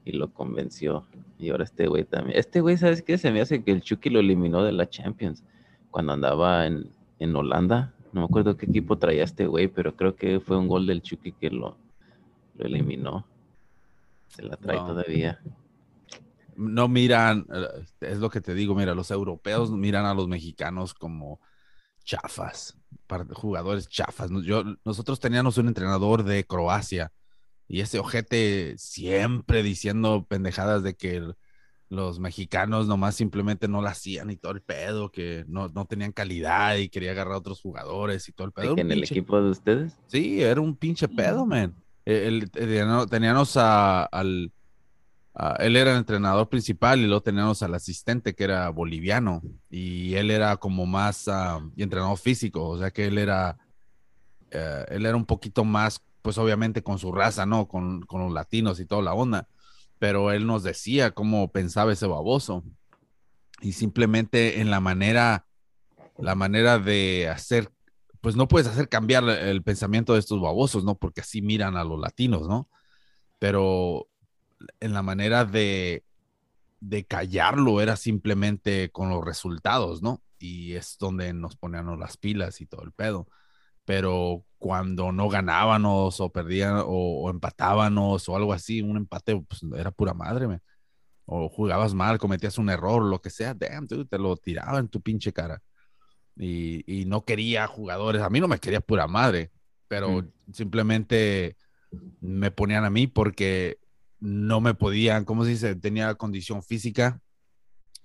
y, 0.05 0.11
lo 0.11 0.33
convenció. 0.33 1.05
Y 1.37 1.49
ahora 1.49 1.63
este 1.63 1.87
güey 1.87 2.03
también. 2.03 2.37
Este 2.37 2.61
güey, 2.61 2.77
¿sabes 2.77 3.01
qué? 3.01 3.17
Se 3.17 3.31
me 3.31 3.41
hace 3.41 3.63
que 3.63 3.71
el 3.71 3.81
Chucky 3.81 4.09
lo 4.09 4.19
eliminó 4.19 4.63
de 4.63 4.71
la 4.71 4.89
Champions 4.89 5.43
cuando 5.91 6.13
andaba 6.13 6.65
en, 6.65 6.89
en 7.19 7.35
Holanda. 7.35 7.93
No 8.11 8.21
me 8.21 8.25
acuerdo 8.25 8.57
qué 8.57 8.65
equipo 8.65 8.97
traía 8.97 9.23
este 9.23 9.45
güey, 9.47 9.67
pero 9.67 9.95
creo 9.95 10.15
que 10.15 10.39
fue 10.39 10.57
un 10.57 10.67
gol 10.67 10.87
del 10.87 11.01
Chucky 11.01 11.31
que 11.33 11.49
lo, 11.49 11.77
lo 12.57 12.65
eliminó. 12.65 13.25
Se 14.27 14.43
la 14.43 14.57
trae 14.57 14.77
No. 14.77 14.87
todavía. 14.87 15.39
no 16.55 16.87
miran, 16.87 17.45
eh, 17.53 17.85
es 18.01 18.19
lo 18.19 18.29
que 18.29 18.41
te 18.41 18.53
digo, 18.53 18.75
mira, 18.75 18.93
los 18.93 19.11
europeos 19.11 19.71
miran 19.71 20.05
a 20.05 20.13
los 20.13 20.27
mexicanos 20.27 20.93
como 20.93 21.39
chafas, 22.03 22.77
jugadores 23.33 23.87
chafas. 23.87 24.29
Yo, 24.43 24.63
nosotros 24.85 25.19
teníamos 25.19 25.57
un 25.57 25.67
entrenador 25.67 26.23
de 26.23 26.45
Croacia 26.45 27.11
y 27.67 27.81
ese 27.81 27.99
ojete 27.99 28.75
siempre 28.77 29.63
diciendo 29.63 30.25
pendejadas 30.27 30.83
de 30.83 30.95
que 30.95 31.23
los 31.89 32.19
mexicanos 32.19 32.87
nomás 32.87 33.15
simplemente 33.15 33.67
no 33.67 33.81
la 33.81 33.89
hacían 33.89 34.29
y 34.29 34.37
todo 34.37 34.53
el 34.53 34.61
pedo, 34.61 35.11
que 35.11 35.43
no, 35.47 35.67
no 35.69 35.85
tenían 35.85 36.13
calidad 36.13 36.77
y 36.77 36.87
quería 36.87 37.11
agarrar 37.11 37.33
a 37.33 37.37
otros 37.37 37.59
jugadores 37.61 38.27
y 38.29 38.31
todo 38.31 38.47
el 38.47 38.53
pedo. 38.53 38.69
¿De 38.69 38.75
que 38.75 38.81
Un 38.81 38.91
en 38.91 38.97
el 38.97 39.03
equipo 39.03 39.41
de 39.41 39.49
ustedes? 39.49 39.97
Sí, 40.07 40.41
era 40.41 40.61
un 40.61 40.75
pinche 40.75 41.07
pedo, 41.09 41.45
man. 41.45 41.75
El- 42.05 42.49
teníamos, 42.49 43.09
teníamos 43.09 43.57
a- 43.57 44.03
al. 44.05 44.51
A- 45.33 45.55
él 45.59 45.75
era 45.77 45.91
el 45.91 45.97
entrenador 45.97 46.49
principal 46.49 46.99
y 46.99 47.05
luego 47.05 47.21
teníamos 47.23 47.63
al 47.63 47.73
asistente 47.75 48.33
que 48.35 48.43
era 48.43 48.69
boliviano. 48.69 49.41
Y 49.69 50.15
él 50.15 50.31
era 50.31 50.57
como 50.57 50.85
más 50.85 51.27
y 51.75 51.83
entrenador 51.83 52.17
físico, 52.17 52.67
o 52.69 52.77
sea 52.79 52.91
que 52.91 53.05
él 53.07 53.17
era. 53.17 53.57
eh, 54.51 54.85
él 54.89 55.05
era 55.05 55.15
un 55.15 55.25
poquito 55.25 55.63
más, 55.63 56.01
pues 56.21 56.37
obviamente 56.37 56.83
con 56.83 56.99
su 56.99 57.11
raza, 57.11 57.45
¿no? 57.45 57.67
Con, 57.67 58.01
con 58.03 58.21
los 58.21 58.33
latinos 58.33 58.79
y 58.79 58.85
toda 58.85 59.01
la 59.01 59.13
onda. 59.13 59.47
Pero 59.99 60.31
él 60.31 60.45
nos 60.47 60.63
decía 60.63 61.11
cómo 61.11 61.51
pensaba 61.51 61.93
ese 61.93 62.07
baboso. 62.07 62.63
Y 63.61 63.73
simplemente 63.73 64.61
en 64.61 64.69
la 64.71 64.79
manera. 64.79 65.45
La 66.17 66.35
manera 66.35 66.77
de 66.79 67.29
hacer 67.29 67.71
pues 68.21 68.35
no 68.35 68.47
puedes 68.47 68.67
hacer 68.67 68.87
cambiar 68.89 69.27
el 69.29 69.63
pensamiento 69.63 70.13
de 70.13 70.19
estos 70.19 70.39
babosos, 70.39 70.83
¿no? 70.83 70.95
Porque 70.95 71.21
así 71.21 71.41
miran 71.41 71.75
a 71.77 71.83
los 71.83 71.99
latinos, 71.99 72.47
¿no? 72.47 72.69
Pero 73.39 74.07
en 74.79 74.93
la 74.93 75.01
manera 75.03 75.45
de, 75.45 76.03
de 76.79 77.05
callarlo 77.05 77.81
era 77.81 77.95
simplemente 77.97 78.91
con 78.91 79.09
los 79.09 79.23
resultados, 79.25 80.01
¿no? 80.01 80.23
Y 80.39 80.73
es 80.75 80.97
donde 80.99 81.33
nos 81.33 81.55
ponían 81.57 81.99
las 81.99 82.17
pilas 82.17 82.61
y 82.61 82.65
todo 82.67 82.83
el 82.83 82.91
pedo. 82.93 83.27
Pero 83.85 84.45
cuando 84.59 85.11
no 85.11 85.29
ganábamos 85.29 86.19
o 86.21 86.31
perdían 86.31 86.77
o, 86.77 86.85
o 86.87 87.29
empatábamos 87.29 88.29
o 88.29 88.35
algo 88.35 88.53
así, 88.53 88.81
un 88.81 88.97
empate 88.97 89.39
pues, 89.41 89.61
era 89.77 89.91
pura 89.91 90.13
madre, 90.13 90.47
me. 90.47 90.59
O 91.25 91.49
jugabas 91.49 91.93
mal, 91.93 92.19
cometías 92.19 92.57
un 92.57 92.69
error, 92.69 93.03
lo 93.03 93.21
que 93.21 93.29
sea, 93.29 93.53
damn, 93.53 93.87
dude, 93.87 94.05
te 94.05 94.17
lo 94.19 94.37
tiraba 94.37 94.79
en 94.79 94.89
tu 94.89 95.01
pinche 95.01 95.33
cara. 95.33 95.61
Y, 96.35 96.83
y 97.01 97.05
no 97.05 97.25
quería 97.25 97.67
jugadores, 97.67 98.21
a 98.21 98.29
mí 98.29 98.39
no 98.39 98.47
me 98.47 98.59
quería 98.59 98.81
pura 98.81 99.07
madre, 99.07 99.51
pero 99.87 100.23
Mm. 100.23 100.27
simplemente 100.53 101.57
me 102.21 102.51
ponían 102.51 102.85
a 102.85 102.89
mí 102.89 103.07
porque 103.07 103.77
no 104.21 104.61
me 104.61 104.75
podían, 104.75 105.25
¿cómo 105.25 105.43
se 105.43 105.49
dice? 105.49 105.75
Tenía 105.75 106.13
condición 106.15 106.63
física, 106.63 107.19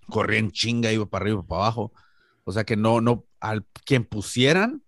corría 0.09 0.41
en 0.41 0.51
chinga, 0.51 0.91
iba 0.91 1.07
para 1.07 1.25
arriba, 1.25 1.47
para 1.47 1.63
abajo. 1.63 1.93
O 2.45 2.53
sea 2.53 2.65
que 2.65 2.77
no, 2.77 3.01
no, 3.01 3.27
al 3.39 3.67
quien 3.85 4.05
pusieran, 4.05 4.83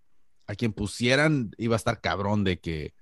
a 0.46 0.54
quien 0.54 0.72
pusieran, 0.72 1.50
iba 1.58 1.76
a 1.76 1.76
estar 1.76 2.00
cabrón 2.00 2.44
de 2.44 2.58
que 2.58 2.94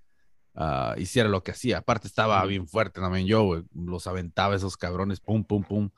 ah, 0.56 0.96
hiciera 0.98 1.28
lo 1.28 1.44
que 1.44 1.52
hacía. 1.52 1.78
Aparte 1.78 2.08
estaba 2.08 2.44
bien 2.46 2.66
fuerte 2.66 3.00
también 3.00 3.26
yo, 3.26 3.44
güey. 3.44 3.62
Los 3.72 4.08
aventaba 4.08 4.56
esos 4.56 4.76
cabrones, 4.76 5.20
pum, 5.20 5.44
pum, 5.44 5.62
pum, 5.62 5.90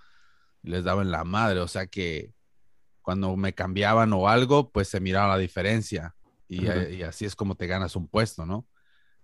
y 0.62 0.70
les 0.70 0.84
daba 0.84 1.00
en 1.00 1.10
la 1.10 1.24
madre. 1.24 1.60
O 1.60 1.68
sea 1.68 1.86
que 1.86 2.34
cuando 3.00 3.36
me 3.36 3.54
cambiaban 3.54 4.12
o 4.12 4.28
algo, 4.28 4.70
pues 4.70 4.88
se 4.88 5.00
miraba 5.00 5.28
la 5.28 5.38
diferencia. 5.38 6.14
Y, 6.46 6.66
eh, 6.66 6.96
y 6.98 7.02
así 7.02 7.24
es 7.24 7.34
como 7.34 7.54
te 7.54 7.66
ganas 7.66 7.96
un 7.96 8.06
puesto, 8.06 8.44
¿no? 8.44 8.66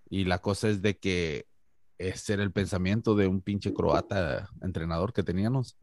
Y 0.08 0.24
la 0.24 0.38
cosa 0.38 0.68
es 0.68 0.80
de 0.80 0.98
que 0.98 1.46
ese 1.98 2.34
era 2.34 2.42
el 2.42 2.52
pensamiento 2.52 3.14
de 3.14 3.26
un 3.26 3.40
pinche 3.40 3.72
croata 3.72 4.48
entrenador 4.62 5.12
que 5.12 5.22
teníamos. 5.22 5.76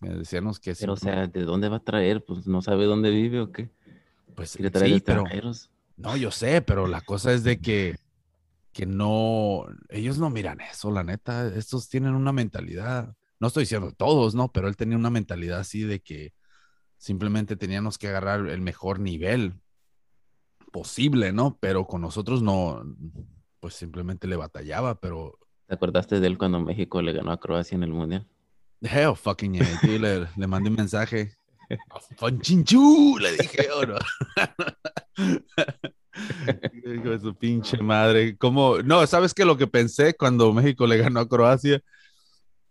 Decíamos 0.00 0.58
que 0.58 0.74
Pero, 0.74 0.94
o 0.94 0.96
simple- 0.96 1.12
sea, 1.14 1.26
¿de 1.28 1.42
dónde 1.44 1.68
va 1.68 1.76
a 1.76 1.84
traer? 1.84 2.24
Pues 2.24 2.46
no 2.46 2.60
sabe 2.62 2.84
dónde 2.86 3.10
vive 3.10 3.40
o 3.40 3.52
qué. 3.52 3.70
pues 4.34 4.54
Quiere 4.56 4.70
traer 4.70 4.94
sí, 4.94 5.00
pero 5.04 5.24
no, 5.96 6.16
yo 6.16 6.30
sé, 6.30 6.62
pero 6.62 6.86
la 6.86 7.00
cosa 7.02 7.32
es 7.32 7.44
de 7.44 7.60
que 7.60 7.96
que 8.72 8.86
no, 8.86 9.66
ellos 9.90 10.16
no 10.16 10.30
miran 10.30 10.62
eso, 10.62 10.90
la 10.90 11.04
neta, 11.04 11.46
estos 11.48 11.90
tienen 11.90 12.14
una 12.14 12.32
mentalidad, 12.32 13.14
no 13.38 13.48
estoy 13.48 13.64
diciendo 13.64 13.92
todos, 13.92 14.34
¿no? 14.34 14.50
Pero 14.50 14.66
él 14.66 14.76
tenía 14.78 14.96
una 14.96 15.10
mentalidad 15.10 15.60
así 15.60 15.82
de 15.82 16.00
que 16.00 16.32
simplemente 16.96 17.54
teníamos 17.56 17.98
que 17.98 18.08
agarrar 18.08 18.48
el 18.48 18.62
mejor 18.62 18.98
nivel 18.98 19.60
posible, 20.72 21.32
¿no? 21.32 21.58
Pero 21.60 21.86
con 21.86 22.00
nosotros 22.00 22.42
no, 22.42 22.82
pues 23.62 23.74
simplemente 23.74 24.26
le 24.26 24.34
batallaba, 24.34 25.00
pero 25.00 25.38
¿Te 25.72 25.76
acordaste 25.76 26.20
de 26.20 26.26
él 26.26 26.36
cuando 26.36 26.60
México 26.60 27.00
le 27.00 27.14
ganó 27.14 27.32
a 27.32 27.40
Croacia 27.40 27.76
en 27.76 27.82
el 27.82 27.92
Mundial? 27.94 28.26
hell 28.82 29.14
fucking 29.14 29.54
yeah, 29.54 29.80
tío, 29.80 29.98
le, 29.98 30.26
le 30.36 30.46
mandé 30.46 30.68
un 30.68 30.76
mensaje. 30.76 31.32
¡Fonchinchu! 32.18 33.16
Le 33.18 33.32
dije, 33.38 33.68
¿o 33.70 33.86
no? 33.86 33.96
Hijo 36.94 37.10
de 37.10 37.20
su 37.20 37.34
pinche 37.34 37.78
madre. 37.78 38.36
¿Cómo? 38.36 38.82
No, 38.82 39.06
¿sabes 39.06 39.32
qué? 39.32 39.46
Lo 39.46 39.56
que 39.56 39.66
pensé 39.66 40.14
cuando 40.14 40.52
México 40.52 40.86
le 40.86 40.98
ganó 40.98 41.20
a 41.20 41.28
Croacia, 41.28 41.80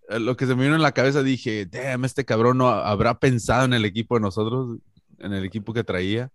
Eh, 0.09 0.19
lo 0.19 0.37
que 0.37 0.45
se 0.45 0.53
me 0.53 0.65
vino 0.65 0.75
en 0.75 0.83
la 0.83 0.91
cabeza, 0.91 1.23
dije, 1.23 1.65
damn, 1.65 2.05
este 2.05 2.23
cabrón 2.23 2.59
no 2.59 2.69
habrá 2.69 3.17
pensado 3.17 3.65
en 3.65 3.73
el 3.73 3.85
equipo 3.85 4.13
de 4.13 4.21
nosotros, 4.21 4.77
en 5.17 5.33
el 5.33 5.43
equipo 5.43 5.73
que 5.73 5.83
traía. 5.83 6.29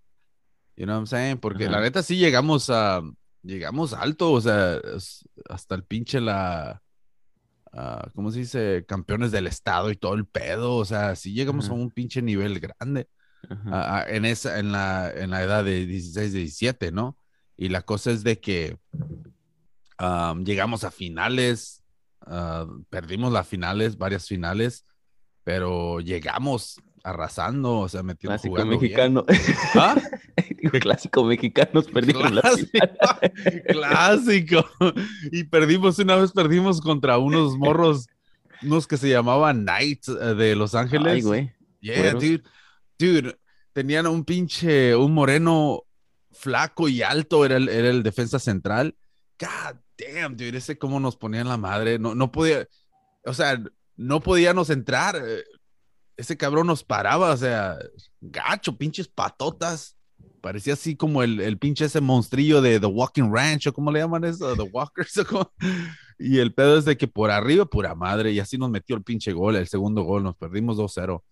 You 0.74 0.86
know 0.86 0.96
what 0.96 1.02
I'm 1.02 1.06
saying? 1.06 1.38
Porque 1.38 1.68
la 1.68 1.80
neta 1.80 2.02
sí 2.02 2.16
llegamos 2.16 2.70
a, 2.70 3.02
llegamos 3.46 3.92
alto, 3.92 4.32
o 4.32 4.40
sea, 4.40 4.80
hasta 5.48 5.74
el 5.74 5.84
pinche 5.84 6.20
la, 6.20 6.82
ah, 7.72 8.08
¿cómo 8.14 8.30
se 8.30 8.40
dice? 8.40 8.84
Campeones 8.86 9.32
del 9.32 9.46
estado 9.46 9.90
y 9.90 9.96
todo 9.96 10.14
el 10.14 10.26
pedo, 10.26 10.74
o 10.76 10.84
sea, 10.84 11.14
sí 11.16 11.32
llegamos 11.32 11.68
a 11.68 11.72
un 11.72 11.90
pinche 11.90 12.22
nivel 12.22 12.58
grande 12.60 13.08
Ajá. 13.48 13.70
a- 13.70 13.98
a- 14.00 14.08
en 14.10 14.24
esa, 14.24 14.58
en 14.58 14.72
la, 14.72 15.10
en 15.14 15.30
la 15.30 15.42
edad 15.42 15.64
de 15.64 15.86
16, 15.86 16.32
17, 16.32 16.92
¿no? 16.92 17.16
Y 17.56 17.68
la 17.70 17.82
cosa 17.82 18.10
es 18.10 18.22
de 18.24 18.38
que 18.40 18.78
am, 19.98 20.44
llegamos 20.44 20.84
a 20.84 20.90
finales, 20.90 21.82
ah, 22.22 22.66
perdimos 22.90 23.32
las 23.32 23.46
finales, 23.46 23.96
varias 23.96 24.26
finales, 24.26 24.84
pero 25.44 26.00
llegamos 26.00 26.80
arrasando, 27.06 27.78
o 27.78 27.88
sea, 27.88 28.02
metiendo 28.02 28.32
Clásico 28.32 28.54
jugando 28.54 28.78
bien. 28.78 28.82
mexicano. 28.82 29.24
¿Ah? 29.74 29.94
Clásico 30.80 31.24
mexicano, 31.24 31.82
perdieron 31.94 32.34
la 32.34 32.40
Clásico, 32.40 32.70
final. 32.72 32.98
clásico. 33.68 34.64
Y 35.30 35.44
perdimos, 35.44 35.98
una 36.00 36.16
vez 36.16 36.32
perdimos 36.32 36.80
contra 36.80 37.18
unos 37.18 37.56
morros, 37.56 38.08
unos 38.62 38.88
que 38.88 38.96
se 38.96 39.08
llamaban 39.08 39.62
Knights 39.64 40.08
eh, 40.08 40.34
de 40.34 40.56
Los 40.56 40.74
Ángeles. 40.74 41.12
Ay, 41.12 41.22
güey. 41.22 41.52
Yeah, 41.80 42.14
dude. 42.14 42.42
Dude, 42.98 43.38
tenían 43.72 44.08
un 44.08 44.24
pinche, 44.24 44.96
un 44.96 45.12
moreno 45.14 45.84
flaco 46.32 46.88
y 46.88 47.02
alto, 47.02 47.44
era 47.44 47.56
el, 47.56 47.68
era 47.68 47.88
el 47.88 48.02
defensa 48.02 48.40
central. 48.40 48.96
God 49.38 49.76
damn, 49.96 50.36
dude, 50.36 50.58
ese 50.58 50.76
cómo 50.76 50.98
nos 50.98 51.16
ponían 51.16 51.46
la 51.46 51.56
madre. 51.56 52.00
No, 52.00 52.16
no 52.16 52.32
podía, 52.32 52.66
o 53.24 53.32
sea, 53.32 53.62
no 53.94 54.20
podíamos 54.20 54.70
entrar. 54.70 55.22
Eh, 56.16 56.22
Ese 56.22 56.36
cabrón 56.36 56.66
nos 56.66 56.82
paraba, 56.84 57.32
o 57.32 57.36
sea, 57.36 57.76
gacho, 58.20 58.76
pinches 58.76 59.08
patotas. 59.08 59.96
Parecía 60.40 60.74
así 60.74 60.94
como 60.96 61.22
el, 61.22 61.40
el 61.40 61.58
pinche 61.58 61.86
ese 61.86 62.00
monstrillo 62.00 62.60
de 62.62 62.78
The 62.78 62.86
Walking 62.86 63.30
Ranch, 63.32 63.66
o 63.66 63.72
cómo 63.72 63.90
le 63.90 64.00
llaman 64.00 64.24
eso, 64.24 64.54
The 64.54 64.62
Walkers. 64.62 65.16
o 65.32 65.52
Y 66.18 66.38
el 66.38 66.54
pedo 66.54 66.78
es 66.78 66.84
de 66.84 66.96
que 66.96 67.08
por 67.08 67.30
arriba, 67.30 67.64
pura 67.66 67.94
madre, 67.94 68.32
y 68.32 68.38
así 68.40 68.56
nos 68.56 68.70
metió 68.70 68.96
el 68.96 69.02
pinche 69.02 69.32
gol, 69.32 69.56
el 69.56 69.66
segundo 69.66 70.02
gol, 70.02 70.22
nos 70.22 70.36
perdimos 70.36 70.76
2-0. 70.78 71.22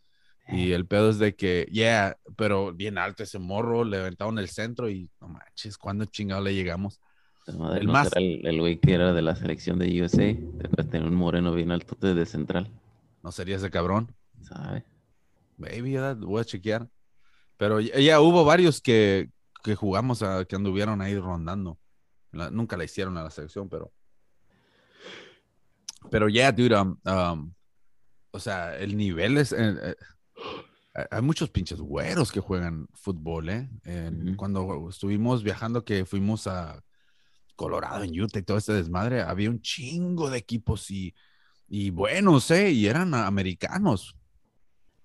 Y 0.49 0.73
el 0.73 0.87
pedo 0.87 1.09
es 1.09 1.19
de 1.19 1.35
que, 1.35 1.67
yeah, 1.71 2.19
pero 2.37 2.73
bien 2.75 2.99
alto 2.99 3.23
ese 3.23 3.39
morro, 3.39 3.83
le 3.85 3.97
aventaron 3.99 4.39
el 4.39 4.49
centro 4.49 4.91
y 4.91 5.09
no 5.21 5.29
manches, 5.29 5.79
¿cuándo 5.79 6.05
chingado 6.05 6.43
le 6.43 6.55
llegamos? 6.55 7.01
Madre 7.59 7.81
El 7.81 7.87
no 7.87 7.93
más- 7.93 8.11
el 8.15 8.59
güey 8.61 8.79
que 8.79 8.93
era 8.95 9.13
de 9.15 9.23
la 9.23 9.37
selección 9.37 9.79
de 9.79 10.03
USA. 10.03 10.35
Después 10.59 10.91
tener 10.91 11.07
un 11.09 11.15
moreno 11.15 11.55
bien 11.55 11.71
alto 11.71 11.95
de 11.99 12.27
central. 12.27 12.71
¿No 13.23 13.33
sería 13.33 13.57
ese 13.57 13.71
cabrón? 13.71 14.15
¿Sabe? 14.45 14.85
Maybe, 15.57 15.93
¿verdad? 15.95 16.17
voy 16.17 16.41
a 16.41 16.45
chequear. 16.45 16.89
Pero 17.57 17.81
ya, 17.81 17.99
ya 18.01 18.21
hubo 18.21 18.45
varios 18.45 18.81
que, 18.81 19.31
que 19.63 19.75
jugamos, 19.75 20.23
a- 20.23 20.45
que 20.45 20.57
anduvieron 20.57 21.01
ahí 21.01 21.17
rondando. 21.19 21.79
La- 22.33 22.51
nunca 22.51 22.77
la 22.77 22.85
hicieron 22.85 23.17
a 23.17 23.23
la 23.23 23.31
selección, 23.31 23.69
pero. 23.69 23.93
Pero 26.11 26.29
ya, 26.29 26.53
dude, 26.53 26.77
um, 26.79 26.97
um, 27.07 27.55
o 28.31 28.39
sea, 28.39 28.77
el 28.77 28.97
nivel 28.97 29.39
es. 29.39 29.53
eh, 29.53 29.75
eh, 30.95 31.07
hay 31.11 31.23
muchos 31.23 31.51
pinches 31.51 31.81
güeros 31.81 32.31
que 32.31 32.41
juegan 32.41 32.87
fútbol, 32.93 33.49
¿eh? 33.49 33.71
En-. 33.85 34.35
Cuando 34.37 34.89
estuvimos 34.91 35.43
viajando, 35.43 35.85
que 35.85 36.05
fuimos 36.05 36.47
a 36.47 36.83
Colorado, 37.57 38.05
en 38.05 38.21
Utah 38.21 38.39
y 38.41 38.43
todo 38.43 38.59
este 38.59 38.75
desmadre, 38.75 39.23
había 39.23 39.49
un 39.51 39.61
chingo 39.63 40.29
de 40.29 40.39
equipos 40.39 40.91
y, 40.91 41.15
y 41.69 41.91
buenos, 41.91 42.51
¿eh? 42.51 42.71
Y 42.71 42.87
eran 42.87 43.15
americanos. 43.15 44.15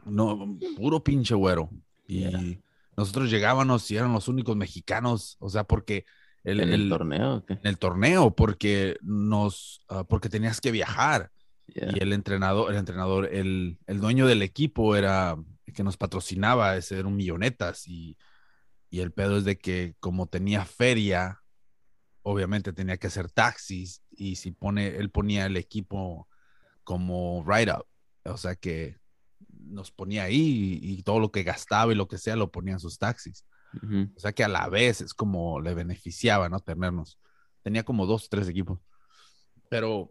No, 0.10 0.58
puro 0.78 1.04
pinche 1.04 1.36
güero. 1.36 1.70
Y 2.08 2.60
nosotros 2.98 3.30
llegábamos 3.30 3.90
y 3.92 3.98
eran 3.98 4.14
los 4.14 4.28
únicos 4.28 4.56
mexicanos, 4.56 5.38
o 5.40 5.50
sea, 5.50 5.64
porque 5.64 6.06
el, 6.44 6.60
¿En 6.60 6.70
el, 6.70 6.82
el- 6.84 6.90
torneo 6.90 7.44
en 7.48 7.60
el 7.64 7.78
torneo, 7.78 8.36
porque 8.36 8.98
nos, 9.02 9.82
ah, 9.90 10.04
porque 10.04 10.30
tenías 10.30 10.60
que 10.62 10.72
viajar. 10.72 11.32
Y 11.68 12.02
el 12.02 12.14
entrenador, 12.14 12.72
el 12.72 12.78
entrenador, 12.78 13.30
el, 13.32 13.78
el 13.86 14.00
dueño 14.00 14.26
del 14.26 14.42
equipo 14.42 14.96
era 14.96 15.38
el 15.66 15.74
que 15.74 15.84
nos 15.84 15.98
patrocinaba, 15.98 16.76
ese 16.78 16.98
era 17.00 17.08
un 17.08 17.16
millonetas. 17.16 17.88
Y, 17.88 18.18
y 18.90 19.02
el 19.02 19.12
pedo 19.12 19.38
es 19.38 19.44
de 19.46 19.58
que 19.60 19.96
como 20.00 20.26
tenía 20.28 20.66
feria, 20.66 21.42
obviamente 22.24 22.74
tenía 22.74 22.98
que 22.98 23.08
hacer 23.08 23.30
taxis. 23.30 24.02
Y 24.12 24.36
si 24.38 24.52
pone, 24.52 24.98
él 24.98 25.12
ponía 25.12 25.46
el 25.46 25.58
equipo 25.58 26.28
como 26.84 27.44
write-up. 27.44 27.86
O 28.26 28.38
sea 28.38 28.56
que 28.56 28.99
nos 29.48 29.92
ponía 29.92 30.24
ahí 30.24 30.80
y, 30.82 30.94
y 30.94 31.04
todo 31.04 31.20
lo 31.20 31.32
que 31.32 31.44
gastaba 31.44 31.92
y 31.92 31.96
lo 31.96 32.08
que 32.08 32.18
sea 32.18 32.36
lo 32.36 32.52
ponía 32.52 32.74
en 32.74 32.80
sus 32.80 32.98
taxis. 32.98 33.46
Ujú. 33.74 34.10
O 34.16 34.20
sea 34.20 34.32
que 34.32 34.44
a 34.44 34.48
la 34.48 34.68
vez 34.68 35.02
es 35.02 35.14
como 35.14 35.62
le 35.62 35.74
beneficiaba, 35.74 36.50
¿no? 36.50 36.60
Tenernos. 36.60 37.20
Tenía 37.64 37.84
como 37.84 38.06
dos, 38.06 38.30
tres 38.30 38.48
equipos. 38.48 38.80
Pero, 39.70 40.10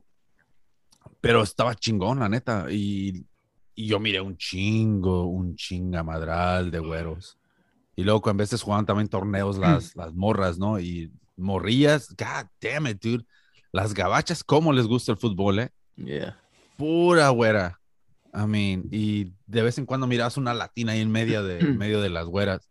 pero 1.20 1.42
estaba 1.42 1.74
chingón, 1.74 2.20
la 2.20 2.28
neta. 2.28 2.66
Y, 2.70 3.26
y 3.74 3.86
yo 3.86 3.98
miré 3.98 4.20
un 4.20 4.36
chingo, 4.36 5.24
un 5.24 5.56
chingamadral 5.56 6.70
de 6.70 6.78
güeros. 6.78 7.38
Y 7.96 8.04
luego 8.04 8.20
cuando 8.20 8.42
a 8.42 8.44
veces 8.44 8.62
jugaban 8.62 8.86
también 8.86 9.08
torneos 9.08 9.58
las, 9.58 9.96
las 9.96 10.14
morras, 10.14 10.58
¿no? 10.58 10.78
Y 10.78 11.12
morrillas, 11.36 12.10
god 12.10 12.46
damn 12.60 12.86
it, 12.86 13.02
dude. 13.02 13.24
Las 13.72 13.92
gabachas, 13.92 14.42
¿cómo 14.42 14.72
les 14.72 14.86
gusta 14.86 15.12
el 15.12 15.18
fútbol, 15.18 15.58
eh? 15.58 15.70
Yeah. 15.96 16.40
Pura 16.76 17.28
güera. 17.30 17.77
I 18.34 18.46
mean, 18.46 18.88
y 18.90 19.32
de 19.46 19.62
vez 19.62 19.78
en 19.78 19.86
cuando 19.86 20.06
miras 20.06 20.36
una 20.36 20.54
latina 20.54 20.92
ahí 20.92 21.00
en 21.00 21.10
medio 21.10 21.42
de, 21.42 21.58
en 21.60 21.78
medio 21.78 22.00
de 22.00 22.10
las 22.10 22.26
güeras. 22.26 22.68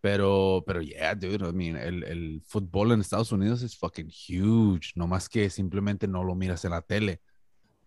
Pero, 0.00 0.62
pero 0.66 0.80
yeah, 0.80 1.14
dude, 1.14 1.48
I 1.48 1.52
mean, 1.52 1.76
el, 1.76 2.04
el 2.04 2.40
fútbol 2.46 2.92
en 2.92 3.00
Estados 3.00 3.32
Unidos 3.32 3.62
es 3.62 3.76
fucking 3.76 4.06
huge. 4.08 4.92
No 4.94 5.06
más 5.08 5.28
que 5.28 5.50
simplemente 5.50 6.06
no 6.06 6.22
lo 6.22 6.34
miras 6.36 6.64
en 6.64 6.70
la 6.70 6.82
tele. 6.82 7.20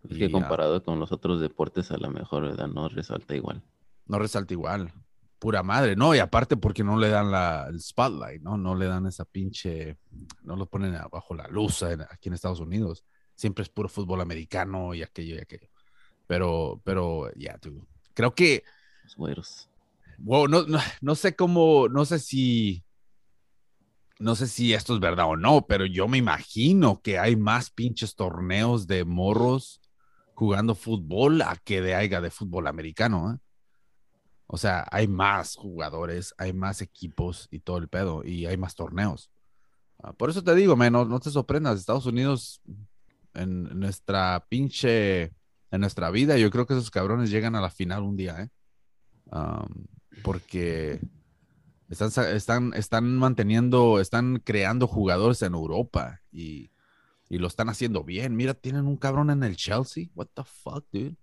Es 0.10 0.18
que 0.18 0.26
ah, 0.26 0.32
comparado 0.32 0.84
con 0.84 1.00
los 1.00 1.12
otros 1.12 1.40
deportes, 1.40 1.90
a 1.92 1.98
lo 1.98 2.10
mejor, 2.10 2.44
¿verdad? 2.44 2.68
No 2.68 2.90
resalta 2.90 3.36
igual. 3.36 3.64
no 4.08 4.20
resalta 4.20 4.54
igual. 4.54 4.92
pura 5.40 5.64
madre, 5.64 5.96
¿no? 5.96 6.14
Y 6.14 6.20
aparte 6.20 6.58
porque 6.58 6.84
no 6.84 6.98
le 6.98 7.10
dan 7.10 7.32
la, 7.32 7.68
el 7.70 7.80
spotlight, 7.80 8.42
¿no? 8.42 8.58
No 8.58 8.76
le 8.76 8.88
dan 8.88 9.06
esa 9.06 9.24
pinche, 9.26 9.98
no 10.44 10.56
lo 10.56 10.66
ponen 10.68 10.94
bajo 11.12 11.34
la 11.34 11.48
luz 11.48 11.82
en- 11.84 12.02
aquí 12.02 12.28
en 12.30 12.34
Estados 12.34 12.60
Unidos. 12.60 13.06
Siempre 13.36 13.64
es 13.64 13.70
puro 13.70 13.88
fútbol 13.88 14.20
americano 14.22 14.94
y 14.94 15.02
aquello 15.02 15.36
y 15.36 15.40
aquello. 15.40 15.70
Pero, 16.32 16.80
pero, 16.86 17.30
ya, 17.36 17.58
tú. 17.58 17.86
Creo 18.14 18.34
que, 18.34 18.64
Los 19.04 19.18
güeros. 19.18 19.70
wow, 20.18 20.48
no, 20.48 20.64
no, 20.64 20.80
no 21.02 21.16
sé 21.16 21.36
cómo, 21.36 21.90
no 21.90 22.06
sé 22.06 22.20
si, 22.20 22.86
no 24.18 24.36
sé 24.36 24.48
si 24.48 24.74
esto 24.74 24.94
es 24.94 25.02
verdad 25.02 25.26
o 25.26 25.36
no, 25.36 25.68
pero 25.68 25.86
yo 25.86 26.08
me 26.08 26.18
imagino 26.18 27.02
que 27.02 27.20
hay 27.20 27.36
más 27.36 27.70
pinches 27.70 28.16
torneos 28.16 28.88
de 28.88 29.04
morros 29.04 29.82
jugando 30.34 30.74
fútbol 30.74 31.42
a 31.42 31.58
que 31.58 31.82
de 31.82 31.96
haya 31.96 32.22
de 32.22 32.32
fútbol 32.32 32.68
americano, 32.68 33.34
¿eh? 33.34 33.38
O 34.48 34.56
sea, 34.56 34.88
hay 34.90 35.10
más 35.10 35.58
jugadores, 35.58 36.34
hay 36.38 36.54
más 36.54 36.82
equipos 36.82 37.50
y 37.52 37.60
todo 37.60 37.78
el 37.78 37.90
pedo, 37.90 38.24
y 38.24 38.46
hay 38.46 38.56
más 38.56 38.76
torneos. 38.76 39.30
Ah, 40.02 40.14
por 40.14 40.30
eso 40.30 40.42
te 40.42 40.56
digo, 40.56 40.78
man, 40.78 40.94
no, 40.94 41.04
no 41.04 41.20
te 41.20 41.30
sorprendas, 41.30 41.78
Estados 41.78 42.06
Unidos, 42.06 42.62
en 43.34 43.64
nuestra 43.78 44.46
pinche, 44.48 45.34
en 45.72 45.82
nuestra 45.82 46.12
vida, 46.12 46.38
yo 46.38 46.52
creo 46.52 46.66
que 46.66 46.74
esos 46.74 46.92
cabrones 46.92 47.30
llegan 47.30 47.56
a 47.56 47.62
la 47.62 47.70
final 47.70 48.04
un 48.04 48.18
día, 48.18 48.42
¿eh? 48.42 48.50
Am, 49.32 49.86
porque 50.24 51.00
están, 51.90 52.10
están, 52.36 52.74
están 52.74 53.18
manteniendo, 53.18 54.00
están 54.00 54.42
creando 54.44 54.88
jugadores 54.88 55.42
en 55.42 55.54
Europa 55.54 56.22
y, 56.32 56.72
y 57.30 57.38
lo 57.38 57.48
están 57.48 57.70
haciendo 57.70 58.04
bien. 58.04 58.36
Mira, 58.36 58.54
tienen 58.54 58.88
un 58.88 58.98
cabrón 58.98 59.30
en 59.30 59.44
el 59.44 59.56
Chelsea. 59.56 60.08
What 60.14 60.28
the 60.34 60.44
fuck, 60.44 60.86
dude? 60.92 61.16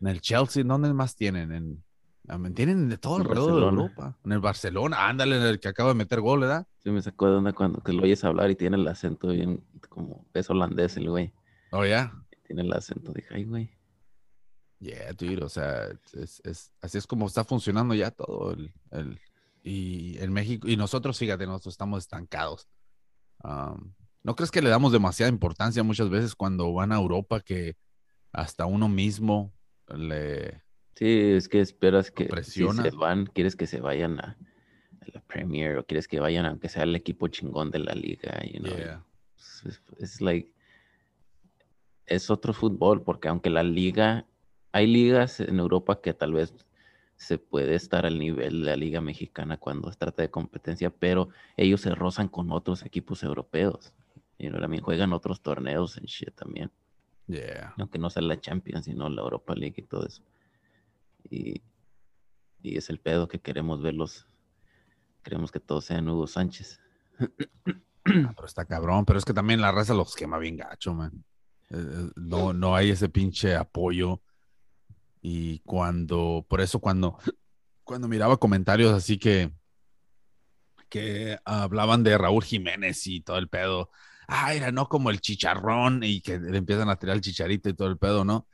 En 0.00 0.08
el 0.08 0.20
Chelsea, 0.20 0.64
¿dónde 0.64 0.92
más 0.92 1.14
tienen? 1.14 1.52
En, 1.52 1.84
mean, 2.26 2.54
tienen 2.54 2.88
de 2.88 2.98
todo 2.98 3.16
En 3.16 3.22
alrededor 3.22 3.60
de. 3.60 3.68
Europa. 3.68 4.18
En 4.24 4.32
el 4.32 4.40
Barcelona, 4.40 5.08
ándale, 5.08 5.36
en 5.36 5.42
el 5.42 5.60
que 5.60 5.68
acaba 5.68 5.90
de 5.90 5.94
meter 5.94 6.20
gol, 6.20 6.40
¿verdad? 6.40 6.66
Sí, 6.78 6.90
me 6.90 7.00
sacó 7.00 7.30
de 7.30 7.36
onda 7.36 7.52
cuando 7.52 7.80
que 7.80 7.92
lo 7.92 8.02
oyes 8.02 8.24
hablar 8.24 8.50
y 8.50 8.56
tiene 8.56 8.76
el 8.76 8.86
acento 8.88 9.28
bien 9.28 9.64
como 9.88 10.26
es 10.34 10.50
holandés 10.50 10.96
el 10.96 11.08
güey. 11.08 11.32
Oh, 11.70 11.84
ya. 11.84 12.12
Tiene 12.46 12.62
el 12.62 12.72
acento. 12.72 13.12
Dije, 13.12 13.28
ay, 13.34 13.44
güey. 13.44 13.70
Yeah, 14.78 15.12
dude, 15.14 15.42
o 15.42 15.48
sea, 15.48 15.88
es, 16.12 16.40
es- 16.44 16.72
así 16.80 16.98
es 16.98 17.06
como 17.06 17.26
está 17.26 17.44
funcionando 17.44 17.94
ya 17.94 18.10
todo. 18.10 18.52
El, 18.52 18.72
el- 18.90 19.18
y 19.62 20.16
en 20.18 20.32
México, 20.32 20.68
y 20.68 20.76
nosotros, 20.76 21.18
fíjate, 21.18 21.44
nosotros 21.46 21.74
estamos 21.74 22.04
estancados. 22.04 22.68
Am, 23.40 23.94
¿No 24.22 24.34
crees 24.36 24.50
que 24.50 24.62
le 24.62 24.68
damos 24.70 24.92
demasiada 24.92 25.30
importancia 25.30 25.82
muchas 25.82 26.08
veces 26.10 26.34
cuando 26.34 26.72
van 26.72 26.92
a 26.92 26.96
Europa 26.96 27.40
que 27.40 27.76
hasta 28.32 28.66
uno 28.66 28.88
mismo 28.88 29.52
le... 29.88 30.62
Sí, 30.94 31.06
es 31.36 31.48
que 31.48 31.60
esperas 31.60 32.10
que 32.10 32.24
si 32.24 32.30
presiona. 32.30 32.82
se 32.82 32.90
van, 32.90 33.26
quieres 33.26 33.54
que 33.56 33.66
se 33.66 33.80
vayan 33.80 34.18
a, 34.20 34.36
a 35.00 35.06
la 35.12 35.20
Premier 35.22 35.78
o 35.78 35.86
quieres 35.86 36.08
que 36.08 36.18
vayan 36.20 36.46
aunque 36.46 36.68
sea 36.68 36.82
el 36.84 36.94
equipo 36.96 37.28
chingón 37.28 37.70
de 37.70 37.78
la 37.80 37.94
liga, 37.94 38.40
you 38.44 38.60
know, 38.60 38.76
Yeah. 38.76 39.04
Es, 39.64 39.80
es 39.98 40.20
like 40.20 40.52
es 42.06 42.30
otro 42.30 42.52
fútbol 42.52 43.02
porque 43.02 43.28
aunque 43.28 43.50
la 43.50 43.62
liga 43.62 44.26
hay 44.72 44.86
ligas 44.86 45.40
en 45.40 45.58
Europa 45.58 46.00
que 46.00 46.12
tal 46.14 46.34
vez 46.34 46.54
se 47.16 47.38
puede 47.38 47.74
estar 47.74 48.04
al 48.04 48.18
nivel 48.18 48.60
de 48.60 48.66
la 48.66 48.76
liga 48.76 49.00
mexicana 49.00 49.56
cuando 49.56 49.90
se 49.90 49.96
trata 49.96 50.22
de 50.22 50.30
competencia, 50.30 50.90
pero 50.90 51.30
ellos 51.56 51.80
se 51.80 51.94
rozan 51.94 52.28
con 52.28 52.52
otros 52.52 52.84
equipos 52.84 53.22
europeos. 53.22 53.94
Y 54.38 54.50
también 54.50 54.82
juegan 54.82 55.14
otros 55.14 55.40
torneos 55.40 55.96
en 55.96 56.04
shit 56.04 56.34
también, 56.34 56.70
Yeah. 57.28 57.74
aunque 57.78 57.98
no 57.98 58.08
sea 58.10 58.22
la 58.22 58.38
Champions, 58.38 58.84
sino 58.84 59.08
la 59.08 59.22
Europa 59.22 59.54
League 59.54 59.74
y 59.78 59.82
todo 59.82 60.06
eso. 60.06 60.22
Y, 61.28 61.62
y 62.62 62.76
es 62.76 62.88
el 62.90 63.00
pedo 63.00 63.26
que 63.26 63.40
queremos 63.40 63.82
verlos. 63.82 64.28
Queremos 65.24 65.50
que 65.50 65.58
todos 65.58 65.86
sean 65.86 66.08
Hugo 66.08 66.26
Sánchez. 66.26 66.78
Ah, 67.18 68.32
pero 68.36 68.46
está 68.46 68.64
cabrón, 68.64 69.04
pero 69.04 69.18
es 69.18 69.24
que 69.24 69.32
también 69.32 69.60
la 69.60 69.72
raza 69.72 69.94
los 69.94 70.14
quema 70.14 70.38
bien 70.38 70.56
gacho, 70.56 70.94
man. 70.94 71.24
Eh, 71.70 71.76
eh, 71.76 72.10
No, 72.16 72.52
no 72.52 72.76
hay 72.76 72.90
ese 72.90 73.08
pinche 73.08 73.54
apoyo. 73.54 74.20
Y 75.22 75.60
cuando, 75.60 76.46
por 76.48 76.60
eso 76.60 76.78
cuando, 76.78 77.18
cuando 77.84 78.08
miraba 78.08 78.36
comentarios 78.36 78.92
así 78.92 79.18
que, 79.18 79.50
que 80.88 81.38
hablaban 81.44 82.04
de 82.04 82.16
Raúl 82.16 82.44
Jiménez 82.44 83.06
y 83.06 83.20
todo 83.20 83.38
el 83.38 83.48
pedo, 83.48 83.90
ah, 84.28 84.54
era 84.54 84.70
no 84.70 84.88
como 84.88 85.10
el 85.10 85.20
chicharrón 85.20 86.02
y 86.04 86.20
que 86.20 86.38
le 86.38 86.58
empiezan 86.58 86.88
a 86.90 86.96
tirar 86.96 87.16
el 87.16 87.22
chicharito 87.22 87.68
y 87.68 87.74
todo 87.74 87.88
el 87.88 87.98
pedo, 87.98 88.24
¿no? 88.24 88.46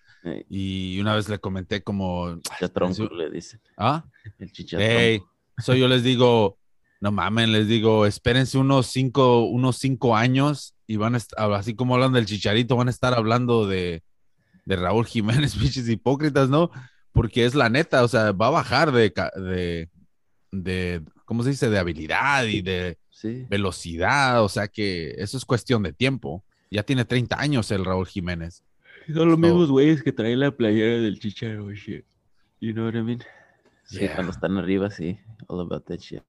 Y 0.48 1.00
una 1.00 1.16
vez 1.16 1.28
le 1.28 1.40
comenté 1.40 1.82
como, 1.82 2.40
chichatronco 2.40 3.12
le 3.14 3.28
dicen. 3.30 3.60
¿ah? 3.76 4.04
El 4.38 4.52
chichatronco. 4.52 4.94
Hey, 4.96 5.20
so 5.58 5.74
yo 5.74 5.88
les 5.88 6.04
digo, 6.04 6.58
no 7.00 7.10
mamen, 7.10 7.50
les 7.50 7.66
digo, 7.66 8.06
espérense 8.06 8.56
unos 8.56 8.86
cinco, 8.86 9.44
unos 9.44 9.78
cinco 9.78 10.14
años 10.14 10.76
y 10.92 10.96
van 10.96 11.14
a 11.14 11.18
estar, 11.18 11.50
así 11.54 11.74
como 11.74 11.94
hablan 11.94 12.12
del 12.12 12.26
chicharito, 12.26 12.76
van 12.76 12.88
a 12.88 12.90
estar 12.90 13.14
hablando 13.14 13.66
de, 13.66 14.02
de 14.66 14.76
Raúl 14.76 15.06
Jiménez, 15.06 15.54
pinches 15.60 15.88
hipócritas, 15.88 16.48
¿no? 16.50 16.70
Porque 17.12 17.44
es 17.46 17.54
la 17.54 17.68
neta, 17.70 18.02
o 18.04 18.08
sea, 18.08 18.32
va 18.32 18.48
a 18.48 18.50
bajar 18.50 18.92
de, 18.92 19.12
de, 19.36 19.88
de, 20.50 21.02
¿cómo 21.24 21.42
se 21.42 21.50
dice? 21.50 21.70
De 21.70 21.78
habilidad 21.78 22.44
y 22.44 22.60
de 22.62 22.98
Sí. 23.10 23.46
velocidad, 23.48 24.42
o 24.42 24.48
sea 24.48 24.66
que 24.66 25.14
eso 25.18 25.36
es 25.36 25.44
cuestión 25.44 25.82
de 25.84 25.92
tiempo. 25.92 26.44
Ya 26.70 26.82
tiene 26.82 27.04
30 27.04 27.38
años 27.38 27.70
el 27.70 27.84
Raúl 27.84 28.06
Jiménez. 28.06 28.64
Son 29.06 29.28
los 29.28 29.34
So- 29.36 29.38
mismos 29.38 29.70
güeyes 29.70 30.02
que 30.02 30.10
traen 30.12 30.40
la 30.40 30.50
playera 30.50 31.00
del 31.00 31.20
chicharo, 31.20 31.70
shit. 31.72 32.04
You 32.60 32.72
know 32.72 32.86
what 32.86 32.94
I 32.94 33.02
mean? 33.02 33.22
Sí, 33.84 33.98
Yeah. 34.00 34.14
cuando 34.14 34.32
están 34.32 34.56
arriba, 34.58 34.90
sí. 34.90 35.18
All 35.46 35.60
about 35.60 35.84
that 35.86 35.98
shit. 35.98 36.22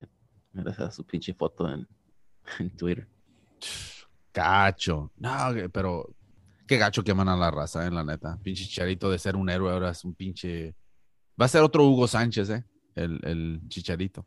Gracias 0.54 0.88
a 0.88 0.92
su 0.92 1.04
pinche 1.06 1.34
foto 1.34 1.68
en, 1.74 1.88
en 2.60 2.70
Twitter. 2.78 3.08
Cacho. 4.34 5.12
No, 5.18 5.32
pero 5.72 6.14
qué 6.68 6.78
gacho 6.78 7.04
que 7.04 7.12
a 7.12 7.16
la 7.38 7.52
raza, 7.52 7.86
en 7.88 7.96
la 7.96 8.04
neta. 8.04 8.38
Pinche 8.44 8.66
Chicharito 8.66 9.10
de 9.10 9.20
ser 9.20 9.36
un 9.38 9.50
héroe 9.50 9.72
ahora 9.72 9.92
es 9.92 10.04
un 10.04 10.14
pinche. 10.14 10.76
Va 11.42 11.46
a 11.46 11.50
ser 11.50 11.62
otro 11.62 11.88
Hugo 11.88 12.08
Sánchez, 12.08 12.50
¿eh? 12.50 12.66
El, 12.96 13.20
el 13.24 13.62
Chicharito. 13.70 14.26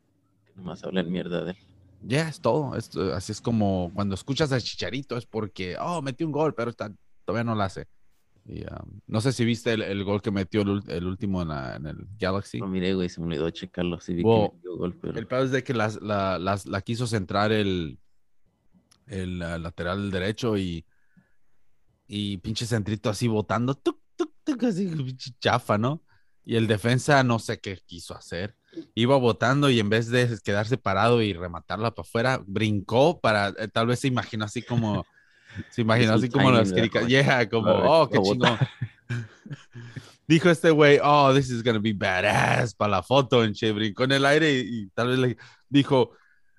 Nomás 0.55 0.83
hablan 0.85 1.11
mierda 1.11 1.45
de 1.45 1.51
él. 1.51 1.57
Ya 2.03 2.29
es 2.29 2.41
todo. 2.41 2.75
Es- 2.77 2.97
así 2.97 3.33
es 3.33 3.41
como 3.41 3.91
cuando 3.95 4.15
escuchas 4.15 4.51
al 4.53 4.63
Chicharito 4.63 5.17
es 5.17 5.27
porque, 5.27 5.77
oh, 5.81 6.01
metió 6.03 6.27
un 6.27 6.33
gol, 6.33 6.55
pero 6.55 6.71
está- 6.71 6.93
todavía 7.25 7.45
no 7.45 7.55
lo 7.55 7.63
hace. 7.63 7.87
Y, 8.49 8.63
um, 8.63 9.01
no 9.09 9.21
sé 9.21 9.33
si 9.33 9.45
viste 9.45 9.73
el, 9.73 9.83
el 9.83 10.05
gol 10.05 10.23
que 10.23 10.31
metió 10.31 10.63
el, 10.63 11.05
último 11.05 11.43
en, 11.43 11.49
la- 11.49 11.75
en 11.77 11.87
el 11.87 12.07
Galaxy. 12.19 12.59
Lo 12.59 12.69
miré, 12.69 12.95
güey, 12.95 13.09
se 13.09 13.21
me 13.21 13.27
olvidó 13.27 13.51
checarlo. 13.51 13.99
Sí 14.01 14.15
vi 14.15 14.23
Wow. 14.23 14.51
que 14.51 14.57
metió 14.57 14.77
gol, 14.77 14.97
pero... 15.01 15.19
El 15.19 15.27
peor 15.27 15.45
es 15.47 15.51
de 15.51 15.65
que 15.65 15.75
las- 15.75 16.01
la, 16.01 16.39
las- 16.39 16.67
la 16.67 16.81
quiso 16.81 17.07
centrar 17.09 17.51
el, 17.51 17.99
el 19.07 19.39
lateral 19.39 20.11
derecho 20.11 20.57
y, 20.57 20.85
y 22.07 22.39
pinche 22.39 22.67
centrito 22.67 23.11
así 23.11 23.29
botando, 23.29 23.75
tuc, 23.75 23.99
tuc, 24.17 24.33
tuc, 24.45 24.65
así 24.65 24.87
pinche 24.97 25.33
chafa, 25.41 25.79
¿no? 25.79 26.03
Y 26.45 26.57
el 26.57 26.67
defensa 26.67 27.23
no 27.25 27.39
sé 27.39 27.59
qué 27.59 27.77
quiso 27.85 28.17
hacer. 28.17 28.57
Iba 28.95 29.17
botando 29.17 29.69
y 29.69 29.81
en 29.81 29.89
vez 29.89 30.09
de 30.11 30.39
quedarse 30.45 30.77
parado 30.77 31.21
y 31.23 31.33
rematarla 31.33 31.93
para 31.93 32.07
afuera, 32.07 32.41
brincó 32.47 33.21
para, 33.21 33.49
eh, 33.59 33.69
tal 33.69 33.89
vez 33.89 34.01
se 34.01 34.09
imaginó 34.09 34.45
así 34.45 34.63
como, 34.63 35.05
se 35.71 35.83
imaginó 35.83 36.13
así 36.13 36.29
como 36.29 36.53
las 36.53 36.73
¿verdad? 36.73 37.07
yeah, 37.09 37.49
como, 37.49 37.71
oh, 37.71 38.09
qué 38.09 38.21
chingón. 38.23 38.59
Dijo 40.29 40.51
este 40.51 40.71
güey, 40.71 40.99
oh, 41.03 41.33
this 41.35 41.51
is 41.51 41.63
gonna 41.63 41.79
be 41.79 41.93
badass 41.93 42.75
para 42.75 42.91
la 42.91 43.03
foto, 43.03 43.45
en 43.45 43.55
che, 43.55 43.73
brincó 43.73 44.05
en 44.05 44.13
el 44.13 44.27
aire 44.27 44.53
y, 44.53 44.83
y 44.83 44.87
tal 44.91 45.09
vez 45.09 45.19
le 45.19 45.37
dijo, 45.69 46.13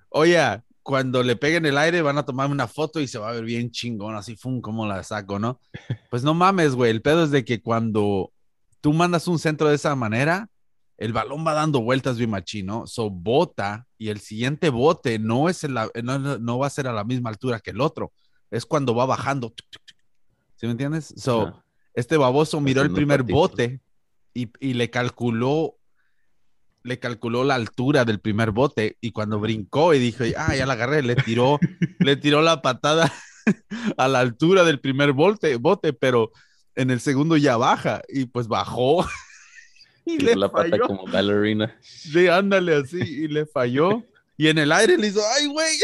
oye, 0.08 0.62
cuando 0.88 1.22
le 1.22 1.36
peguen 1.36 1.66
el 1.66 1.76
aire 1.76 2.00
van 2.00 2.16
a 2.16 2.24
tomar 2.24 2.50
una 2.50 2.66
foto 2.66 2.98
y 2.98 3.06
se 3.06 3.18
va 3.18 3.28
a 3.28 3.32
ver 3.32 3.44
bien 3.44 3.70
chingón, 3.70 4.16
así, 4.16 4.36
fum, 4.36 4.62
como 4.62 4.86
la 4.86 5.02
saco, 5.02 5.38
¿no? 5.38 5.60
Pues 6.10 6.22
no 6.22 6.32
mames, 6.32 6.74
güey, 6.74 6.90
el 6.90 7.02
pedo 7.02 7.24
es 7.24 7.30
de 7.30 7.44
que 7.44 7.60
cuando 7.60 8.32
tú 8.80 8.94
mandas 8.94 9.28
un 9.28 9.38
centro 9.38 9.68
de 9.68 9.74
esa 9.74 9.94
manera, 9.94 10.48
el 10.96 11.12
balón 11.12 11.46
va 11.46 11.52
dando 11.52 11.82
vueltas 11.82 12.16
bien 12.16 12.30
machín, 12.30 12.64
¿no? 12.64 12.86
So 12.86 13.10
bota 13.10 13.86
y 13.98 14.08
el 14.08 14.20
siguiente 14.20 14.70
bote 14.70 15.18
no 15.18 15.50
es 15.50 15.62
la- 15.64 15.90
no, 16.02 16.18
no- 16.38 16.58
va 16.58 16.66
a 16.68 16.70
ser 16.70 16.88
a 16.88 16.92
la 16.94 17.04
misma 17.04 17.28
altura 17.28 17.60
que 17.60 17.72
el 17.72 17.82
otro, 17.82 18.10
es 18.50 18.64
cuando 18.64 18.94
va 18.94 19.04
bajando. 19.04 19.52
¿Sí 20.56 20.64
me 20.64 20.72
entiendes? 20.72 21.12
So, 21.18 21.62
este 21.92 22.16
baboso 22.16 22.62
miró 22.62 22.80
el 22.80 22.88
primer 22.94 23.20
bote 23.34 23.80
y, 24.32 24.50
y 24.58 24.72
le 24.72 24.88
calculó 24.88 25.74
le 26.82 26.98
calculó 26.98 27.44
la 27.44 27.54
altura 27.54 28.04
del 28.04 28.20
primer 28.20 28.50
bote 28.50 28.96
y 29.00 29.12
cuando 29.12 29.40
brincó 29.40 29.94
y 29.94 29.98
dijo, 29.98 30.24
ah, 30.36 30.54
ya 30.56 30.66
la 30.66 30.74
agarré, 30.74 31.02
le 31.02 31.16
tiró, 31.16 31.58
le 31.98 32.16
tiró 32.16 32.42
la 32.42 32.62
patada 32.62 33.12
a 33.96 34.08
la 34.08 34.20
altura 34.20 34.64
del 34.64 34.80
primer 34.80 35.12
bote, 35.12 35.56
bote, 35.56 35.92
pero 35.92 36.32
en 36.74 36.90
el 36.90 37.00
segundo 37.00 37.36
ya 37.36 37.56
baja 37.56 38.02
y 38.08 38.26
pues 38.26 38.48
bajó 38.48 39.06
y 40.06 40.18
Tiró 40.18 40.30
le 40.34 40.36
la 40.36 40.50
pata 40.50 40.70
falló. 40.70 40.86
como 40.86 41.06
ballerina. 41.06 41.76
Sí, 41.80 42.28
ándale 42.28 42.76
así 42.76 42.98
y 42.98 43.28
le 43.28 43.46
falló 43.46 44.04
y 44.40 44.46
en 44.46 44.58
el 44.58 44.70
aire 44.70 44.96
le 44.96 45.08
hizo, 45.08 45.20
ay, 45.36 45.46
güey. 45.48 45.76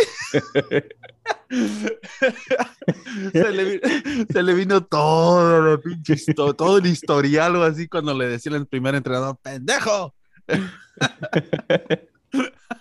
se, 3.32 3.50
le, 3.52 3.80
se 4.32 4.42
le 4.42 4.54
vino 4.54 4.84
todo, 4.84 5.80
todo 6.56 6.78
el 6.78 6.86
historial 6.86 7.56
o 7.56 7.64
así 7.64 7.88
cuando 7.88 8.14
le 8.14 8.28
decía 8.28 8.56
el 8.56 8.66
primer 8.68 8.94
entrenador, 8.94 9.36
pendejo, 9.42 10.14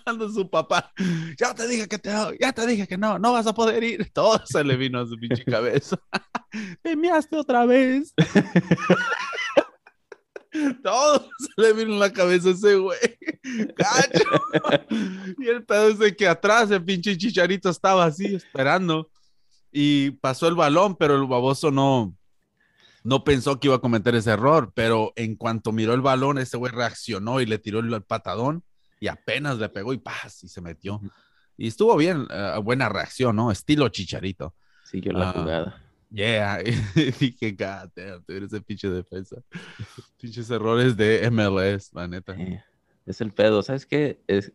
Ando 0.06 0.30
su 0.30 0.50
papá. 0.50 0.92
Ya 1.38 1.54
te 1.54 1.68
dije 1.68 1.88
que 1.88 1.98
te, 1.98 2.12
ya 2.40 2.54
te 2.54 2.68
dije 2.68 2.88
que 2.88 2.98
no, 2.98 3.20
no 3.20 3.34
vas 3.34 3.48
a 3.48 3.54
poder 3.54 3.84
ir. 3.84 4.10
Todo 4.14 4.42
se 4.46 4.64
le 4.64 4.76
vino 4.76 5.00
a 5.00 5.06
su 5.06 5.18
pinche 5.18 5.46
cabeza. 5.46 5.98
Me 6.84 6.96
miaste 6.96 7.38
otra 7.38 7.66
vez. 7.66 8.14
Todo 10.84 11.28
se 11.40 11.62
le 11.62 11.74
vino 11.74 11.94
en 11.94 12.00
la 12.00 12.14
cabeza 12.14 12.50
a 12.50 12.52
ese 12.52 12.76
güey. 12.76 13.00
Gacho. 13.76 14.30
Y 15.40 15.48
el 15.48 15.66
pedo 15.66 15.90
es 15.90 15.98
de 15.98 16.16
que 16.16 16.28
atrás 16.28 16.70
el 16.70 16.84
pinche 16.84 17.18
chicharito 17.18 17.70
estaba 17.70 18.06
así 18.06 18.36
esperando. 18.36 19.10
Y 19.72 20.12
pasó 20.12 20.48
el 20.48 20.54
balón, 20.54 20.96
pero 20.96 21.16
el 21.16 21.26
baboso 21.26 21.72
no, 21.72 22.16
no 23.04 23.24
pensó 23.24 23.60
que 23.60 23.68
iba 23.68 23.76
a 23.76 23.82
cometer 23.82 24.16
ese 24.16 24.32
error. 24.32 24.72
Pero 24.74 25.14
en 25.16 25.36
cuanto 25.36 25.72
miró 25.72 25.94
el 25.94 26.02
balón, 26.02 26.38
ese 26.38 26.58
güey 26.58 26.72
reaccionó 26.72 27.42
y 27.42 27.46
le 27.46 27.60
tiró 27.60 27.80
el 27.80 28.02
patadón 28.04 28.64
y 29.00 29.08
apenas 29.08 29.58
le 29.60 29.68
pegó 29.70 29.94
y 29.94 29.98
paz, 29.98 30.44
y 30.44 30.48
se 30.48 30.62
metió. 30.62 31.02
Y 31.58 31.68
estuvo 31.68 31.96
bien, 31.98 32.26
eh, 32.30 32.60
buena 32.64 32.88
reacción, 32.90 33.36
¿no? 33.36 33.52
Estilo 33.52 33.90
chicharito. 33.90 34.56
Siguió 34.86 35.12
la 35.12 35.30
Ah, 35.30 35.34
jugada. 35.34 35.82
Yeah, 36.10 36.62
y 36.96 37.12
dije, 37.12 37.52
God 37.52 37.90
damn, 37.96 38.24
dude, 38.28 38.46
ese 38.46 38.62
pinche 38.62 38.90
defensa. 38.90 39.38
Pinches 40.22 40.50
errores 40.50 40.96
de 40.96 41.30
MLS, 41.30 41.92
la 41.94 42.08
neta. 42.08 42.36
Es 43.06 43.20
el 43.20 43.34
pedo, 43.34 43.62
¿sabes 43.62 43.86
qué? 43.86 44.22
Es... 44.28 44.54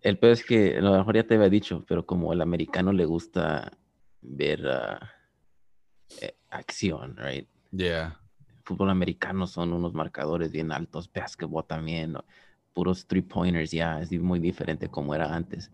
El 0.00 0.18
pedo 0.18 0.32
es 0.32 0.44
que 0.44 0.76
a 0.76 0.80
lo 0.82 0.96
mejor 0.96 1.16
ya 1.16 1.26
te 1.26 1.34
había 1.34 1.48
dicho, 1.48 1.84
pero 1.88 2.04
como 2.04 2.32
el 2.32 2.42
americano 2.42 2.92
le 2.92 3.06
gusta 3.06 3.72
ver 4.20 4.60
eh, 6.20 6.36
acción, 6.56 7.16
right? 7.16 7.48
Yeah. 7.70 8.18
Fútbol 8.64 8.90
americano 8.90 9.46
son 9.46 9.72
unos 9.72 9.92
marcadores 9.94 10.52
bien 10.52 10.72
altos, 10.72 11.10
básquetbol 11.12 11.66
también, 11.66 12.16
puros 12.72 13.06
three 13.06 13.22
pointers, 13.22 13.70
ya 13.70 14.00
es 14.00 14.10
di- 14.10 14.18
muy 14.18 14.40
diferente 14.40 14.88
como 14.88 15.14
era 15.14 15.34
antes. 15.34 15.70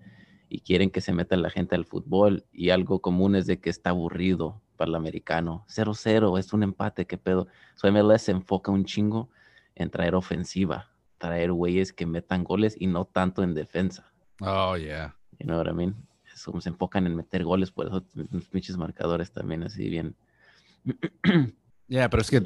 Y 0.49 0.61
quieren 0.61 0.91
que 0.91 1.01
se 1.01 1.13
meta 1.13 1.37
la 1.37 1.51
gente 1.51 1.77
al 1.77 1.85
fútbol 1.85 2.45
y 2.53 2.71
algo 2.71 3.01
común 3.01 3.37
es 3.37 3.47
de 3.47 3.61
que 3.61 3.71
está 3.71 3.91
aburrido 3.91 4.61
para 4.77 4.89
el 4.89 4.97
americano. 4.97 5.65
0-0, 5.69 6.39
es 6.39 6.53
un 6.53 6.65
empate, 6.65 7.07
qué 7.07 7.17
pedo. 7.17 7.47
So 7.77 7.87
MLS 7.87 8.25
se 8.25 8.33
enfoca 8.33 8.73
un 8.73 8.85
chingo 8.85 9.29
en 9.77 9.91
traer 9.91 10.17
ofensiva, 10.17 10.91
traer 11.19 11.53
güeyes 11.53 11.93
que 11.93 12.07
metan 12.07 12.43
goles 12.43 12.77
y 12.79 12.89
no 12.89 13.05
tanto 13.05 13.45
en 13.45 13.55
defensa. 13.55 14.13
Oh, 14.41 14.77
yeah. 14.77 15.15
You 15.39 15.47
know 15.47 15.59
what 15.59 15.69
I 15.69 15.73
mean? 15.73 15.95
Eso, 16.35 16.61
se 16.61 16.69
enfocan 16.71 17.07
en 17.07 17.15
meter 17.15 17.45
goles, 17.45 17.71
por 17.71 17.87
eso 17.87 18.05
los 18.33 18.49
pinches 18.49 18.77
marcadores 18.77 19.31
también 19.31 19.63
así 19.63 19.89
bien, 19.89 20.17
Yeah, 21.89 22.09
pero 22.09 22.21
es 22.21 22.31
que 22.31 22.41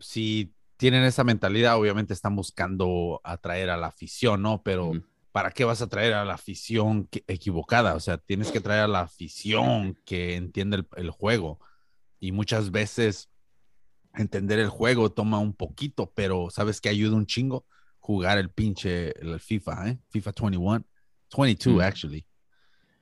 si 0.00 0.54
tienen 0.78 1.04
esa 1.04 1.22
mentalidad, 1.22 1.76
obviamente 1.78 2.14
están 2.14 2.34
buscando 2.34 3.20
atraer 3.22 3.68
a 3.68 3.76
la 3.76 3.88
afición, 3.88 4.42
¿no? 4.42 4.62
Pero. 4.62 4.92
¿para 5.32 5.50
qué 5.50 5.64
vas 5.64 5.82
a 5.82 5.88
traer 5.88 6.12
a 6.14 6.24
la 6.24 6.34
afición 6.34 7.08
equivocada? 7.26 7.96
O 7.96 8.00
sea, 8.00 8.18
tienes 8.18 8.52
que 8.52 8.60
traer 8.60 8.82
a 8.82 8.86
la 8.86 9.00
afición 9.00 9.98
que 10.04 10.36
entiende 10.36 10.76
el, 10.76 10.86
el 10.94 11.10
juego. 11.10 11.58
Y 12.20 12.30
muchas 12.30 12.70
veces 12.70 13.28
entender 14.14 14.60
el 14.60 14.68
juego 14.68 15.10
toma 15.10 15.40
un 15.40 15.52
poquito, 15.52 16.12
pero 16.14 16.50
¿sabes 16.50 16.80
qué 16.80 16.88
ayuda 16.88 17.16
un 17.16 17.26
chingo? 17.26 17.66
Jugar 17.98 18.38
el 18.38 18.48
pinche 18.50 19.10
el 19.20 19.40
FIFA, 19.40 19.88
¿eh? 19.88 19.98
FIFA 20.08 20.32
21, 20.40 20.84
22 21.36 21.76
Mm. 21.78 21.80
actually. 21.80 22.26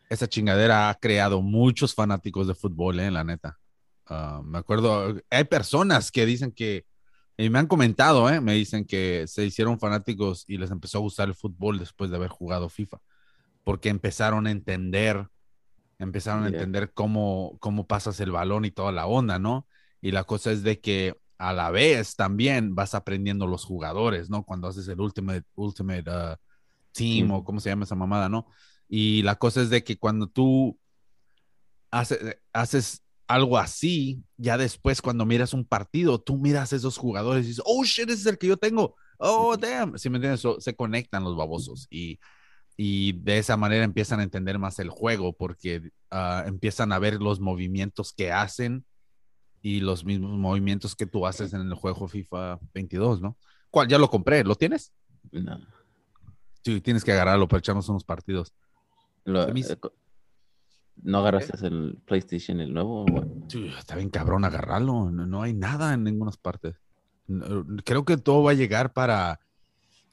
Esa 0.08 0.26
chingadera 0.26 0.88
ha 0.88 0.94
creado 0.94 1.42
muchos 1.42 1.94
fanáticos 1.94 2.46
de 2.48 2.54
fútbol, 2.54 2.98
¿eh? 3.00 3.10
La 3.10 3.24
neta. 3.24 3.58
Ah, 4.14 4.42
me 4.44 4.58
acuerdo, 4.58 5.14
hay 5.30 5.44
personas 5.44 6.10
que 6.12 6.26
dicen 6.26 6.52
que, 6.52 6.84
y 7.38 7.48
me 7.48 7.58
han 7.58 7.66
comentado, 7.66 8.28
¿eh? 8.28 8.40
Me 8.42 8.52
dicen 8.52 8.84
que 8.84 9.26
se 9.26 9.44
hicieron 9.46 9.78
fanáticos 9.78 10.44
y 10.46 10.58
les 10.58 10.70
empezó 10.70 10.98
a 10.98 11.00
gustar 11.00 11.28
el 11.28 11.34
fútbol 11.34 11.78
después 11.78 12.10
de 12.10 12.16
haber 12.16 12.28
jugado 12.28 12.68
FIFA, 12.68 12.98
porque 13.64 13.88
empezaron 13.88 14.46
a 14.46 14.50
entender, 14.50 15.28
empezaron 15.98 16.44
a 16.44 16.48
entender 16.48 16.92
cómo, 16.92 17.56
cómo 17.60 17.86
pasas 17.86 18.20
el 18.20 18.32
balón 18.32 18.66
y 18.66 18.70
toda 18.70 18.92
la 18.92 19.06
onda, 19.06 19.38
¿no? 19.38 19.66
Y 20.02 20.10
la 20.10 20.24
cosa 20.24 20.52
es 20.52 20.62
de 20.62 20.80
que 20.80 21.16
a 21.38 21.52
la 21.54 21.70
vez 21.70 22.14
también 22.16 22.74
vas 22.74 22.94
aprendiendo 22.94 23.46
los 23.46 23.64
jugadores, 23.64 24.28
¿no? 24.28 24.44
Cuando 24.44 24.68
haces 24.68 24.86
el 24.88 25.00
Ultimate, 25.00 25.44
ultimate 25.54 26.10
uh, 26.10 26.36
Team 26.92 27.28
Mm. 27.28 27.30
o 27.32 27.44
cómo 27.44 27.60
se 27.60 27.70
llama 27.70 27.84
esa 27.84 27.94
mamada, 27.94 28.28
¿no? 28.28 28.46
Y 28.88 29.22
la 29.22 29.36
cosa 29.36 29.62
es 29.62 29.70
de 29.70 29.82
que 29.82 29.96
cuando 29.96 30.26
tú 30.28 30.78
hace- 31.90 32.40
haces 32.52 33.01
algo 33.32 33.58
así, 33.58 34.22
ya 34.36 34.58
después 34.58 35.00
cuando 35.00 35.24
miras 35.24 35.54
un 35.54 35.64
partido, 35.64 36.20
tú 36.20 36.36
miras 36.36 36.72
a 36.72 36.76
esos 36.76 36.98
jugadores 36.98 37.44
y 37.44 37.48
dices, 37.48 37.64
oh 37.66 37.84
shit, 37.84 38.08
ese 38.10 38.20
es 38.20 38.26
el 38.26 38.38
que 38.38 38.46
yo 38.48 38.56
tengo. 38.56 38.96
Oh, 39.18 39.56
damn. 39.56 39.96
Si 39.98 40.10
me 40.10 40.16
entiendes? 40.18 40.40
So, 40.40 40.60
se 40.60 40.74
conectan 40.74 41.24
los 41.24 41.36
babosos 41.36 41.86
y, 41.90 42.18
y 42.76 43.12
de 43.12 43.38
esa 43.38 43.56
manera 43.56 43.84
empiezan 43.84 44.20
a 44.20 44.24
entender 44.24 44.58
más 44.58 44.78
el 44.78 44.90
juego 44.90 45.32
porque 45.32 45.90
ah, 46.10 46.44
empiezan 46.46 46.92
a 46.92 46.98
ver 46.98 47.20
los 47.20 47.40
movimientos 47.40 48.12
que 48.12 48.32
hacen 48.32 48.84
y 49.62 49.80
los 49.80 50.04
mismos 50.04 50.36
movimientos 50.38 50.96
que 50.96 51.06
tú 51.06 51.26
haces 51.26 51.52
en 51.52 51.60
el 51.60 51.74
juego 51.74 52.08
FIFA 52.08 52.58
22, 52.74 53.20
¿no? 53.20 53.38
¿Cuál? 53.70 53.88
Ya 53.88 53.98
lo 53.98 54.10
compré, 54.10 54.42
¿lo 54.44 54.56
tienes? 54.56 54.92
No. 55.30 55.60
Sí, 56.64 56.80
tienes 56.80 57.04
que 57.04 57.12
agarrarlo 57.12 57.48
para 57.48 57.60
echarnos 57.60 57.88
unos 57.88 58.04
partidos. 58.04 58.52
Lo- 59.24 59.46
Eh, 61.02 61.10
¿No 61.10 61.18
agarraste 61.18 61.66
el 61.66 61.98
PlayStation 62.04 62.60
el 62.60 62.72
nuevo? 62.72 63.04
Sí, 63.48 63.70
está 63.78 63.96
bien 63.96 64.10
cabrón 64.10 64.44
agarrarlo. 64.44 65.10
No, 65.10 65.26
no 65.26 65.42
hay 65.42 65.52
nada 65.54 65.94
en 65.94 66.04
ninguna 66.04 66.32
parte. 66.40 66.74
No, 67.26 67.64
Creo 67.84 68.04
que 68.04 68.16
todo 68.16 68.42
va 68.44 68.52
a 68.52 68.54
llegar 68.54 68.92
para, 68.92 69.40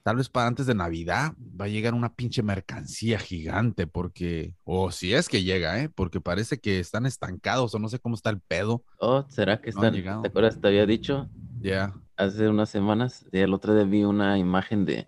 tal 0.03 0.15
vez 0.17 0.29
para 0.29 0.47
antes 0.47 0.65
de 0.65 0.73
Navidad, 0.75 1.33
va 1.59 1.65
a 1.65 1.67
llegar 1.67 1.93
una 1.93 2.13
pinche 2.15 2.41
mercancía 2.43 3.19
gigante 3.19 3.85
porque, 3.87 4.55
o 4.63 4.91
si 4.91 5.13
es 5.13 5.29
que 5.29 5.43
llega, 5.43 5.79
¿eh? 5.81 5.89
Porque 5.89 6.21
parece 6.21 6.59
que 6.59 6.79
están 6.79 7.05
estancados 7.05 7.73
o 7.75 7.79
no 7.79 7.87
sé 7.89 7.99
cómo 7.99 8.15
está 8.15 8.29
el 8.31 8.39
pedo. 8.39 8.83
Oh, 8.99 9.25
¿será 9.29 9.61
que 9.61 9.71
No 9.71 9.83
están? 9.83 10.21
¿Te 10.23 10.27
acuerdas? 10.27 10.59
Te 10.59 10.67
había 10.67 10.85
dicho 10.85 11.29
Ya. 11.61 11.93
hace 12.17 12.47
unas 12.49 12.69
semanas. 12.69 13.25
y 13.31 13.39
El 13.39 13.53
otro 13.53 13.75
día 13.75 13.83
vi 13.83 14.03
una 14.03 14.37
imagen 14.37 14.85
de. 14.85 15.07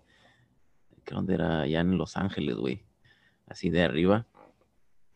¿Qué 1.04 1.14
dónde 1.14 1.34
era? 1.34 1.62
Allá 1.62 1.80
en 1.80 1.98
Los 1.98 2.16
Ángeles, 2.16 2.54
güey. 2.56 2.84
Así 3.48 3.70
de 3.70 3.82
arriba. 3.82 4.26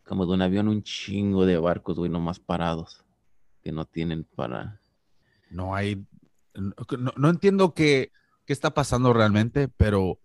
Como 0.06 0.26
de 0.26 0.32
un 0.34 0.42
avión, 0.42 0.68
un 0.68 0.82
chingo 0.82 1.46
de 1.46 1.58
barcos, 1.58 1.96
güey, 1.96 2.10
nomás 2.10 2.38
parados. 2.38 3.04
Que 3.62 3.72
no 3.72 3.84
tienen 3.84 4.24
para. 4.24 4.80
No 5.50 5.74
hay, 5.74 6.06
no, 6.54 7.12
no 7.16 7.28
entiendo 7.28 7.74
qué, 7.74 8.12
qué 8.44 8.52
está 8.52 8.72
pasando 8.72 9.12
realmente, 9.12 9.68
pero 9.68 10.20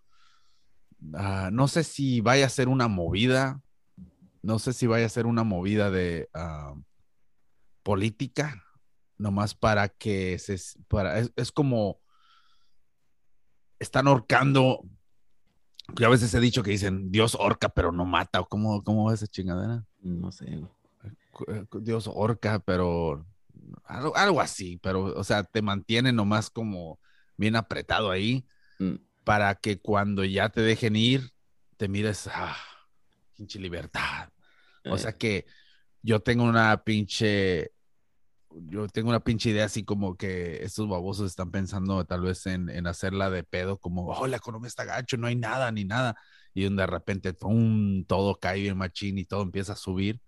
ah, 1.14 1.50
no 1.52 1.68
sé 1.68 1.84
si 1.84 2.20
vaya 2.20 2.46
a 2.46 2.50
ser 2.50 2.68
una 2.68 2.88
movida, 2.88 3.60
no 4.42 4.58
sé 4.58 4.72
si 4.72 4.86
vaya 4.86 5.06
a 5.06 5.10
ser 5.10 5.26
una 5.26 5.44
movida 5.44 5.90
de 5.90 6.28
ah, 6.32 6.74
política, 7.82 8.64
nomás 9.18 9.54
para 9.54 9.88
que 9.88 10.38
se, 10.38 10.54
es, 10.54 10.76
es 11.36 11.52
como, 11.52 12.00
están 13.78 14.06
ahorcando, 14.06 14.84
yo 15.96 16.06
a 16.06 16.10
veces 16.10 16.32
he 16.34 16.40
dicho 16.40 16.62
que 16.62 16.70
dicen, 16.70 17.10
Dios 17.10 17.36
horca, 17.38 17.68
pero 17.68 17.92
no 17.92 18.04
mata, 18.04 18.40
o 18.40 18.46
cómo, 18.46 18.82
cómo 18.82 19.06
va 19.06 19.14
esa 19.14 19.26
chingadera? 19.26 19.84
No 20.00 20.32
sé, 20.32 20.44
güey. 20.46 20.70
eh, 21.48 21.64
Dios 21.80 22.08
horca, 22.12 22.58
pero 22.60 23.26
algo, 23.84 24.16
algo 24.16 24.40
así, 24.40 24.78
pero, 24.82 25.04
o 25.04 25.24
sea, 25.24 25.44
te 25.44 25.62
mantiene 25.62 26.12
nomás 26.12 26.50
como 26.50 26.98
bien 27.36 27.56
apretado 27.56 28.10
ahí 28.10 28.44
Mm, 28.82 28.96
para 29.24 29.54
que 29.54 29.80
cuando 29.80 30.24
ya 30.24 30.48
te 30.48 30.60
dejen 30.60 30.96
ir, 30.96 31.30
te 31.76 31.88
mires, 31.88 32.28
ah, 32.32 32.56
pinche 33.36 33.58
libertad. 33.58 34.30
O 34.84 34.96
eh, 34.96 34.98
sea 34.98 35.16
que 35.16 35.46
yo 36.02 36.20
tengo 36.20 36.44
una 36.44 36.82
pinche, 36.82 37.72
yo 38.66 38.86
tengo 38.88 39.08
una 39.08 39.20
pinche 39.20 39.50
idea 39.50 39.64
así 39.66 39.84
como 39.84 40.16
que 40.16 40.62
estos 40.62 40.88
babosos 40.88 41.30
están 41.30 41.50
pensando 41.50 42.04
tal 42.04 42.22
vez 42.22 42.46
en, 42.46 42.68
en 42.68 42.86
hacerla 42.86 43.30
de 43.30 43.44
pedo, 43.44 43.78
como, 43.78 44.06
oh, 44.06 44.26
la 44.26 44.36
economía 44.36 44.68
está 44.68 44.84
gacho, 44.84 45.16
no 45.16 45.26
hay 45.26 45.36
nada 45.36 45.70
ni 45.72 45.84
nada. 45.84 46.16
Y 46.54 46.68
de 46.68 46.86
repente, 46.86 47.32
pum, 47.34 48.04
todo 48.04 48.38
cae 48.38 48.60
bien 48.60 48.76
machín 48.76 49.18
y 49.18 49.24
todo 49.24 49.42
empieza 49.42 49.72
a 49.72 49.76
subir 49.76 50.20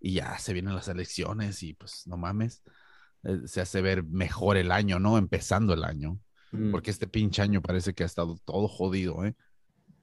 y 0.00 0.14
ya 0.14 0.38
se 0.38 0.52
vienen 0.52 0.74
las 0.74 0.88
elecciones 0.88 1.62
y 1.62 1.74
pues 1.74 2.06
no 2.06 2.16
mames, 2.16 2.62
eh, 3.24 3.40
se 3.46 3.60
hace 3.60 3.80
ver 3.80 4.04
mejor 4.04 4.56
el 4.56 4.72
año, 4.72 4.98
¿no? 4.98 5.18
Empezando 5.18 5.74
el 5.74 5.84
año 5.84 6.18
mm, 6.50 6.70
porque 6.70 6.90
este 6.90 7.06
pinche 7.06 7.42
año 7.42 7.62
parece 7.62 7.94
que 7.94 8.02
ha 8.02 8.06
estado 8.06 8.36
todo 8.44 8.68
jodido, 8.68 9.24
¿eh? 9.24 9.36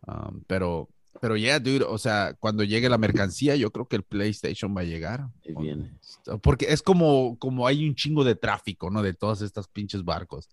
Um, 0.08 0.44
pero, 0.48 0.90
pero 1.20 1.38
ya, 1.38 1.44
yeah, 1.44 1.60
dude, 1.60 1.86
o 1.86 1.98
sea, 1.98 2.36
cuando 2.40 2.64
llegue 2.64 2.90
la 2.90 2.98
mercancía, 2.98 3.56
yo 3.56 3.72
creo 3.72 3.88
que 3.88 3.98
el 3.98 4.04
PlayStation 4.04 4.76
va 4.76 4.82
a 4.82 4.86
llegar. 4.86 5.28
viene. 5.60 5.98
Porque 6.42 6.68
es 6.70 6.82
como, 6.82 7.38
como 7.40 7.68
hay 7.68 7.88
un 7.88 7.96
chingo 7.96 8.24
de 8.24 8.36
tráfico, 8.36 8.90
¿no? 8.90 9.02
De 9.02 9.14
todas 9.14 9.42
estas 9.42 9.68
pinches 9.68 10.04
barcos. 10.04 10.50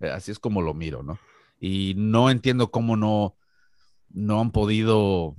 Eh, 0.00 0.10
Así 0.10 0.30
es 0.30 0.38
como 0.38 0.62
lo 0.62 0.74
miro, 0.74 1.02
¿no? 1.02 1.18
Y 1.60 1.94
no 1.96 2.30
entiendo 2.30 2.70
cómo 2.70 2.96
no, 2.96 3.36
no 4.08 4.40
han 4.40 4.50
podido 4.50 5.36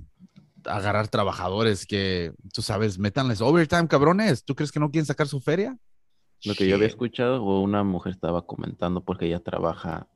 agarrar 0.64 1.08
trabajadores 1.08 1.86
que, 1.86 2.32
tú 2.52 2.62
sabes, 2.62 2.98
métanles 2.98 3.40
overtime, 3.40 3.88
cabrones. 3.88 4.44
¿Tú 4.44 4.54
crees 4.54 4.72
que 4.72 4.80
no 4.80 4.90
quieren 4.90 5.06
sacar 5.06 5.28
su 5.28 5.40
feria? 5.40 5.76
Lo 6.44 6.54
que 6.54 6.66
yo 6.66 6.74
había 6.74 6.88
escuchado, 6.88 7.44
o 7.44 7.60
una 7.60 7.84
mujer 7.84 8.12
estaba 8.12 8.46
comentando 8.46 9.04
porque 9.04 9.26
ella 9.26 9.40
trabaja 9.40 10.08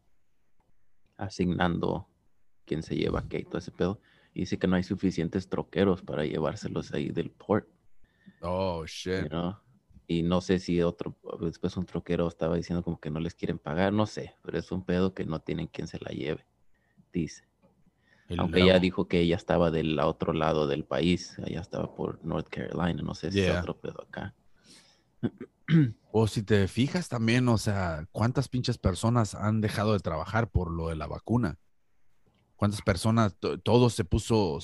asignando 1.16 2.08
quién 2.64 2.82
se 2.82 2.96
lleva 2.96 3.26
qué 3.28 3.38
y 3.40 3.44
todo 3.44 3.58
ese 3.58 3.70
pedo. 3.70 4.00
Y 4.36 4.40
dice 4.40 4.58
que 4.58 4.66
no 4.66 4.76
hay 4.76 4.82
suficientes 4.82 5.48
troqueros 5.48 6.02
para 6.02 6.26
llevárselos 6.26 6.92
ahí 6.92 7.08
del 7.08 7.30
port. 7.30 7.66
Oh, 8.42 8.84
shit. 8.84 9.22
you 9.22 9.28
know. 9.30 9.56
Y 10.06 10.22
no 10.22 10.42
sé 10.42 10.58
si 10.58 10.82
otro, 10.82 11.16
después 11.40 11.74
un 11.78 11.86
troquero 11.86 12.28
estaba 12.28 12.54
diciendo 12.54 12.84
como 12.84 13.00
que 13.00 13.10
no 13.10 13.18
les 13.18 13.34
quieren 13.34 13.58
pagar, 13.58 13.94
no 13.94 14.04
sé, 14.04 14.34
pero 14.42 14.58
es 14.58 14.70
un 14.70 14.84
pedo 14.84 15.14
que 15.14 15.24
no 15.24 15.40
tienen 15.40 15.68
quien 15.68 15.88
se 15.88 15.98
la 16.00 16.10
lleve, 16.10 16.46
dice. 17.14 17.48
Aunque 18.36 18.60
ella 18.60 18.78
dijo 18.78 19.08
que 19.08 19.20
ella 19.20 19.36
estaba 19.36 19.70
del 19.70 19.98
otro 20.00 20.34
lado 20.34 20.66
del 20.66 20.84
país, 20.84 21.38
ella 21.46 21.62
estaba 21.62 21.94
por 21.94 22.22
North 22.22 22.48
Carolina, 22.50 23.02
no 23.02 23.14
sé 23.14 23.32
si 23.32 23.38
es 23.38 23.46
Yeah. 23.46 23.60
otro 23.60 23.78
pedo 23.80 24.02
acá. 24.02 24.34
O 26.12 26.26
si 26.26 26.42
te 26.42 26.68
fijas 26.68 27.08
también, 27.08 27.48
o 27.48 27.58
sea, 27.58 28.06
¿cuántas 28.12 28.48
pinches 28.48 28.78
personas 28.78 29.34
han 29.34 29.60
dejado 29.60 29.92
de 29.94 30.00
trabajar 30.00 30.50
por 30.50 30.70
lo 30.70 30.88
de 30.88 30.96
la 30.96 31.06
vacuna? 31.06 31.58
¿Cuántas 32.56 32.82
personas, 32.82 33.36
to- 33.38 33.58
todo 33.58 33.90
se 33.90 34.04
puso, 34.04 34.58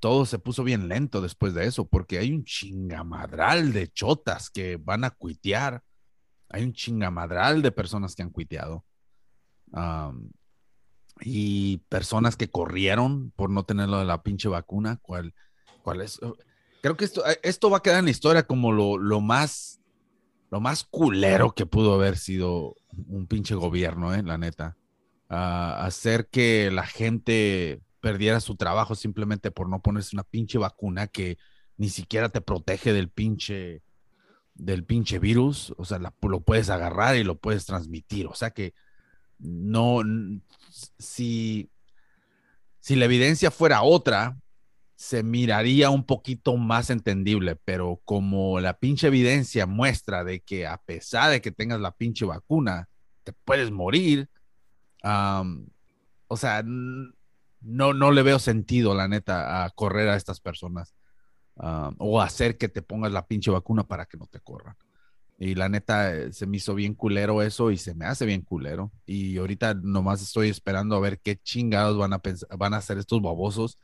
todo 0.00 0.26
se 0.26 0.38
puso 0.38 0.64
bien 0.64 0.88
lento 0.88 1.20
después 1.20 1.54
de 1.54 1.66
eso? 1.66 1.86
Porque 1.86 2.18
hay 2.18 2.32
un 2.32 2.44
chingamadral 2.44 3.72
de 3.72 3.88
chotas 3.88 4.50
que 4.50 4.76
van 4.76 5.04
a 5.04 5.10
cuitear. 5.10 5.82
Hay 6.50 6.64
un 6.64 6.72
chingamadral 6.72 7.62
de 7.62 7.72
personas 7.72 8.14
que 8.14 8.22
han 8.22 8.30
cuiteado. 8.30 8.84
Am, 9.72 10.30
y 11.20 11.78
personas 11.88 12.36
que 12.36 12.50
corrieron 12.50 13.30
por 13.36 13.48
no 13.48 13.64
tener 13.64 13.88
lo 13.88 13.98
de 13.98 14.04
la 14.04 14.22
pinche 14.22 14.48
vacuna. 14.48 14.98
¿Cuál, 15.00 15.32
cuál 15.82 16.00
es? 16.00 16.18
Creo 16.82 16.96
que 16.96 17.04
esto, 17.04 17.24
eh, 17.26 17.38
esto 17.42 17.70
va 17.70 17.78
a 17.78 17.82
quedar 17.82 18.00
en 18.00 18.06
la 18.06 18.10
historia 18.10 18.46
como 18.46 18.72
lo, 18.72 18.98
lo 18.98 19.20
más 19.20 19.80
lo 20.50 20.60
más 20.60 20.84
culero 20.84 21.52
que 21.52 21.66
pudo 21.66 21.94
haber 21.94 22.16
sido 22.16 22.76
un 23.08 23.26
pinche 23.26 23.56
gobierno, 23.56 24.14
eh, 24.14 24.22
la 24.22 24.38
neta. 24.38 24.76
Ah, 25.36 25.84
hacer 25.84 26.28
que 26.28 26.70
la 26.70 26.86
gente 26.86 27.82
perdiera 27.98 28.38
su 28.38 28.54
trabajo 28.54 28.94
simplemente 28.94 29.50
por 29.50 29.68
no 29.68 29.82
ponerse 29.82 30.14
una 30.14 30.22
pinche 30.22 30.58
vacuna 30.58 31.08
que 31.08 31.38
ni 31.76 31.88
siquiera 31.88 32.28
te 32.28 32.40
protege 32.40 32.92
del 32.92 33.10
pinche 33.10 33.82
del 34.54 34.84
pinche 34.84 35.18
virus, 35.18 35.74
o 35.76 35.84
sea, 35.84 35.98
lo 35.98 36.40
puedes 36.40 36.70
agarrar 36.70 37.16
y 37.16 37.24
lo 37.24 37.36
puedes 37.36 37.66
transmitir, 37.66 38.28
o 38.28 38.34
sea 38.34 38.52
que 38.52 38.74
no 39.40 40.02
si 40.98 41.68
si 42.78 42.94
la 42.94 43.06
evidencia 43.06 43.50
fuera 43.50 43.82
otra, 43.82 44.38
se 44.94 45.24
miraría 45.24 45.90
un 45.90 46.04
poquito 46.06 46.56
más 46.56 46.90
entendible, 46.90 47.56
pero 47.56 48.00
como 48.04 48.60
la 48.60 48.78
pinche 48.78 49.08
evidencia 49.08 49.66
muestra 49.66 50.22
de 50.22 50.42
que 50.42 50.68
a 50.68 50.78
pesar 50.78 51.32
de 51.32 51.40
que 51.40 51.50
tengas 51.50 51.80
la 51.80 51.90
pinche 51.90 52.24
vacuna, 52.24 52.88
te 53.24 53.32
puedes 53.32 53.72
morir, 53.72 54.28
o 55.04 56.36
sea, 56.36 56.62
no, 56.64 57.92
no 57.94 58.12
le 58.12 58.22
veo 58.22 58.38
sentido, 58.38 58.94
la 58.94 59.08
neta, 59.08 59.64
a 59.64 59.70
correr 59.70 60.08
a 60.08 60.16
estas 60.16 60.40
personas 60.40 60.94
o 61.56 62.20
hacer 62.20 62.58
que 62.58 62.68
te 62.68 62.82
pongas 62.82 63.12
la 63.12 63.26
pinche 63.26 63.50
vacuna 63.50 63.84
para 63.84 64.06
que 64.06 64.16
no 64.16 64.26
te 64.26 64.40
corran. 64.40 64.76
Y 65.36 65.56
la 65.56 65.68
neta, 65.68 66.14
eh, 66.14 66.32
se 66.32 66.46
me 66.46 66.58
hizo 66.58 66.74
bien 66.76 66.94
culero 66.94 67.42
eso 67.42 67.70
y 67.72 67.76
se 67.76 67.94
me 67.94 68.06
hace 68.06 68.24
bien 68.24 68.42
culero. 68.42 68.92
Y 69.04 69.36
ahorita 69.36 69.74
nomás 69.74 70.22
estoy 70.22 70.48
esperando 70.48 70.94
a 70.94 71.00
ver 71.00 71.20
qué 71.20 71.36
chingados 71.36 71.98
van 71.98 72.12
a, 72.12 72.22
pens- 72.22 72.46
van 72.56 72.72
a 72.72 72.78
hacer 72.78 72.98
estos 72.98 73.20
babosos 73.20 73.78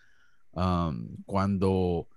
cuando 1.27 2.09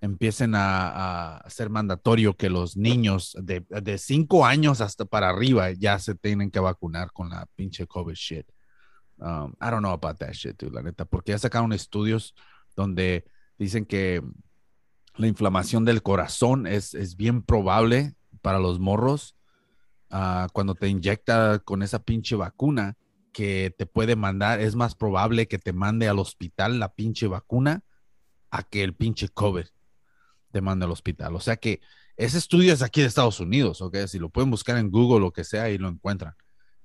empiecen 0.00 0.54
a, 0.54 1.36
a 1.36 1.50
ser 1.50 1.68
mandatorio 1.68 2.34
que 2.34 2.48
los 2.48 2.76
niños 2.76 3.36
de, 3.40 3.64
de 3.68 3.98
cinco 3.98 4.46
años 4.46 4.80
hasta 4.80 5.04
para 5.04 5.28
arriba 5.28 5.72
ya 5.72 5.98
se 5.98 6.14
tienen 6.14 6.50
que 6.50 6.60
vacunar 6.60 7.12
con 7.12 7.28
la 7.30 7.46
pinche 7.54 7.86
COVID 7.86 8.14
shit. 8.14 8.46
Um, 9.18 9.52
I 9.60 9.70
don't 9.70 9.80
know 9.80 9.92
about 9.92 10.18
that 10.18 10.32
shit, 10.32 10.56
dude, 10.58 10.74
la 10.74 10.82
neta, 10.82 11.04
porque 11.04 11.32
ya 11.32 11.38
sacaron 11.38 11.74
estudios 11.74 12.34
donde 12.74 13.24
dicen 13.58 13.84
que 13.84 14.22
la 15.16 15.26
inflamación 15.26 15.84
del 15.84 16.02
corazón 16.02 16.66
es, 16.66 16.94
es 16.94 17.16
bien 17.16 17.42
probable 17.42 18.14
para 18.40 18.58
los 18.58 18.80
morros 18.80 19.36
ah, 20.08 20.48
cuando 20.54 20.74
te 20.74 20.88
inyecta 20.88 21.58
con 21.58 21.82
esa 21.82 22.02
pinche 22.02 22.36
vacuna 22.36 22.96
que 23.34 23.74
te 23.76 23.84
puede 23.84 24.16
mandar, 24.16 24.60
es 24.60 24.74
más 24.74 24.94
probable 24.94 25.46
que 25.46 25.58
te 25.58 25.74
mande 25.74 26.08
al 26.08 26.18
hospital 26.18 26.78
la 26.78 26.94
pinche 26.94 27.26
vacuna 27.26 27.82
a 28.50 28.62
que 28.62 28.82
el 28.82 28.94
pinche 28.94 29.28
COVID 29.28 29.66
te 30.50 30.60
mande 30.60 30.84
al 30.84 30.92
hospital. 30.92 31.34
O 31.36 31.40
sea 31.40 31.56
que 31.56 31.80
ese 32.16 32.38
estudio 32.38 32.72
es 32.72 32.82
aquí 32.82 33.00
de 33.00 33.06
Estados 33.06 33.40
Unidos, 33.40 33.80
¿ok? 33.80 33.96
Si 34.06 34.18
lo 34.18 34.28
pueden 34.28 34.50
buscar 34.50 34.76
en 34.78 34.90
Google 34.90 35.20
lo 35.20 35.32
que 35.32 35.44
sea 35.44 35.70
y 35.70 35.78
lo 35.78 35.88
encuentran. 35.88 36.34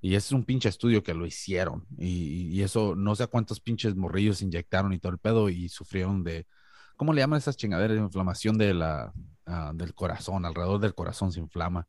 Y 0.02 0.16
es 0.16 0.32
un 0.32 0.46
pinche 0.46 0.70
estudio 0.70 1.04
que 1.04 1.14
lo 1.14 1.26
hicieron. 1.26 1.86
Y, 1.98 2.62
eso, 2.62 2.96
no 2.96 3.16
sé 3.16 3.28
cuántos 3.28 3.60
pinches 3.60 3.96
morrillos 3.96 4.42
inyectaron 4.42 4.94
y 4.94 5.00
todo 5.00 5.12
el 5.12 5.18
pedo 5.18 5.50
y 5.50 5.68
sufrieron 5.68 6.24
de, 6.24 6.48
¿cómo 6.96 7.12
le 7.14 7.22
llaman 7.22 7.40
esas 7.40 7.58
chingaderas? 7.58 7.98
Inflamación 7.98 8.58
de 8.58 8.74
la, 8.74 9.14
ah, 9.46 9.72
del 9.74 9.94
corazón, 9.96 10.46
alrededor 10.46 10.80
del 10.80 10.96
corazón 10.96 11.32
se 11.32 11.40
inflama. 11.40 11.88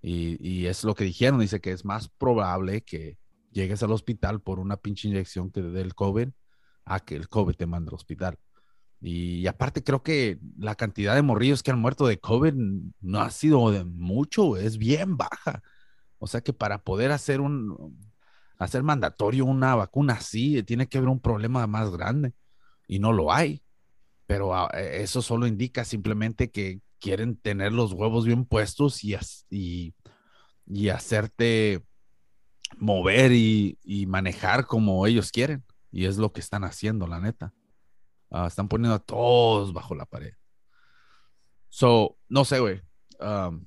Y, 0.00 0.38
y 0.46 0.66
es 0.66 0.84
lo 0.84 0.94
que 0.94 1.04
dijeron, 1.04 1.40
dice 1.40 1.60
que 1.60 1.72
es 1.72 1.84
más 1.84 2.08
probable 2.08 2.82
que 2.82 3.18
llegues 3.50 3.82
al 3.82 3.92
hospital 3.92 4.40
por 4.40 4.60
una 4.60 4.76
pinche 4.76 5.08
inyección 5.08 5.50
que 5.50 5.62
del 5.62 5.94
COVID 5.94 6.28
a 6.84 7.00
que 7.00 7.16
el 7.16 7.28
COVID 7.28 7.56
te 7.56 7.66
mande 7.66 7.90
al 7.90 7.96
hospital. 7.96 8.38
Y, 9.00 9.46
aparte 9.46 9.84
creo 9.84 10.02
que 10.02 10.38
la 10.58 10.74
cantidad 10.74 11.14
de 11.14 11.22
morrillos 11.22 11.62
que 11.62 11.70
han 11.70 11.78
muerto 11.78 12.06
de 12.06 12.18
COVID 12.18 12.54
no 13.00 13.20
ha 13.20 13.30
sido 13.30 13.70
de 13.70 13.84
mucho, 13.84 14.56
es 14.56 14.78
bien 14.78 15.16
baja. 15.16 15.62
O 16.18 16.26
sea 16.26 16.40
que 16.40 16.52
para 16.52 16.82
poder 16.82 17.12
hacer 17.12 17.40
un 17.40 17.96
hacer 18.58 18.82
mandatorio 18.82 19.44
una 19.44 19.76
vacuna 19.76 20.14
así, 20.14 20.62
tiene 20.64 20.88
que 20.88 20.98
haber 20.98 21.10
un 21.10 21.20
problema 21.20 21.66
más 21.68 21.90
grande 21.90 22.32
y 22.88 22.98
no 22.98 23.12
lo 23.12 23.32
hay. 23.32 23.62
Pero 24.26 24.54
ah, 24.54 24.70
eh, 24.74 24.98
eso 25.02 25.22
solo 25.22 25.46
indica 25.46 25.84
simplemente 25.84 26.50
que 26.50 26.80
quieren 27.00 27.36
tener 27.36 27.72
los 27.72 27.92
huevos 27.92 28.26
bien 28.26 28.44
puestos 28.44 29.04
y, 29.04 29.16
y, 29.50 29.94
y 30.66 30.88
hacerte 30.88 31.84
mover 32.78 33.32
y, 33.32 33.78
y 33.84 34.06
manejar 34.06 34.66
como 34.66 35.06
ellos 35.06 35.30
quieren. 35.30 35.64
Y 35.90 36.06
es 36.06 36.18
lo 36.18 36.32
que 36.32 36.40
están 36.40 36.64
haciendo, 36.64 37.06
la 37.06 37.20
neta. 37.20 37.54
Ah, 38.30 38.46
están 38.46 38.68
poniendo 38.68 38.94
a 38.94 38.98
todos 38.98 39.72
bajo 39.72 39.94
la 39.94 40.06
pared. 40.06 40.34
So, 41.68 42.16
no 42.28 42.44
sé, 42.44 42.60
güey. 42.60 42.80
Um, 43.20 43.64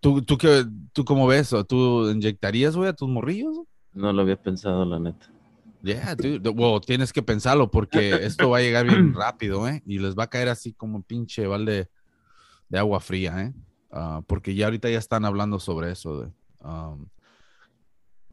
¿tú, 0.00 0.22
tú, 0.22 0.38
qué, 0.38 0.64
¿Tú 0.92 1.04
cómo 1.04 1.26
ves? 1.26 1.52
¿O 1.52 1.64
¿Tú 1.64 2.10
inyectarías, 2.10 2.76
güey, 2.76 2.88
a 2.88 2.92
tus 2.92 3.08
morrillos? 3.08 3.58
No 3.92 4.12
lo 4.12 4.22
había 4.22 4.40
pensado, 4.40 4.84
la 4.84 4.98
neta. 4.98 5.30
Yeah, 5.82 6.14
dude. 6.14 6.48
Well, 6.50 6.80
tienes 6.80 7.12
que 7.12 7.22
pensarlo 7.22 7.70
porque 7.70 8.10
esto 8.26 8.50
va 8.50 8.58
a 8.58 8.60
llegar 8.60 8.86
bien 8.86 9.14
rápido, 9.14 9.68
¿eh? 9.68 9.82
Y 9.86 9.98
les 9.98 10.16
va 10.16 10.24
a 10.24 10.30
caer 10.30 10.48
así 10.48 10.72
como 10.72 10.96
un 10.96 11.02
pinche 11.02 11.46
balde 11.46 11.88
de 12.68 12.78
agua 12.78 13.00
fría, 13.00 13.42
¿eh? 13.42 13.54
Ah, 13.90 14.22
porque 14.26 14.54
ya 14.54 14.66
ahorita 14.66 14.90
ya 14.90 14.98
están 14.98 15.24
hablando 15.24 15.60
sobre 15.60 15.92
eso. 15.92 16.22
de, 16.22 16.32
um, 16.60 17.06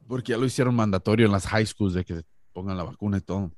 porque 0.07 0.31
ya 0.31 0.37
lo 0.37 0.45
hicieron 0.45 0.75
mandatorio 0.75 1.25
en 1.25 1.31
las 1.31 1.47
high 1.47 1.65
schools 1.65 1.93
de 1.93 2.03
que 2.03 2.21
pongan 2.53 2.77
la 2.77 2.83
vacuna 2.83 3.17
y 3.17 3.21
todo. 3.21 3.51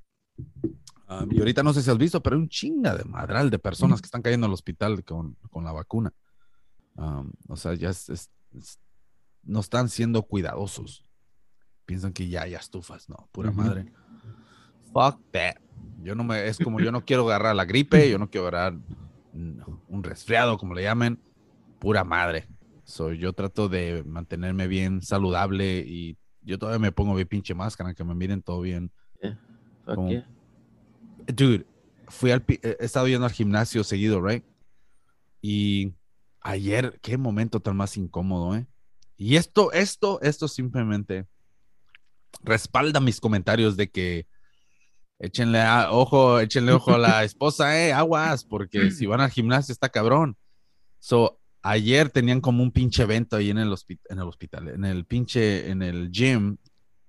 Um, 1.07 1.31
y 1.31 1.39
ahorita 1.39 1.61
no 1.61 1.71
sé 1.73 1.81
si 1.83 1.89
has 1.91 1.97
visto, 1.97 2.21
pero 2.23 2.35
hay 2.35 2.41
un 2.41 2.49
chinga 2.49 2.95
de 2.95 3.03
madral 3.03 3.49
de 3.51 3.59
personas 3.59 4.01
que 4.01 4.05
están 4.07 4.21
cayendo 4.23 4.47
al 4.47 4.53
hospital 4.53 5.03
con, 5.03 5.35
con 5.51 5.63
la 5.63 5.71
vacuna. 5.71 6.11
Um, 6.95 7.31
o 7.47 7.55
sea, 7.55 7.73
ya 7.75 7.89
es- 7.89 8.09
es- 8.09 8.31
es- 8.57 8.79
no 9.43 9.59
están 9.59 9.89
siendo 9.89 10.23
cuidadosos. 10.23 11.05
Piensan 11.85 12.13
que 12.13 12.27
ya, 12.27 12.47
ya 12.47 12.57
estufas, 12.57 13.07
no, 13.09 13.29
pura 13.31 13.51
madre. 13.51 13.85
Fuck 14.93 15.19
that. 15.31 15.57
Yo 16.01 16.15
no 16.15 16.23
me, 16.23 16.47
es 16.47 16.57
como 16.57 16.79
yo 16.79 16.91
no 16.91 17.01
quiero 17.05 17.25
agarrar 17.27 17.55
la 17.55 17.65
gripe, 17.65 18.09
yo 18.09 18.17
no 18.17 18.29
quiero 18.29 18.47
agarrar 18.47 18.73
un 19.33 20.01
resfriado, 20.03 20.57
como 20.57 20.73
le 20.73 20.83
llamen, 20.83 21.19
pura 21.79 22.03
madre. 22.03 22.47
So, 22.83 23.11
yo 23.13 23.33
trato 23.33 23.67
de 23.69 24.03
mantenerme 24.05 24.67
bien 24.67 25.01
saludable 25.01 25.79
y 25.85 26.17
yo 26.41 26.57
todavía 26.57 26.79
me 26.79 26.91
pongo 26.91 27.13
mi 27.15 27.25
pinche 27.25 27.53
máscara, 27.53 27.93
que 27.93 28.03
me 28.03 28.15
miren 28.15 28.41
todo 28.41 28.61
bien. 28.61 28.91
Fuck 29.85 29.95
Como- 29.95 30.09
yeah. 30.09 30.27
Dude, 31.27 31.65
fui 32.07 32.31
al, 32.31 32.41
pi- 32.43 32.59
he 32.61 32.77
estado 32.79 33.07
yendo 33.07 33.25
al 33.25 33.31
gimnasio 33.31 33.83
seguido, 33.83 34.21
right? 34.21 34.43
Y 35.41 35.93
ayer, 36.41 36.99
qué 37.01 37.17
momento 37.17 37.59
tan 37.59 37.75
más 37.77 37.97
incómodo, 37.97 38.55
¿eh? 38.55 38.67
Y 39.17 39.35
esto, 39.37 39.71
esto, 39.71 40.19
esto 40.21 40.47
simplemente 40.47 41.25
respalda 42.43 42.99
mis 42.99 43.19
comentarios 43.19 43.77
de 43.77 43.89
que 43.89 44.27
échenle 45.19 45.61
a- 45.61 45.91
ojo, 45.91 46.39
échenle 46.39 46.73
ojo 46.73 46.93
a 46.93 46.97
la 46.97 47.23
esposa, 47.23 47.79
eh, 47.79 47.93
aguas, 47.93 48.43
porque 48.43 48.91
si 48.91 49.05
van 49.07 49.21
al 49.21 49.31
gimnasio 49.31 49.71
está 49.71 49.89
cabrón. 49.89 50.37
So, 50.99 51.39
ayer 51.61 52.09
tenían 52.09 52.41
como 52.41 52.61
un 52.63 52.71
pinche 52.71 53.03
evento 53.03 53.35
ahí 53.37 53.49
en 53.49 53.57
el, 53.57 53.73
en 54.09 54.17
el 54.19 54.27
hospital, 54.27 54.67
en 54.69 54.85
el 54.85 55.05
pinche, 55.05 55.69
en 55.69 55.81
el 55.81 56.11
gym. 56.11 56.57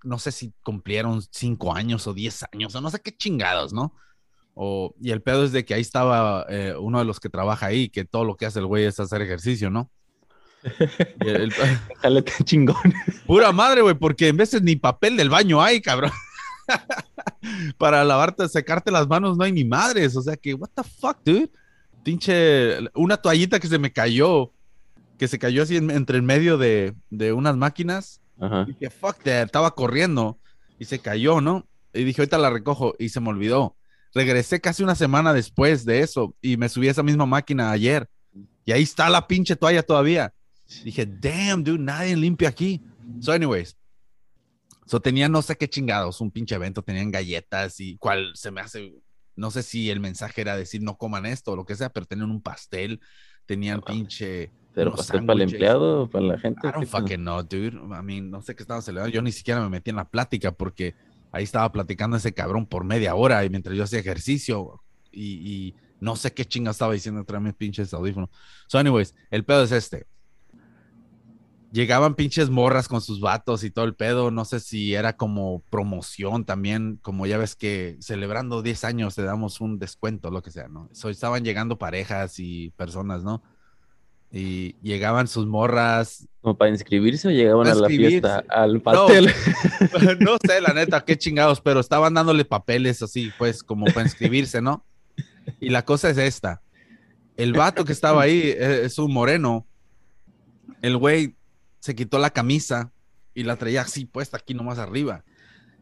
No 0.07 0.19
sé 0.19 0.33
si 0.33 0.53
cumplieron 0.63 1.21
cinco 1.31 1.75
años 1.75 2.07
o 2.07 2.15
diez 2.15 2.45
años, 2.53 2.75
o 2.75 2.81
no 2.81 2.91
sé 2.91 3.01
qué 3.01 3.13
chingados, 3.17 3.73
¿no? 3.73 3.95
O, 4.55 4.95
y 5.03 5.11
el 5.11 5.21
pedo 5.21 5.45
es 5.45 5.53
de 5.53 5.65
que 5.65 5.75
ahí 5.75 5.83
estaba 5.83 6.47
eh, 6.49 6.75
uno 6.79 6.99
de 6.99 7.05
los 7.05 7.21
que 7.21 7.29
trabaja 7.29 7.67
ahí, 7.67 7.89
que 7.91 8.05
todo 8.07 8.25
lo 8.25 8.37
que 8.37 8.47
hace 8.47 8.59
el 8.61 8.67
güey 8.67 8.85
es 8.85 8.99
hacer 9.01 9.21
ejercicio, 9.21 9.69
¿no? 9.69 9.91
El- 11.21 11.53
el- 12.03 12.25
chingón. 12.45 12.77
Pura 13.27 13.53
madre, 13.53 13.83
güey, 13.83 13.95
porque 13.95 14.29
en 14.29 14.37
veces 14.37 14.63
ni 14.63 14.77
papel 14.77 15.17
del 15.17 15.29
baño 15.31 15.61
hay, 15.63 15.81
cabrón. 15.81 16.11
Para 17.79 18.05
lavarte, 18.05 18.49
secarte 18.49 18.91
las 18.91 19.07
manos 19.09 19.37
no 19.37 19.45
hay 19.45 19.53
ni 19.53 19.65
madres. 19.65 20.17
O 20.17 20.23
sea 20.23 20.37
que, 20.37 20.55
what 20.55 20.71
the 20.75 20.83
fuck, 20.83 21.19
dude. 21.25 21.51
Pinche, 22.03 22.79
una 22.95 23.17
toallita 23.17 23.59
que 23.61 23.69
se 23.69 23.79
me 23.79 23.93
cayó, 23.93 24.53
que 25.19 25.29
se 25.29 25.39
cayó 25.39 25.63
así 25.63 25.77
en- 25.77 25.91
entre 25.91 26.17
el 26.17 26.23
medio 26.23 26.57
de, 26.59 26.95
de 27.11 27.33
unas 27.33 27.57
máquinas. 27.57 28.21
Ajá. 28.41 28.65
Dije, 28.65 28.91
fuck 28.91 29.23
that, 29.23 29.47
estaba 29.47 29.71
corriendo 29.75 30.39
y 30.79 30.85
se 30.85 30.99
cayó, 30.99 31.41
¿no? 31.41 31.67
Y 31.93 32.05
dije, 32.05 32.21
ahorita 32.21 32.39
la 32.39 32.51
recojo 32.51 32.95
y 32.99 33.09
se 33.09 33.21
me 33.21 33.31
olvidó. 33.31 33.77
Regresé 34.15 34.61
casi 34.61 34.83
una 34.83 34.95
semana 34.95 35.33
después 35.33 35.85
de 35.85 36.01
eso 36.01 36.35
y 36.41 36.57
me 36.57 36.69
subí 36.69 36.89
a 36.89 36.91
esa 36.91 37.03
misma 37.03 37.27
máquina 37.27 37.71
ayer. 37.71 38.09
Y 38.65 38.73
ahí 38.73 38.83
está 38.83 39.09
la 39.09 39.27
pinche 39.27 39.57
toalla 39.57 39.83
todavía. 39.83 40.35
Dije, 40.85 41.07
damn, 41.07 41.63
dude, 41.63 41.79
nadie 41.79 42.17
limpia 42.17 42.49
aquí. 42.49 42.83
So, 43.21 43.33
anyways. 43.33 43.77
So, 44.85 45.01
tenían 45.01 45.33
no 45.33 45.43
sé 45.43 45.57
qué 45.57 45.69
chingados, 45.69 46.21
un 46.21 46.31
pinche 46.31 46.55
evento, 46.55 46.83
tenían 46.83 47.11
galletas 47.11 47.81
y 47.81 47.97
cuál 47.99 48.33
se 48.35 48.51
me 48.51 48.61
hace, 48.61 48.95
no 49.35 49.51
sé 49.51 49.63
si 49.63 49.91
el 49.91 50.01
mensaje 50.01 50.41
era 50.41 50.57
decir 50.57 50.83
no 50.83 50.97
coman 50.97 51.27
esto 51.27 51.53
o 51.53 51.57
lo 51.57 51.65
que 51.65 51.75
sea, 51.75 51.91
pero 51.91 52.07
tenían 52.07 52.31
un 52.31 52.41
pastel, 52.41 53.01
tenían 53.47 53.83
pinche 53.83 54.53
¿Pero 54.77 54.95
para 54.95 55.33
el 55.33 55.41
empleado 55.41 56.03
o 56.03 56.11
para 56.11 56.27
la 56.27 56.39
gente? 56.39 56.69
I 56.69 56.71
don't 56.71 56.87
fucking 56.87 57.23
know, 57.23 57.43
dude. 57.43 57.73
I 57.73 58.03
mean, 58.03 58.31
no 58.31 58.43
sé 58.43 58.55
qué 58.55 58.63
estaba 58.63 58.83
celebrando. 58.83 59.15
Yo 59.15 59.23
ni 59.23 59.33
siquiera 59.33 59.59
me 59.63 59.71
metí 59.71 59.89
en 59.89 59.97
la 59.97 60.07
plática 60.07 60.53
porque 60.53 60.95
ahí 61.33 61.45
estaba 61.45 61.73
platicando 61.73 62.19
ese 62.19 62.35
cabrón 62.35 62.67
por 62.67 62.85
media 62.85 63.15
hora 63.15 63.43
y 63.43 63.49
mientras 63.49 63.75
yo 63.75 63.85
hacía 63.85 64.01
ejercicio 64.01 64.83
y, 65.11 65.25
y 65.51 65.75
no 65.99 66.15
sé 66.15 66.35
qué 66.35 66.45
chinga 66.45 66.73
estaba 66.73 66.93
diciendo 66.93 67.21
entre 67.21 67.41
mis 67.41 67.55
pinches 67.55 67.95
audífonos. 67.95 68.29
So, 68.67 68.79
anyways, 68.79 69.15
el 69.31 69.47
pedo 69.47 69.63
es 69.63 69.73
este. 69.73 70.07
Llegaban 71.73 72.15
pinches 72.15 72.51
morras 72.51 72.87
con 72.87 73.01
sus 73.01 73.19
vatos 73.19 73.65
y 73.65 73.71
todo 73.71 73.87
el 73.87 73.95
pedo. 73.95 74.31
No 74.31 74.45
sé 74.45 74.61
si 74.61 74.93
era 74.93 75.17
como 75.17 75.63
promoción 75.71 76.45
también, 76.45 76.99
como 77.01 77.27
ya 77.27 77.39
ves 77.39 77.57
que 77.57 77.97
celebrando 78.01 78.61
10 78.61 78.85
años 78.85 79.15
te 79.15 79.23
damos 79.23 79.63
un 79.63 79.79
descuento, 79.79 80.31
lo 80.31 80.43
que 80.43 80.51
sea, 80.51 80.69
¿no? 80.69 80.91
So, 80.93 81.09
estaban 81.09 81.45
llegando 81.45 81.79
parejas 81.79 82.39
y 82.41 82.73
personas, 82.73 83.25
¿no? 83.25 83.43
Y 84.37 84.77
llegaban 84.83 85.29
sus 85.29 85.47
morras, 85.47 86.29
¿Como 86.47 86.59
para 86.59 86.71
inscribirse 86.71 87.27
o 87.27 87.31
llegaban 87.33 87.67
a 87.67 87.75
la 87.75 87.89
fiesta 87.89 88.45
al 88.49 88.81
pastel? 88.81 89.27
no 90.21 90.37
sé, 90.47 90.61
la 90.61 90.75
neta, 90.75 91.05
qué 91.05 91.19
chingados, 91.19 91.61
pero 91.61 91.81
estaban 91.81 92.15
dándole 92.15 92.45
papeles 92.45 93.03
así, 93.03 93.33
pues, 93.37 93.65
como 93.65 93.87
para 93.87 94.03
inscribirse, 94.03 94.63
¿no? 94.63 94.85
Y 95.59 95.71
la 95.71 95.85
cosa 95.85 96.09
es 96.09 96.19
esta. 96.19 96.63
El 97.37 97.53
vato 97.53 97.85
que 97.85 97.91
estaba 97.91 98.23
ahí 98.23 98.43
eh, 98.45 98.83
es 98.85 98.97
un 99.01 99.13
moreno. 99.13 99.67
El 100.83 100.97
güey 100.99 101.35
se 101.81 101.97
quitó 101.97 102.21
la 102.21 102.31
camisa 102.31 102.93
y 103.35 103.43
la 103.43 103.57
traía 103.57 103.81
así 103.81 104.05
puesta 104.05 104.37
aquí 104.37 104.55
nomás 104.55 104.79
arriba. 104.79 105.25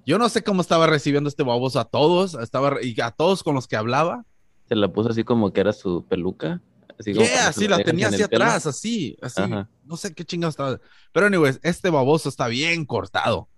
Yo 0.06 0.16
no 0.16 0.30
sé 0.30 0.42
cómo 0.42 0.62
estaba 0.62 0.86
recibiendo 0.86 1.28
este 1.28 1.42
baboso 1.42 1.78
a 1.78 1.84
todos, 1.84 2.36
estaba 2.36 2.82
y 2.82 2.98
a 3.02 3.10
todos 3.10 3.42
con 3.42 3.54
los 3.54 3.68
que 3.68 3.76
hablaba. 3.76 4.24
Se 4.66 4.76
la 4.76 4.88
puso 4.88 5.10
así 5.10 5.24
como 5.24 5.52
que 5.52 5.60
era 5.60 5.74
su 5.74 6.06
peluca. 6.06 6.62
Así 6.98 7.12
como 7.12 7.26
Yeah, 7.26 7.48
así 7.48 7.68
la 7.68 7.78
tenía 7.82 8.08
en 8.08 8.14
hacia 8.14 8.28
pelo. 8.28 8.44
atrás, 8.44 8.66
así, 8.66 9.16
así. 9.20 9.42
Ajá. 9.42 9.68
No 9.84 9.96
sé 9.96 10.14
qué 10.14 10.24
chingados 10.24 10.52
estaba. 10.54 10.80
Pero, 11.12 11.26
anyways, 11.26 11.60
este 11.62 11.90
baboso 11.90 12.28
está 12.28 12.48
bien 12.48 12.84
cortado. 12.84 13.48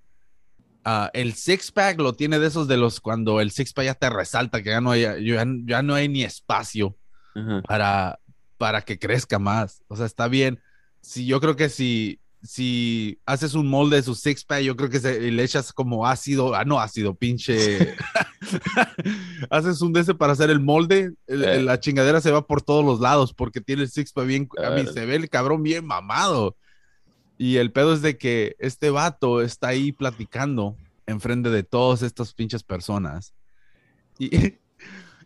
Ah, 0.84 1.10
el 1.14 1.34
six 1.34 1.72
pack 1.72 1.98
lo 2.00 2.12
tiene 2.14 2.38
de 2.38 2.46
esos 2.46 2.68
de 2.68 2.76
los 2.76 3.00
cuando 3.00 3.40
el 3.40 3.50
six 3.50 3.72
pack 3.72 3.86
ya 3.86 3.94
te 3.94 4.08
resalta, 4.08 4.62
que 4.62 4.70
ya 4.70 4.80
no 4.80 4.92
hay, 4.92 5.02
ya, 5.02 5.44
ya 5.64 5.82
no 5.82 5.94
hay 5.94 6.08
ni 6.08 6.22
espacio 6.22 6.96
Ajá. 7.34 7.62
para, 7.62 8.18
para 8.56 8.82
que 8.82 8.98
crezca 8.98 9.38
más. 9.38 9.82
O 9.88 9.96
sea, 9.96 10.06
está 10.06 10.28
bien. 10.28 10.60
Si 11.00 11.26
yo 11.26 11.40
creo 11.40 11.56
que 11.56 11.68
si, 11.68 12.20
si 12.42 13.20
haces 13.26 13.54
un 13.54 13.66
molde 13.66 13.96
de 13.96 14.02
su 14.02 14.14
six 14.14 14.44
pack, 14.44 14.60
yo 14.62 14.76
creo 14.76 14.88
que 14.88 15.00
se, 15.00 15.20
le 15.32 15.42
echas 15.42 15.72
como 15.72 16.06
ácido, 16.06 16.54
ah, 16.54 16.64
no 16.64 16.80
ácido, 16.80 17.14
pinche. 17.14 17.96
haces 19.50 19.80
un 19.82 19.96
ese 19.96 20.14
para 20.14 20.32
hacer 20.32 20.50
el 20.50 20.60
molde, 20.60 21.12
el- 21.26 21.44
Eh. 21.44 21.62
la 21.62 21.80
chingadera 21.80 22.20
se 22.20 22.30
va 22.30 22.46
por 22.46 22.62
todos 22.62 22.84
los 22.84 23.00
lados 23.00 23.32
porque 23.34 23.60
tiene 23.60 23.82
el 23.82 23.88
six 23.90 24.12
pack 24.12 24.26
bien, 24.26 24.48
a 24.58 24.70
mí 24.70 24.82
Claro. 24.82 24.92
se 24.92 25.06
ve 25.06 25.16
el 25.16 25.28
cabrón 25.28 25.62
bien 25.62 25.84
mamado. 25.86 26.56
Y 27.38 27.56
el 27.56 27.70
pedo 27.70 27.92
es 27.92 28.00
de 28.02 28.16
que 28.16 28.56
este 28.58 28.90
vato 28.90 29.42
está 29.42 29.68
ahí 29.68 29.92
platicando 29.92 30.76
enfrente 31.06 31.50
de 31.50 31.62
todas 31.62 32.02
estas 32.02 32.32
pinches 32.32 32.62
personas. 32.62 33.34
Y, 34.18 34.30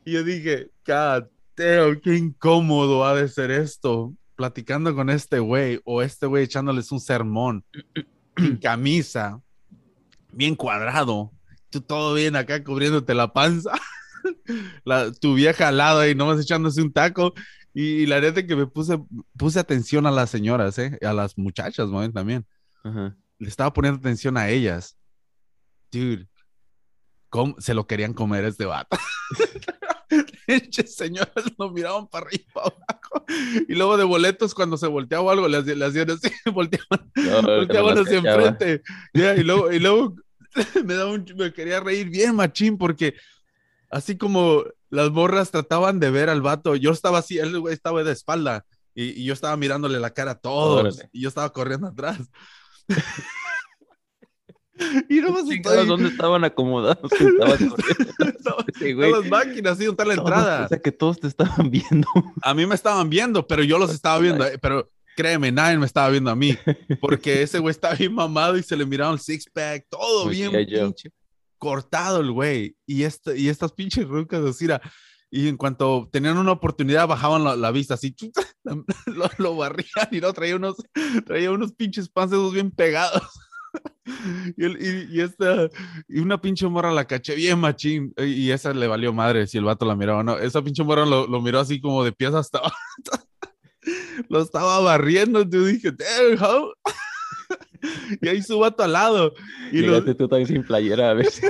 y 0.05 0.13
yo 0.13 0.25
dije, 0.25 0.71
God 0.87 1.25
damn, 1.57 2.01
qué 2.01 2.17
incómodo 2.17 3.05
ha 3.05 3.15
de 3.15 3.29
ser 3.29 3.51
esto. 3.51 4.13
Platicando 4.35 4.95
con 4.95 5.11
este 5.11 5.39
güey 5.39 5.81
o 5.85 6.01
este 6.03 6.27
güey 6.27 6.45
echándoles 6.45 6.91
un 6.93 6.99
sermón 7.01 7.63
sin 8.37 8.57
camisa, 8.57 9.41
bien 10.33 10.55
cuadrado. 10.57 11.31
Tú 11.71 11.81
todo 11.81 12.15
bien 12.15 12.37
acá 12.37 12.63
cubriéndote 12.63 13.15
la 13.15 13.33
panza. 13.33 13.73
La- 14.85 15.13
tu 15.13 15.35
vieja 15.35 15.69
al 15.69 15.79
lado 15.79 16.01
ahí 16.01 16.15
nomás 16.15 16.41
echándose 16.41 16.83
un 16.83 16.93
taco. 16.93 17.33
Y, 17.73 18.07
la 18.07 18.21
neta 18.21 18.45
que 18.45 18.57
me 18.57 18.67
puse, 18.67 18.99
puse 19.37 19.61
atención 19.61 20.05
a 20.07 20.11
las 20.11 20.29
señoras, 20.29 20.77
¿eh? 20.79 20.99
A 21.03 21.13
las 21.13 21.39
muchachas. 21.39 21.89
También. 22.13 22.45
Ajá. 22.83 23.17
Le 23.39 23.49
estaba 23.49 23.73
poniendo 23.73 23.99
atención 23.99 24.37
a 24.37 24.49
ellas. 24.49 24.97
Dude, 25.93 26.29
¿cómo 27.29 27.55
se 27.59 27.75
lo 27.75 27.87
querían 27.87 28.13
comer 28.13 28.45
este 28.45 28.67
vato? 28.67 28.99
Señoras 30.87 31.45
lo 31.57 31.71
miraban 31.71 32.09
para 32.09 32.27
arriba 32.27 32.43
y 32.45 32.53
para 32.53 32.67
abajo. 32.67 33.25
Y 33.69 33.75
luego 33.75 33.97
de 33.97 34.05
boletos, 34.05 34.55
cuando 34.55 34.77
se 34.77 34.89
volteaba 34.89 35.25
o 35.25 35.31
algo, 35.31 35.49
le 35.49 35.59
hacían, 35.59 35.79
le 35.79 35.85
hacían 35.87 36.11
así, 36.11 36.31
volteaban, 36.53 37.11
No, 37.15 37.43
volteaban 37.43 37.95
las 37.95 38.07
hacia 38.07 38.19
enfrente. 38.19 38.83
Ya, 39.15 39.37
y 39.37 39.45
luego, 39.45 39.73
y 39.73 39.79
luego 39.79 40.17
me, 40.85 40.95
daba 40.95 41.11
un- 41.13 41.27
me 41.37 41.53
quería 41.53 41.81
reír 41.81 42.09
bien, 42.11 42.35
machín, 42.37 42.79
porque 42.79 43.15
así 43.91 44.17
como 44.17 44.65
las 44.89 45.11
morras 45.11 45.51
trataban 45.51 45.99
de 46.01 46.11
ver 46.11 46.29
al 46.29 46.43
vato, 46.43 46.77
yo 46.77 46.91
estaba 46.93 47.19
así, 47.19 47.39
él 47.39 47.61
estaba 47.71 48.03
de 48.05 48.13
espalda. 48.13 48.65
Y, 48.95 49.23
y 49.23 49.25
yo 49.25 49.33
estaba 49.35 49.57
mirándole 49.57 50.01
la 50.01 50.11
cara 50.11 50.33
a 50.33 50.39
todos. 50.39 50.81
Órale. 50.81 51.09
Y 51.13 51.23
yo 51.23 51.29
estaba 51.29 51.53
corriendo 51.53 51.87
atrás. 51.87 52.19
y 55.09 55.21
nomás 55.21 55.45
Chingados, 55.47 55.79
estoy... 55.81 55.87
¿Dónde 55.87 56.09
estaban 56.09 56.43
acomodados? 56.45 56.99
Corriendo. 57.11 57.47
Estaba- 57.47 58.65
Sí, 58.79 58.95
las 58.95 59.27
máquinas, 59.29 59.73
así, 59.75 59.85
donde 59.85 60.03
está 60.03 60.05
la 60.05 60.15
Todos, 60.17 60.29
entrada. 60.29 60.65
O 60.65 60.69
sea, 60.69 60.79
que 60.81 60.93
todos 60.93 61.21
te 61.21 61.27
estaban 61.29 61.71
viendo. 61.71 62.09
A 62.43 62.55
mí 62.55 62.67
me 62.67 62.75
estaban 62.75 63.09
viendo, 63.11 63.47
pero 63.47 63.63
yo 63.63 63.79
los 63.79 63.91
estaba 63.93 64.19
viendo. 64.19 64.45
eh, 64.47 64.59
Pero 64.59 64.89
créeme, 65.17 65.53
nadie 65.53 65.79
me 65.79 65.87
estaba 65.87 66.09
viendo 66.11 66.31
a 66.31 66.37
mí. 66.37 66.57
Porque 67.01 67.43
ese 67.43 67.59
güey 67.59 67.73
estaba 67.73 67.95
bien 67.95 68.15
mamado 68.15 68.57
y 68.57 68.63
se 68.63 68.77
le 68.77 68.87
miraba 68.87 69.13
el 69.13 69.21
six 69.21 69.47
pack, 69.53 69.87
todo 69.91 70.27
Muy 70.27 70.37
bien 70.37 70.53
pinche 70.67 71.11
cortado 71.61 72.21
el 72.21 72.33
güey. 72.33 72.75
Y, 72.87 73.05
este, 73.05 73.39
y 73.39 73.49
estas 73.49 73.71
pinches 73.73 74.09
rucas, 74.09 74.43
así 74.45 74.65
era. 74.65 74.81
Y 75.31 75.47
en 75.47 75.57
cuanto 75.57 76.09
tenían 76.11 76.39
una 76.39 76.51
oportunidad, 76.51 77.07
bajaban 77.07 77.45
la, 77.45 77.55
la 77.55 77.71
vista 77.71 77.95
así, 77.95 78.17
lo, 79.07 79.31
lo 79.39 79.55
barrían 79.55 80.09
y 80.11 80.21
no 80.21 80.33
traía 80.33 80.57
unos, 80.57 80.77
traía 81.25 81.53
unos 81.53 81.73
pinches 81.73 82.11
esos 82.13 82.53
bien 82.53 82.73
pegados. 82.73 83.23
Y, 84.57 84.67
y, 84.67 85.09
y 85.13 85.21
esta, 85.21 85.69
y 86.09 86.19
una 86.19 86.41
pinche 86.41 86.67
morra 86.67 86.91
la 86.93 87.05
caché 87.05 87.37
bien 87.37 87.61
machín, 87.61 88.13
y 88.19 88.51
esa 88.51 88.75
le 88.75 88.89
valió 88.89 89.13
madre 89.13 89.47
si 89.47 89.59
el 89.59 89.65
vato 89.65 89.87
la 89.87 89.95
miraba 89.95 90.19
o 90.19 90.23
no. 90.25 90.39
Esa 90.39 90.61
pinche 90.61 90.83
morra 90.83 91.07
lo, 91.07 91.29
lo 91.29 91.41
miró 91.41 91.61
así 91.61 91.81
como 91.81 92.03
de 92.03 92.11
pies 92.11 92.35
hasta. 92.35 92.61
Lo 94.29 94.43
estaba 94.43 94.81
barriendo, 94.81 95.43
yo 95.43 95.65
dije, 95.65 95.91
damn, 95.93 96.43
how? 96.43 96.73
Y 98.21 98.29
ahí 98.29 98.43
su 98.43 98.59
vato 98.59 98.83
al 98.83 98.93
lado. 98.93 99.33
Y 99.73 99.81
lo, 99.81 100.05
tú 100.05 100.29
también 100.29 100.47
sin 100.47 100.63
playera 100.63 101.11
a 101.11 101.15
ver 101.15 101.31
si... 101.31 101.47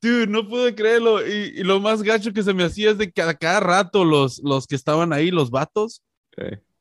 Dude, 0.00 0.26
no 0.26 0.48
pude 0.48 0.74
creerlo. 0.74 1.24
Y, 1.26 1.52
y 1.54 1.62
lo 1.62 1.78
más 1.78 2.02
gacho 2.02 2.32
que 2.32 2.42
se 2.42 2.54
me 2.54 2.64
hacía 2.64 2.90
es 2.90 2.98
de 2.98 3.12
que 3.12 3.22
a 3.22 3.34
cada 3.34 3.60
rato 3.60 4.04
los, 4.04 4.40
los 4.42 4.66
que 4.66 4.74
estaban 4.74 5.12
ahí, 5.12 5.30
los 5.30 5.50
vatos, 5.50 6.02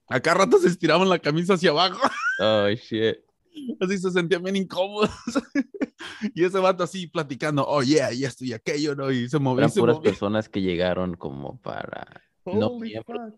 a 0.07 0.19
cada 0.19 0.39
rato 0.39 0.57
se 0.57 0.67
estiraban 0.67 1.09
la 1.09 1.19
camisa 1.19 1.53
hacia 1.53 1.69
abajo. 1.71 2.09
Oh, 2.39 2.67
shit. 2.69 3.17
Así 3.79 3.97
se 3.97 4.11
sentían 4.11 4.41
bien 4.41 4.55
incómodos. 4.55 5.11
y 6.33 6.43
ese 6.43 6.57
vato 6.57 6.83
así 6.83 7.07
platicando, 7.07 7.65
oh 7.67 7.83
yeah, 7.83 8.11
y 8.11 8.23
esto 8.23 8.43
y 8.43 8.53
aquello, 8.53 8.95
¿no? 8.95 9.11
Y 9.11 9.29
se 9.29 9.39
movía. 9.39 9.65
Eran 9.65 9.75
puras 9.75 9.99
personas 9.99 10.49
que 10.49 10.61
llegaron 10.61 11.15
como 11.15 11.59
para... 11.61 12.21
no 12.45 12.79
miembros. 12.79 13.33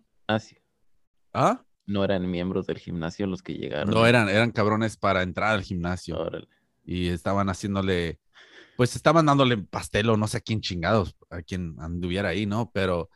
Ah. 1.34 1.64
No 1.86 2.04
eran 2.04 2.30
miembros 2.30 2.66
del 2.66 2.78
gimnasio 2.78 3.28
los 3.28 3.41
que 3.41 3.54
llegaron. 3.54 3.89
No, 3.89 4.06
eran, 4.06 4.30
eran 4.30 4.51
cabrones 4.51 4.95
para 4.95 5.22
entrar 5.22 5.51
al 5.54 5.64
gimnasio. 5.64 6.18
Órale. 6.18 6.47
y 6.86 7.08
estaban 7.08 7.49
haciéndole, 7.49 8.20
pues 8.78 8.95
estaban 8.95 9.26
dándole 9.26 9.58
pastel 9.58 10.10
o 10.10 10.18
no 10.18 10.28
sé 10.28 10.38
a 10.38 10.41
quién 10.41 10.62
chingados, 10.62 11.16
a 11.30 11.41
quien 11.41 11.76
anduviera 11.80 12.30
ahí, 12.30 12.45
¿no? 12.45 12.72
Pero, 12.74 13.10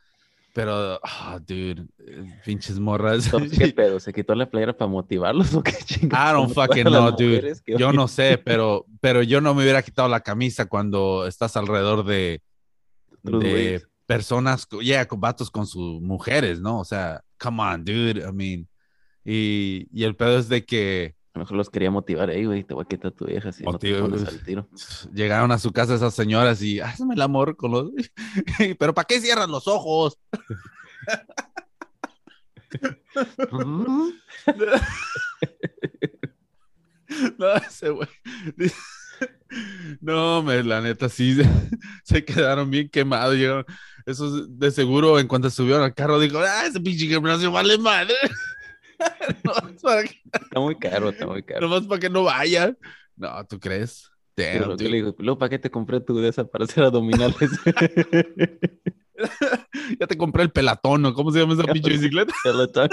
pero, 0.54 0.98
ah, 1.02 1.38
dude, 1.40 1.86
eh, 1.98 2.40
pinches 2.44 2.78
morras. 2.78 3.26
Entonces, 3.26 3.58
¿Qué 3.58 3.68
pedo? 3.72 4.00
¿Se 4.00 4.12
quitó 4.12 4.34
la 4.34 4.50
playera 4.50 4.76
para 4.76 4.90
motivarlos 4.90 5.54
o 5.54 5.62
qué 5.62 5.72
chingados? 5.84 6.30
I 6.30 6.34
don't 6.34 6.52
fucking 6.52 6.84
know, 6.84 7.10
dude. 7.12 7.54
Yo 7.78 7.92
no 7.92 8.08
sé, 8.08 8.38
pero, 8.44 8.84
pero 9.00 9.22
yo 9.22 9.40
no 9.40 9.54
me 9.54 9.62
hubiera 9.62 9.82
quitado 9.82 10.08
la 10.08 10.20
camisa 10.20 10.66
cuando 10.66 11.26
estás 11.26 11.56
alrededor 11.56 12.04
de. 12.04 12.42
Personas, 14.08 14.64
co- 14.64 14.80
yeah, 14.80 15.06
con 15.06 15.20
vatos 15.20 15.50
con 15.50 15.66
sus 15.66 16.00
mujeres, 16.00 16.60
¿no? 16.60 16.80
O 16.80 16.84
sea, 16.84 17.22
come 17.38 17.62
on, 17.62 17.84
dude, 17.84 18.24
I 18.26 18.32
mean, 18.32 18.66
y, 19.22 19.86
y 19.92 20.04
el 20.04 20.16
pedo 20.16 20.38
es 20.38 20.48
de 20.48 20.64
que 20.64 21.14
lo 21.34 21.40
mejor 21.40 21.58
los 21.58 21.68
quería 21.68 21.90
motivar, 21.90 22.30
hey, 22.30 22.46
güey, 22.46 22.64
te 22.64 22.72
voy 22.72 22.84
a 22.84 22.88
quitar 22.88 23.12
a 23.12 23.14
tu 23.14 23.26
vieja 23.26 23.52
si 23.52 23.64
no 23.64 23.78
te 23.78 23.94
al 24.28 24.42
tiro. 24.44 24.66
Llegaron 25.12 25.52
a 25.52 25.58
su 25.58 25.72
casa 25.72 25.94
esas 25.94 26.14
señoras 26.14 26.62
y 26.62 26.80
hazme 26.80 27.14
el 27.14 27.20
amor 27.20 27.54
con 27.56 27.70
los. 27.70 27.90
Pero 28.78 28.94
¿para 28.94 29.04
qué 29.06 29.20
cierran 29.20 29.50
los 29.50 29.68
ojos? 29.68 30.18
No, 37.38 37.54
ese 37.56 37.90
güey. 37.90 38.08
No, 40.00 40.42
me, 40.42 40.62
la 40.62 40.80
neta, 40.80 41.08
sí, 41.08 41.36
se, 42.04 42.24
quedaron 42.24 42.70
bien 42.70 42.88
quemados. 42.88 43.34
Llegaron, 43.34 43.64
esos 44.06 44.58
de 44.58 44.70
seguro, 44.70 45.18
en 45.18 45.26
cuanto 45.28 45.50
subieron 45.50 45.82
al 45.82 45.94
carro, 45.94 46.20
dijo, 46.20 46.38
ah, 46.38 46.66
ese 46.66 46.80
pinche 46.80 47.06
gimnasio 47.06 47.50
vale 47.50 47.78
madre. 47.78 48.14
no, 49.44 49.52
para 49.82 50.04
que- 50.04 50.20
Está 50.32 50.60
muy 50.60 50.76
caro, 50.76 51.10
está 51.10 51.26
muy 51.26 51.42
caro. 51.42 51.60
nomás 51.62 51.86
para 51.86 52.00
que 52.00 52.10
no 52.10 52.24
vaya. 52.24 52.76
No, 53.16 53.44
¿tú 53.46 53.58
crees? 53.58 54.10
Damn, 54.36 54.76
que 54.76 54.88
le 54.88 54.96
digo, 54.98 55.14
luego, 55.18 55.38
¿para 55.38 55.50
qué 55.50 55.58
te 55.58 55.70
compré 55.70 56.00
tu 56.00 56.16
de 56.20 56.28
esa 56.28 56.44
para 56.44 56.64
hacer 56.64 56.84
abdominales? 56.84 57.50
Ya 59.98 60.06
te 60.06 60.16
compré 60.16 60.44
el 60.44 60.52
pelatón, 60.52 61.02
¿no? 61.02 61.12
¿Cómo 61.12 61.32
se 61.32 61.40
llama 61.40 61.54
esa 61.54 61.64
pinche 61.64 61.90
bicicleta? 61.90 62.32
Peloton. 62.44 62.88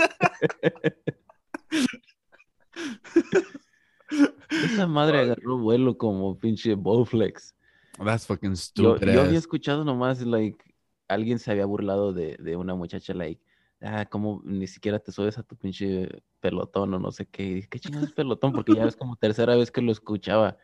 Esa 4.63 4.87
madre 4.87 5.19
agarró 5.19 5.57
vuelo 5.57 5.97
como 5.97 6.37
pinche 6.39 6.75
Bowflex. 6.75 7.55
That's 8.03 8.25
fucking 8.27 8.51
Yo, 8.51 8.55
stupid. 8.55 9.07
yo 9.11 9.21
había 9.21 9.39
ass. 9.39 9.45
escuchado 9.45 9.83
nomás, 9.85 10.21
like, 10.21 10.63
alguien 11.07 11.39
se 11.39 11.51
había 11.51 11.65
burlado 11.65 12.13
de, 12.13 12.35
de 12.39 12.55
una 12.57 12.75
muchacha, 12.75 13.13
like, 13.13 13.41
ah, 13.81 14.05
como 14.05 14.41
ni 14.45 14.67
siquiera 14.67 14.99
te 14.99 15.11
subes 15.11 15.37
a 15.37 15.43
tu 15.43 15.55
pinche 15.55 16.09
pelotón 16.41 16.93
o 16.93 16.99
no 16.99 17.11
sé 17.11 17.25
qué. 17.25 17.43
Y 17.45 17.53
dije, 17.55 17.67
¿qué 17.69 17.79
chingados 17.79 18.09
es 18.09 18.13
pelotón? 18.13 18.51
Porque 18.53 18.73
ya 18.75 18.85
es 18.85 18.95
como 18.95 19.15
tercera 19.15 19.55
vez 19.55 19.71
que 19.71 19.81
lo 19.81 19.91
escuchaba. 19.91 20.57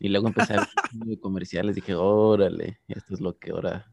Y 0.00 0.08
luego 0.08 0.28
empecé 0.28 0.54
a 0.54 0.60
ver 0.60 0.68
de 0.92 1.18
comerciales. 1.18 1.74
Dije, 1.74 1.94
órale, 1.94 2.80
esto 2.88 3.14
es 3.14 3.20
lo 3.20 3.36
que 3.36 3.50
ahora. 3.50 3.92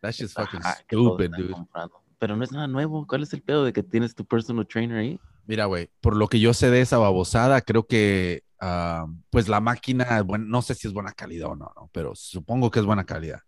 That's 0.00 0.18
just 0.18 0.34
fucking 0.34 0.60
todos 0.60 0.74
stupid, 1.18 1.30
dude. 1.36 1.52
comprando. 1.52 2.02
Pero 2.18 2.36
no 2.36 2.44
es 2.44 2.52
nada 2.52 2.66
nuevo. 2.66 3.06
¿Cuál 3.06 3.22
es 3.24 3.32
el 3.34 3.42
pedo 3.42 3.64
de 3.64 3.72
que 3.72 3.82
tienes 3.82 4.14
tu 4.14 4.24
personal 4.24 4.66
trainer 4.66 4.98
ahí? 4.98 5.20
Mira, 5.46 5.66
güey, 5.66 5.90
por 6.00 6.16
lo 6.16 6.28
que 6.28 6.40
yo 6.40 6.54
sé 6.54 6.70
de 6.70 6.80
esa 6.80 6.98
babosada, 6.98 7.60
creo 7.60 7.86
que, 7.86 8.42
ah, 8.60 9.06
pues 9.30 9.48
la 9.48 9.60
máquina, 9.60 10.22
bueno, 10.22 10.46
no 10.46 10.62
sé 10.62 10.74
si 10.74 10.86
es 10.86 10.94
buena 10.94 11.12
calidad 11.12 11.50
o 11.50 11.56
no, 11.56 11.72
¿no? 11.76 11.90
Pero 11.92 12.14
supongo 12.14 12.70
que 12.70 12.80
es 12.80 12.86
buena 12.86 13.04
calidad. 13.04 13.40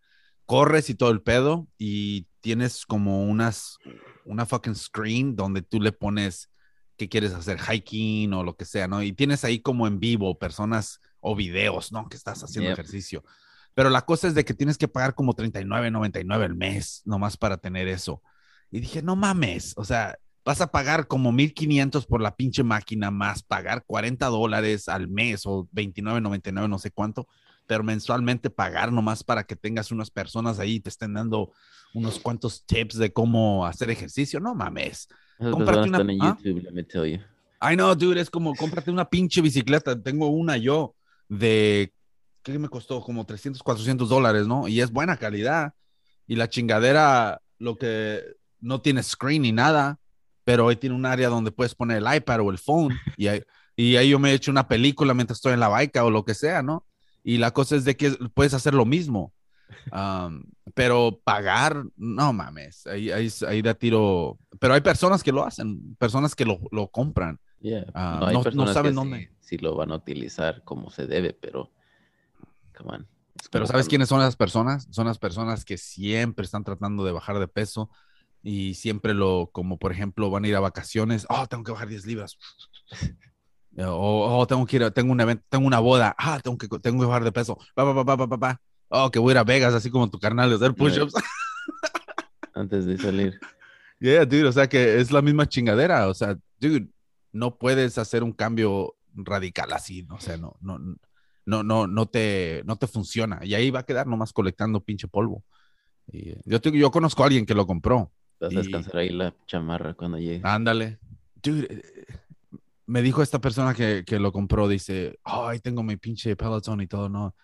Corres 0.44 0.90
y 0.90 0.94
todo 0.94 1.10
el 1.10 1.22
pedo 1.22 1.66
y 1.78 2.26
tienes 2.40 2.86
como 2.86 3.24
unas, 3.24 3.78
una 4.24 4.46
fucking 4.46 4.74
screen 4.74 5.34
donde 5.36 5.62
tú 5.62 5.80
le 5.80 5.92
pones 5.92 6.50
que 6.96 7.08
quieres 7.08 7.34
hacer 7.34 7.58
hiking 7.58 8.32
o 8.32 8.44
lo 8.44 8.56
que 8.56 8.64
sea, 8.64 8.88
¿no? 8.88 9.02
Y 9.02 9.12
tienes 9.12 9.44
ahí 9.44 9.60
como 9.60 9.86
en 9.86 9.98
vivo 9.98 10.38
personas 10.38 11.00
o 11.20 11.34
videos, 11.34 11.92
¿no? 11.92 12.08
Que 12.08 12.16
estás 12.16 12.42
haciendo 12.42 12.70
Yep. 12.70 12.78
ejercicio. 12.78 13.24
Pero 13.74 13.90
la 13.90 14.02
cosa 14.02 14.28
es 14.28 14.34
de 14.34 14.44
que 14.44 14.54
tienes 14.54 14.78
que 14.78 14.88
pagar 14.88 15.14
como 15.14 15.34
39.99 15.34 16.44
el 16.44 16.54
mes, 16.54 17.02
nomás 17.04 17.36
para 17.36 17.58
tener 17.58 17.88
eso. 17.88 18.22
Y 18.70 18.80
dije, 18.80 19.02
no 19.02 19.16
mames, 19.16 19.74
o 19.76 19.84
sea, 19.84 20.16
vas 20.46 20.60
a 20.60 20.68
pagar 20.68 21.08
como 21.08 21.32
1500 21.32 22.06
por 22.06 22.22
la 22.22 22.36
pinche 22.36 22.62
máquina 22.62 23.10
más 23.10 23.42
pagar 23.42 23.84
40 23.84 24.26
dólares 24.28 24.88
al 24.88 25.08
mes 25.08 25.42
o 25.44 25.68
29.99, 25.74 26.68
no 26.68 26.78
sé 26.78 26.92
cuánto, 26.92 27.26
pero 27.66 27.82
mensualmente 27.82 28.48
pagar 28.48 28.92
nomás 28.92 29.24
para 29.24 29.42
que 29.42 29.56
tengas 29.56 29.90
unas 29.90 30.08
personas 30.08 30.60
ahí 30.60 30.74
y 30.76 30.80
te 30.80 30.88
estén 30.88 31.14
dando 31.14 31.50
unos 31.94 32.20
cuantos 32.20 32.64
tips 32.64 32.96
de 32.96 33.12
cómo 33.12 33.66
hacer 33.66 33.90
ejercicio. 33.90 34.38
No 34.38 34.54
mames. 34.54 35.08
Esas 35.38 35.52
Cómprate 35.52 35.88
una- 35.88 35.98
en 35.98 36.22
¿ah? 36.22 36.38
YouTube, 36.40 36.62
let 36.62 36.70
me 36.70 36.84
tell 36.84 37.04
you. 37.12 37.18
Ay, 37.58 37.76
no, 37.76 37.92
dude, 37.96 38.20
es 38.20 38.30
como 38.30 38.54
cómprate 38.54 38.90
una 38.92 39.08
pinche 39.10 39.40
bicicleta. 39.40 40.00
Tengo 40.00 40.28
una 40.28 40.56
yo 40.58 40.94
de, 41.28 41.92
¿qué 42.44 42.56
me 42.58 42.68
costó? 42.68 43.00
Como 43.00 43.26
300, 43.26 43.62
400 43.64 44.08
dólares, 44.08 44.46
¿no? 44.46 44.68
Y 44.68 44.80
es 44.80 44.92
buena 44.92 45.16
calidad. 45.16 45.74
Y 46.28 46.36
la 46.36 46.48
chingadera, 46.48 47.40
lo 47.58 47.76
que 47.76 48.22
no 48.60 48.80
tiene 48.80 49.02
screen 49.02 49.42
ni 49.42 49.50
nada, 49.52 49.98
pero 50.46 50.68
ahí 50.68 50.76
tiene 50.76 50.94
un 50.94 51.04
área 51.04 51.28
donde 51.28 51.50
puedes 51.50 51.74
poner 51.74 51.96
el 51.96 52.14
iPad 52.16 52.40
o 52.40 52.52
el 52.52 52.58
phone. 52.58 52.96
Y 53.16 53.26
ahí, 53.26 53.42
y 53.74 53.96
ahí 53.96 54.10
yo 54.10 54.20
me 54.20 54.30
he 54.30 54.34
hecho 54.34 54.52
una 54.52 54.68
película 54.68 55.12
mientras 55.12 55.38
estoy 55.38 55.54
en 55.54 55.58
la 55.60 55.66
bike 55.68 55.96
o 55.96 56.08
lo 56.10 56.24
que 56.24 56.34
sea, 56.34 56.62
¿no? 56.62 56.86
Y 57.24 57.38
la 57.38 57.50
cosa 57.50 57.74
es 57.74 57.84
de 57.84 57.96
que 57.96 58.12
puedes 58.32 58.54
hacer 58.54 58.72
lo 58.72 58.84
mismo. 58.86 59.34
Um, 59.90 60.44
pero 60.74 61.20
pagar, 61.24 61.84
no 61.96 62.32
mames, 62.32 62.86
ahí, 62.86 63.10
ahí, 63.10 63.28
ahí 63.48 63.60
da 63.60 63.74
tiro. 63.74 64.38
Pero 64.60 64.74
hay 64.74 64.82
personas 64.82 65.24
que 65.24 65.32
lo 65.32 65.44
hacen, 65.44 65.96
personas 65.96 66.36
que 66.36 66.44
lo, 66.44 66.60
lo 66.70 66.86
compran. 66.92 67.40
Yeah. 67.58 67.84
Ah, 67.92 68.18
no, 68.20 68.26
hay 68.28 68.34
no- 68.34 68.38
no 68.38 68.44
personas 68.44 68.72
saben 68.72 68.92
que 68.92 68.94
dónde. 68.94 69.18
Sí, 69.40 69.56
sí 69.56 69.58
lo 69.58 69.74
van 69.74 69.90
a 69.90 69.96
utilizar 69.96 70.62
como 70.62 70.90
se 70.90 71.08
debe, 71.08 71.32
pero. 71.32 71.72
Come 72.78 72.90
on. 72.92 73.08
Pero 73.50 73.66
¿sabes 73.66 73.88
quiénes 73.88 74.08
son 74.08 74.20
esas 74.20 74.36
personas? 74.36 74.86
Son 74.92 75.06
las 75.08 75.18
personas 75.18 75.64
que 75.64 75.76
siempre 75.76 76.44
están 76.44 76.62
tratando 76.62 77.04
de 77.04 77.10
bajar 77.10 77.40
de 77.40 77.48
peso 77.48 77.90
y 78.48 78.74
siempre 78.74 79.12
lo, 79.12 79.50
como 79.52 79.76
por 79.76 79.90
ejemplo, 79.90 80.30
van 80.30 80.44
a 80.44 80.48
ir 80.48 80.54
a 80.54 80.60
vacaciones. 80.60 81.26
Oh, 81.28 81.48
tengo 81.48 81.64
que 81.64 81.72
bajar 81.72 81.88
10 81.88 82.06
libras. 82.06 82.38
O 83.78 84.38
oh, 84.38 84.46
tengo 84.46 84.64
que 84.64 84.76
ir, 84.76 84.90
tengo 84.92 85.12
un 85.12 85.20
evento, 85.20 85.44
tengo 85.50 85.66
una 85.66 85.80
boda. 85.80 86.14
Ah, 86.16 86.40
tengo 86.42 86.56
que, 86.56 86.66
tengo 86.78 86.98
que 86.98 87.06
bajar 87.06 87.24
de 87.24 87.30
peso. 87.30 87.58
Pa, 87.74 87.84
pa, 87.84 88.04
pa, 88.06 88.26
pa, 88.26 88.38
pa. 88.38 88.60
Oh, 88.88 89.10
que 89.10 89.18
voy 89.18 89.32
a 89.32 89.34
ir 89.34 89.38
a 89.38 89.44
Vegas, 89.44 89.74
así 89.74 89.90
como 89.90 90.08
tu 90.08 90.18
carnal, 90.18 90.50
hacer 90.50 90.74
push-ups. 90.74 91.12
Antes 92.54 92.86
de 92.86 92.96
salir. 92.96 93.38
Yeah, 94.00 94.24
dude, 94.24 94.46
o 94.46 94.52
sea 94.52 94.66
que 94.66 94.98
es 94.98 95.12
la 95.12 95.20
misma 95.20 95.46
chingadera. 95.46 96.08
O 96.08 96.14
sea, 96.14 96.38
dude, 96.58 96.88
no 97.32 97.58
puedes 97.58 97.98
hacer 97.98 98.22
un 98.22 98.32
cambio 98.32 98.94
radical 99.12 99.70
así, 99.74 100.04
¿no? 100.04 100.14
o 100.14 100.20
sea, 100.20 100.38
no, 100.38 100.56
no, 100.62 100.78
no, 101.44 101.62
no, 101.62 101.86
no 101.86 102.06
te, 102.06 102.62
no 102.64 102.76
te 102.76 102.86
funciona. 102.86 103.40
Y 103.42 103.52
ahí 103.52 103.70
va 103.70 103.80
a 103.80 103.86
quedar 103.86 104.06
nomás 104.06 104.32
colectando 104.32 104.80
pinche 104.80 105.06
polvo. 105.06 105.44
Y, 106.10 106.32
yo, 106.48 106.62
te- 106.62 106.72
yo 106.72 106.90
conozco 106.90 107.22
a 107.22 107.26
alguien 107.26 107.44
que 107.44 107.54
lo 107.54 107.66
compró. 107.66 108.10
Vas 108.40 108.52
Y- 108.52 108.56
a 108.56 108.58
descansar 108.60 108.96
ahí 108.98 109.10
la 109.10 109.34
chamarra 109.46 109.94
cuando 109.94 110.18
llegue. 110.18 110.40
Ándale. 110.44 110.98
Dude, 111.42 111.82
me 112.86 113.02
dijo 113.02 113.22
esta 113.22 113.40
persona 113.40 113.74
que, 113.74 114.04
que 114.06 114.18
lo 114.18 114.32
compró, 114.32 114.68
dice, 114.68 115.18
oh, 115.24 115.46
ahí 115.46 115.58
tengo 115.60 115.82
mi 115.82 115.96
pinche 115.96 116.36
Peloton 116.36 116.80
y 116.80 116.86
todo, 116.86 117.08
¿no? 117.08 117.34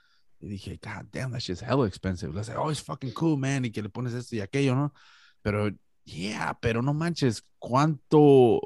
Y 0.40 0.48
dije, 0.48 0.78
God 0.82 1.06
damn, 1.12 1.30
that 1.32 1.38
shit's 1.40 1.62
hella 1.62 1.86
expensive. 1.86 2.32
Le 2.32 2.40
dice, 2.40 2.54
oh, 2.56 2.70
it's 2.70 2.82
fucking 2.82 3.12
cool, 3.12 3.38
man, 3.38 3.64
y 3.64 3.70
que 3.70 3.80
le 3.82 3.88
pones 3.88 4.12
esto 4.12 4.36
y 4.36 4.40
aquello, 4.40 4.74
¿no? 4.74 4.92
Pero, 5.40 5.70
yeah, 6.04 6.58
pero 6.60 6.82
no 6.82 6.92
manches, 6.94 7.44
¿cuánto, 7.58 8.60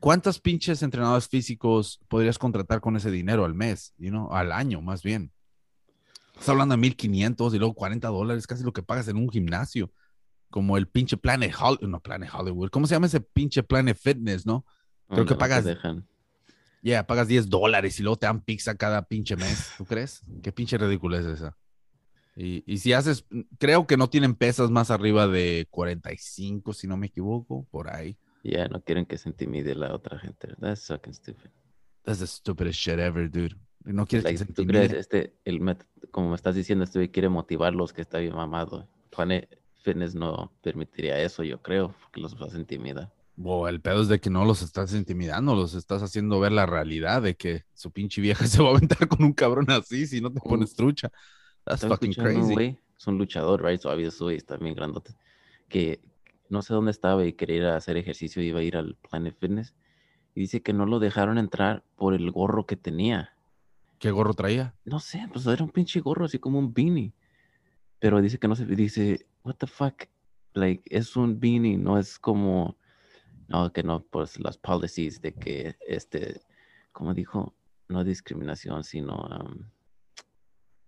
cuántas 0.00 0.38
pinches 0.38 0.82
entrenadores 0.82 1.28
físicos 1.28 1.98
podrías 2.08 2.38
contratar 2.38 2.80
con 2.80 2.96
ese 2.96 3.10
dinero 3.10 3.44
al 3.44 3.54
mes, 3.54 3.94
you 3.98 4.10
know? 4.10 4.32
Al 4.32 4.52
año, 4.52 4.80
más 4.82 5.02
bien. 5.02 5.32
Estás 6.32 6.50
hablando 6.50 6.74
de 6.74 6.80
1500 6.80 7.54
y 7.54 7.58
luego 7.58 7.74
40 7.74 8.08
dólares, 8.08 8.46
casi 8.46 8.64
lo 8.64 8.72
que 8.72 8.82
pagas 8.82 9.08
en 9.08 9.16
un 9.16 9.28
gimnasio. 9.30 9.90
Como 10.52 10.76
el 10.76 10.86
pinche 10.86 11.16
Planet 11.16 11.52
Hollywood, 11.60 11.88
no 11.88 11.98
Planet 12.00 12.30
Hollywood, 12.32 12.70
¿cómo 12.70 12.86
se 12.86 12.94
llama 12.94 13.06
ese 13.06 13.20
pinche 13.20 13.64
Planet 13.64 13.96
Fitness, 13.96 14.46
no? 14.46 14.64
creo 15.08 15.24
que 15.26 15.34
no 15.34 15.38
pagas- 15.38 15.64
dejan. 15.64 16.06
Ya, 16.84 17.06
pagas 17.06 17.26
10 17.28 17.48
dólares 17.48 17.98
y 17.98 18.02
luego 18.02 18.16
te 18.16 18.26
dan 18.26 18.40
pizza 18.40 18.74
cada 18.76 19.02
pinche 19.06 19.34
mes, 19.36 19.72
¿tú 19.78 19.84
crees? 19.84 20.22
Qué 20.42 20.52
pinche 20.52 20.76
ridícula 20.78 21.18
es 21.18 21.26
esa. 21.26 21.56
Y, 22.36 22.64
y 22.66 22.78
si 22.78 22.92
haces, 22.92 23.24
creo 23.58 23.86
que 23.86 23.96
no 23.96 24.08
tienen 24.10 24.34
pesas 24.34 24.70
más 24.70 24.90
arriba 24.90 25.26
de 25.28 25.66
45, 25.70 26.72
si 26.72 26.86
no 26.86 26.96
me 26.96 27.06
equivoco, 27.06 27.66
por 27.70 27.92
ahí. 27.94 28.16
Ya 28.42 28.66
no 28.68 28.80
quieren 28.82 29.06
que 29.06 29.16
se 29.18 29.28
intimide 29.28 29.74
la 29.74 29.94
otra 29.94 30.18
gente. 30.18 30.54
That's 30.60 30.86
fucking 30.86 31.14
stupid. 31.14 31.50
That's 32.04 32.18
the 32.18 32.26
stupidest 32.26 32.78
shit 32.80 32.98
ever, 32.98 33.30
dude. 33.30 33.56
No 33.84 34.04
quieres 34.06 34.24
Like, 34.24 34.38
que 34.38 34.44
se 34.46 34.52
¿Tú 34.52 34.66
crees 34.66 34.84
intimide. 34.92 35.00
este, 35.00 35.36
el 35.44 35.60
como 36.10 36.30
me 36.30 36.34
estás 36.36 36.54
diciendo, 36.56 36.84
este 36.84 37.10
quiere 37.10 37.28
motivarlos 37.28 37.92
que 37.92 38.00
está 38.02 38.18
bien 38.18 38.34
mamado? 38.34 38.88
Planet 39.14 39.48
Fitness 39.82 40.14
no 40.14 40.52
permitiría 40.62 41.18
eso, 41.20 41.42
yo 41.42 41.60
creo, 41.60 41.94
porque 42.00 42.20
los 42.20 42.38
vas 42.38 42.54
a 42.54 42.58
intimidar. 42.58 43.12
Wow, 43.36 43.66
el 43.66 43.80
pedo 43.80 44.02
es 44.02 44.08
de 44.08 44.20
que 44.20 44.30
no 44.30 44.44
los 44.44 44.62
estás 44.62 44.94
intimidando, 44.94 45.54
los 45.54 45.74
estás 45.74 46.02
haciendo 46.02 46.38
ver 46.38 46.52
la 46.52 46.66
realidad 46.66 47.22
de 47.22 47.34
que 47.34 47.64
su 47.74 47.90
pinche 47.90 48.20
vieja 48.20 48.46
se 48.46 48.62
va 48.62 48.68
a 48.68 48.76
aventar 48.76 49.08
con 49.08 49.24
un 49.24 49.32
cabrón 49.32 49.70
así 49.70 50.06
si 50.06 50.20
no 50.20 50.32
te 50.32 50.40
pones 50.40 50.74
trucha. 50.74 51.10
That's 51.64 51.86
fucking 51.86 52.14
crazy. 52.14 52.52
güey, 52.52 52.78
es 52.96 53.06
un 53.06 53.18
luchador, 53.18 53.64
right? 53.64 53.80
So, 53.80 53.94
güey, 54.24 54.36
está 54.36 54.56
bien 54.56 54.74
grandote. 54.74 55.14
Que 55.68 56.00
no 56.48 56.60
sé 56.62 56.74
dónde 56.74 56.90
estaba 56.90 57.24
y 57.24 57.32
quería 57.32 57.56
ir 57.56 57.64
a 57.64 57.76
hacer 57.76 57.96
ejercicio, 57.96 58.42
iba 58.42 58.60
a 58.60 58.62
ir 58.62 58.76
al 58.76 58.96
Planet 58.96 59.36
Fitness. 59.38 59.74
Y 60.34 60.40
dice 60.40 60.62
que 60.62 60.72
no 60.72 60.86
lo 60.86 60.98
dejaron 60.98 61.38
entrar 61.38 61.84
por 61.96 62.14
el 62.14 62.30
gorro 62.30 62.66
que 62.66 62.76
tenía. 62.76 63.36
¿Qué 63.98 64.10
gorro 64.10 64.34
traía? 64.34 64.74
No 64.84 64.98
sé, 64.98 65.28
pues 65.32 65.46
era 65.46 65.62
un 65.62 65.70
pinche 65.70 66.00
gorro, 66.00 66.24
así 66.24 66.38
como 66.38 66.58
un 66.58 66.72
beanie. 66.74 67.12
Pero 68.02 68.20
dice 68.20 68.36
que 68.36 68.48
no 68.48 68.56
se, 68.56 68.66
dice, 68.66 69.28
what 69.44 69.54
the 69.58 69.68
fuck? 69.68 69.94
Like, 70.54 70.82
es 70.86 71.14
un 71.14 71.38
beanie, 71.38 71.78
no 71.78 71.96
es 72.00 72.18
como, 72.18 72.76
no, 73.46 73.72
que 73.72 73.84
no, 73.84 74.02
pues 74.02 74.40
las 74.40 74.58
policies 74.58 75.22
de 75.22 75.32
que, 75.32 75.76
este, 75.86 76.40
como 76.90 77.14
dijo, 77.14 77.54
no 77.86 78.02
discriminación, 78.02 78.82
sino, 78.82 79.14
um, 79.14 79.70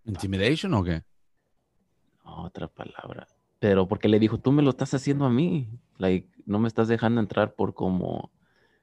¿Intimidation 0.07 0.75
o 0.75 0.83
qué? 0.83 1.05
otra 2.25 2.67
palabra. 2.67 3.29
Pero 3.61 3.87
porque 3.87 4.09
le 4.09 4.19
dijo, 4.19 4.39
tú 4.39 4.51
me 4.51 4.63
lo 4.63 4.71
estás 4.71 4.93
haciendo 4.93 5.25
a 5.25 5.31
mí. 5.31 5.69
Like, 5.99 6.29
no 6.47 6.59
me 6.59 6.67
estás 6.67 6.89
dejando 6.89 7.21
entrar 7.21 7.55
por 7.55 7.75
como 7.75 8.33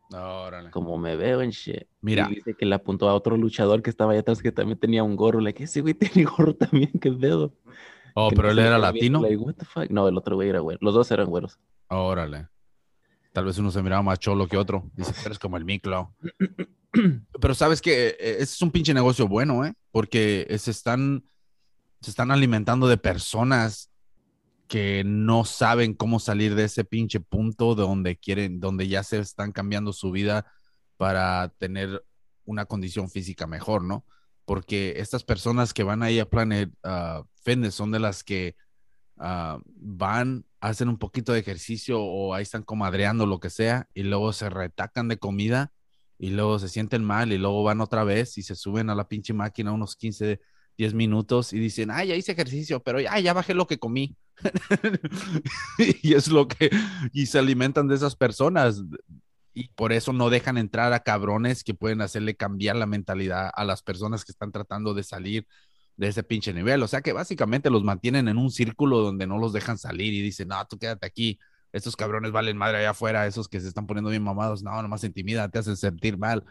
Órale. 0.10 0.72
como 0.72 0.98
me 0.98 1.18
veo 1.18 1.42
en 1.42 1.50
shit. 1.50 1.86
Mira. 2.00 2.30
Y 2.32 2.36
dice 2.36 2.56
que 2.56 2.66
le 2.66 2.76
apuntó 2.76 3.10
a 3.10 3.14
otro 3.14 3.36
luchador 3.36 3.82
que 3.82 3.90
estaba 3.90 4.14
allá 4.14 4.22
atrás 4.22 4.42
que 4.42 4.54
también 4.54 4.80
tenía 4.80 5.04
un 5.04 5.18
gorro. 5.18 5.42
Le 5.42 5.54
que 5.54 5.66
ese 5.66 5.82
güey 5.82 5.96
tiene 5.96 6.24
gorro 6.24 6.56
también, 6.56 6.92
qué 7.02 7.12
pedo. 7.12 7.54
Oh, 8.14 8.30
Que 8.30 8.36
pero 8.36 8.48
no 8.50 8.54
él 8.54 8.60
era 8.60 8.78
latino. 8.78 9.22
like, 9.22 9.38
what 9.38 9.54
the 9.56 9.66
fuck? 9.66 9.90
No, 9.90 10.08
el 10.08 10.18
otro 10.18 10.36
güey 10.36 10.50
era 10.50 10.60
güero. 10.60 10.80
Los 10.82 10.94
dos 10.94 11.10
eran 11.12 11.28
güeros. 11.28 11.60
Órale. 11.88 12.48
Tal 13.34 13.46
vez 13.46 13.58
uno 13.58 13.72
se 13.72 13.82
miraba 13.82 14.02
más 14.02 14.20
cholo 14.20 14.48
que 14.48 14.58
otro. 14.58 14.90
Dice, 14.94 15.14
eres 15.26 15.40
como 15.40 15.58
el 15.58 15.66
Miklo. 15.66 16.14
Pero 17.42 17.54
sabes 17.56 17.82
que 17.82 18.18
ese 18.20 18.42
es 18.44 18.62
un 18.62 18.72
pinche 18.72 18.94
negocio 18.94 19.28
bueno, 19.28 19.66
¿eh? 19.66 19.74
Porque 19.92 20.46
se 20.60 20.72
están, 20.72 21.24
se 22.02 22.10
están 22.10 22.32
alimentando 22.32 22.88
de 22.88 22.98
personas 22.98 23.90
que 24.68 25.04
no 25.06 25.44
saben 25.46 25.94
cómo 25.94 26.20
salir 26.20 26.56
de 26.56 26.66
ese 26.66 26.84
pinche 26.84 27.20
punto 27.20 27.76
de 27.76 27.84
donde 27.84 28.18
quieren, 28.18 28.60
donde 28.60 28.88
ya 28.88 29.04
se 29.04 29.20
están 29.20 29.52
cambiando 29.52 29.94
su 29.94 30.12
vida 30.12 30.46
para 30.98 31.50
tener 31.58 32.06
una 32.46 32.66
condición 32.66 33.10
física 33.10 33.48
mejor, 33.48 33.84
¿no? 33.84 34.06
Porque 34.52 34.96
estas 34.98 35.24
personas 35.24 35.74
que 35.74 35.84
van 35.84 36.04
ahí 36.04 36.20
a 36.20 36.30
Planet 36.30 36.70
ah, 36.84 37.24
Fitness 37.42 37.74
son 37.74 37.90
de 37.90 38.00
las 38.00 38.22
que 38.22 38.58
ah, 39.18 39.60
van, 39.66 40.44
hacen 40.60 40.90
un 40.90 40.98
poquito 40.98 41.32
de 41.32 41.40
ejercicio 41.40 42.02
o 42.02 42.34
ahí 42.34 42.44
están 42.44 42.64
comadreando 42.64 43.26
lo 43.26 43.40
que 43.40 43.50
sea 43.50 43.88
y 43.94 44.04
luego 44.04 44.34
se 44.34 44.50
retacan 44.50 45.08
de 45.08 45.16
comida 45.16 45.72
y 46.20 46.32
luego 46.32 46.60
se 46.60 46.68
sienten 46.68 47.02
mal 47.02 47.32
y 47.32 47.38
luego 47.38 47.64
van 47.64 47.80
otra 47.80 48.04
vez 48.04 48.38
y 48.38 48.44
se 48.44 48.56
suben 48.56 48.90
a 48.90 48.96
la 48.96 49.08
pinche 49.08 49.32
máquina 49.32 49.72
unos 49.72 49.96
15, 49.96 50.42
10 50.78 50.94
minutos 50.96 51.54
y 51.54 51.58
dicen, 51.58 51.90
ay, 51.90 52.10
ya 52.10 52.16
hice 52.16 52.34
ejercicio, 52.34 52.84
pero 52.84 53.00
ya, 53.00 53.18
ya 53.22 53.32
bajé 53.32 53.54
lo 53.54 53.68
que 53.68 53.80
comí. 53.80 54.18
y 56.04 56.14
es 56.14 56.28
lo 56.28 56.50
que, 56.50 56.70
y 57.14 57.28
se 57.28 57.40
alimentan 57.40 57.88
de 57.88 57.96
esas 57.96 58.18
personas. 58.18 58.84
Y 59.54 59.70
por 59.70 59.92
eso 59.94 60.14
no 60.14 60.30
dejan 60.30 60.58
entrar 60.58 60.94
a 60.94 61.02
cabrones 61.02 61.64
que 61.64 61.74
pueden 61.74 62.02
hacerle 62.02 62.36
cambiar 62.36 62.76
la 62.78 62.86
mentalidad 62.86 63.52
a 63.54 63.66
las 63.66 63.82
personas 63.84 64.24
que 64.24 64.32
están 64.32 64.52
tratando 64.52 64.94
de 64.94 65.04
salir 65.04 65.46
de 65.98 66.08
ese 66.08 66.24
pinche 66.24 66.54
nivel. 66.54 66.82
O 66.84 66.88
sea 66.88 67.02
que 67.02 67.14
básicamente 67.14 67.70
los 67.70 67.84
mantienen 67.84 68.28
en 68.28 68.38
un 68.38 68.52
círculo 68.52 69.00
donde 69.00 69.28
no 69.28 69.38
los 69.38 69.54
dejan 69.54 69.78
salir 69.78 70.14
y 70.14 70.22
dicen, 70.22 70.50
no, 70.50 70.66
tú 70.68 70.78
quédate 70.78 71.06
aquí. 71.06 71.40
Estos 71.74 71.96
cabrones 71.96 72.32
valen 72.32 72.58
madre 72.58 72.80
allá 72.80 72.92
afuera, 72.92 73.28
esos 73.28 73.48
que 73.48 73.60
se 73.62 73.68
están 73.68 73.88
poniendo 73.88 74.10
bien 74.10 74.24
mamados, 74.24 74.64
no, 74.64 74.82
nomás 74.82 75.04
intimida, 75.04 75.50
te 75.50 75.60
hacen 75.60 75.78
sentir 75.78 76.18
mal. 76.18 76.44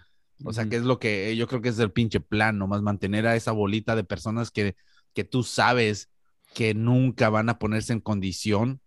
O 0.44 0.52
sea, 0.52 0.66
que 0.66 0.76
es 0.76 0.82
lo 0.82 0.98
que 0.98 1.36
yo 1.36 1.46
creo 1.46 1.60
que 1.60 1.68
es 1.68 1.78
el 1.78 1.92
pinche 1.92 2.20
plan, 2.20 2.58
nomás 2.58 2.80
mantener 2.82 3.26
a 3.26 3.36
esa 3.36 3.52
bolita 3.52 3.94
de 3.96 4.04
personas 4.04 4.50
que, 4.50 4.76
que 5.12 5.24
tú 5.24 5.42
sabes 5.42 6.08
que 6.54 6.74
nunca 6.74 7.28
van 7.28 7.48
a 7.48 7.58
ponerse 7.58 7.92
en 7.92 8.00
condición 8.00 8.80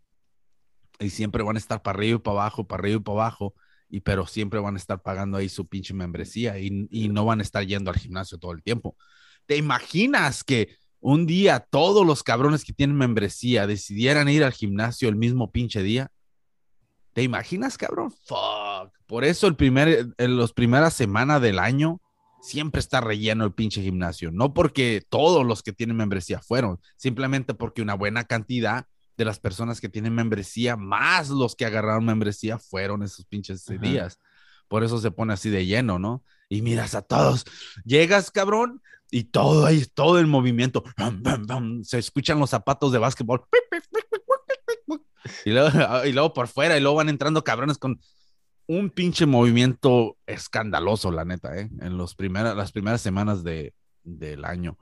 y 0.99 1.09
siempre 1.09 1.43
van 1.43 1.55
a 1.55 1.59
estar 1.59 1.81
para 1.81 1.97
arriba 1.97 2.17
y 2.17 2.21
para 2.21 2.41
abajo, 2.41 2.67
para 2.67 2.81
arriba 2.81 2.97
y 2.97 3.03
para 3.03 3.19
abajo, 3.19 3.53
y 3.93 3.99
pero 3.99 4.25
siempre 4.25 4.59
van 4.59 4.73
a 4.73 4.79
estar 4.79 5.03
pagando 5.03 5.37
ahí 5.37 5.47
su 5.47 5.67
pinche 5.67 5.93
membresía 5.93 6.57
y, 6.57 6.87
y 6.89 7.09
no 7.09 7.25
van 7.25 7.41
a 7.41 7.43
estar 7.43 7.63
yendo 7.63 7.91
al 7.91 7.97
gimnasio 7.97 8.39
todo 8.39 8.51
el 8.51 8.63
tiempo. 8.63 8.97
¿Te 9.45 9.55
imaginas 9.55 10.43
que 10.43 10.75
un 10.99 11.27
día 11.27 11.59
todos 11.59 12.03
los 12.03 12.23
cabrones 12.23 12.65
que 12.65 12.73
tienen 12.73 12.97
membresía 12.97 13.67
decidieran 13.67 14.29
ir 14.29 14.43
al 14.43 14.51
gimnasio 14.51 15.09
el 15.09 15.15
mismo 15.15 15.51
pinche 15.51 15.83
día? 15.83 16.09
¿Te 17.13 17.21
imaginas, 17.21 17.77
cabrón? 17.77 18.09
Fuck. 18.25 18.91
Por 19.05 19.23
eso 19.25 19.45
el 19.45 19.55
primer, 19.55 20.07
en 20.17 20.37
las 20.37 20.53
primeras 20.53 20.95
semanas 20.95 21.39
del 21.39 21.59
año 21.59 22.01
siempre 22.41 22.79
está 22.79 22.99
relleno 22.99 23.45
el 23.45 23.53
pinche 23.53 23.83
gimnasio. 23.83 24.31
No 24.31 24.55
porque 24.55 25.05
todos 25.07 25.45
los 25.45 25.61
que 25.61 25.71
tienen 25.71 25.97
membresía 25.97 26.41
fueron, 26.41 26.79
simplemente 26.97 27.53
porque 27.53 27.83
una 27.83 27.93
buena 27.93 28.23
cantidad 28.23 28.87
de 29.17 29.25
las 29.25 29.39
personas 29.39 29.79
que 29.79 29.89
tienen 29.89 30.13
membresía, 30.13 30.75
más 30.75 31.29
los 31.29 31.55
que 31.55 31.65
agarraron 31.65 32.05
membresía, 32.05 32.59
fueron 32.59 33.03
esos 33.03 33.25
pinches 33.25 33.69
Ajá. 33.69 33.79
días. 33.79 34.19
Por 34.67 34.83
eso 34.83 34.99
se 34.99 35.11
pone 35.11 35.33
así 35.33 35.49
de 35.49 35.65
lleno, 35.65 35.99
¿no? 35.99 36.23
Y 36.49 36.61
miras 36.61 36.95
a 36.95 37.01
todos. 37.01 37.45
Llegas, 37.85 38.31
cabrón, 38.31 38.81
y 39.11 39.25
todo 39.25 39.65
ahí, 39.65 39.85
todo 39.93 40.19
el 40.19 40.27
movimiento. 40.27 40.83
Se 41.83 41.99
escuchan 41.99 42.39
los 42.39 42.49
zapatos 42.49 42.91
de 42.91 42.97
básquetbol. 42.97 43.45
Y 45.45 45.51
luego, 45.51 45.69
y 46.05 46.11
luego 46.11 46.33
por 46.33 46.47
fuera, 46.47 46.77
y 46.77 46.81
luego 46.81 46.97
van 46.97 47.09
entrando 47.09 47.43
cabrones 47.43 47.77
con 47.77 47.99
un 48.67 48.89
pinche 48.89 49.25
movimiento 49.25 50.17
escandaloso, 50.25 51.11
la 51.11 51.25
neta, 51.25 51.57
¿eh? 51.57 51.69
En 51.79 51.97
los 51.97 52.15
primeras, 52.15 52.55
las 52.55 52.71
primeras 52.71 53.01
semanas 53.01 53.43
de, 53.43 53.73
del 54.03 54.45
año. 54.45 54.77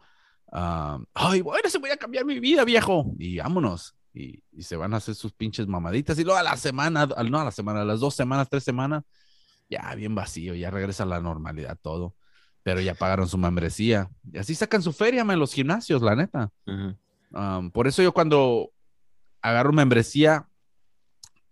Ah, 0.51 0.99
Ay, 1.13 1.41
bueno, 1.41 1.69
se 1.69 1.79
voy 1.79 1.89
a 1.89 1.97
cambiar 1.97 2.25
mi 2.25 2.39
vida, 2.39 2.63
viejo. 2.63 3.13
Y 3.17 3.37
vámonos. 3.37 3.95
Y, 4.13 4.43
y 4.51 4.63
se 4.63 4.75
van 4.75 4.93
a 4.93 4.97
hacer 4.97 5.15
sus 5.15 5.31
pinches 5.31 5.67
mamaditas. 5.67 6.19
Y 6.19 6.23
luego 6.23 6.37
a 6.39 6.43
la 6.43 6.57
semana, 6.57 7.05
no 7.05 7.39
a 7.39 7.45
la 7.45 7.51
semana, 7.51 7.81
a 7.81 7.85
las 7.85 7.99
dos 7.99 8.13
semanas, 8.15 8.49
tres 8.49 8.63
semanas, 8.63 9.03
ya 9.69 9.93
bien 9.95 10.15
vacío, 10.15 10.53
ya 10.53 10.69
regresa 10.69 11.03
a 11.03 11.05
la 11.05 11.21
normalidad 11.21 11.77
todo. 11.81 12.15
Pero 12.63 12.81
ya 12.81 12.93
pagaron 12.93 13.27
su 13.27 13.37
membresía. 13.37 14.09
Y 14.31 14.37
así 14.37 14.53
sacan 14.53 14.81
su 14.83 14.91
feria, 14.93 15.21
en 15.21 15.39
los 15.39 15.53
gimnasios, 15.53 16.01
la 16.01 16.15
neta. 16.15 16.51
Um, 17.33 17.71
por 17.71 17.87
eso 17.87 18.03
yo 18.03 18.11
cuando 18.13 18.71
agarro 19.41 19.71
membresía, 19.71 20.47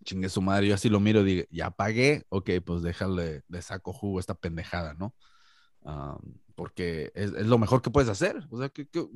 chingue 0.04 0.30
su 0.30 0.42
madre, 0.42 0.68
yo 0.68 0.76
así 0.76 0.90
lo 0.90 1.00
miro, 1.00 1.24
digo, 1.24 1.46
ya 1.50 1.72
pagué, 1.72 2.26
ok, 2.30 2.50
pues 2.66 2.82
déjale, 2.82 3.44
le 3.48 3.62
saco 3.62 3.94
jugo 3.94 4.18
a 4.18 4.22
esta 4.22 4.34
pendejada, 4.36 4.94
¿no? 4.96 5.16
Um, 5.82 6.18
porque 6.56 7.12
es, 7.16 7.32
es 7.32 7.48
lo 7.48 7.58
mejor 7.58 7.82
que 7.82 7.90
puedes 7.90 8.10
hacer. 8.10 8.46
O 8.52 8.60
sea, 8.60 8.70
que, 8.70 8.86
que- 8.88 9.08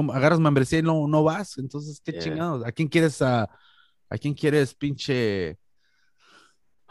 como 0.00 0.12
agarras 0.12 0.40
membresía 0.40 0.78
y 0.78 0.82
no, 0.82 1.06
no 1.06 1.22
vas, 1.22 1.58
entonces, 1.58 2.00
qué 2.04 2.12
Yeah. 2.12 2.20
chingados. 2.22 2.64
¿A 2.66 2.72
quién 2.72 2.88
quieres, 2.88 3.20
a, 3.22 3.42
a 4.08 4.18
quién 4.18 4.34
quieres, 4.34 4.74
pinche... 4.74 5.58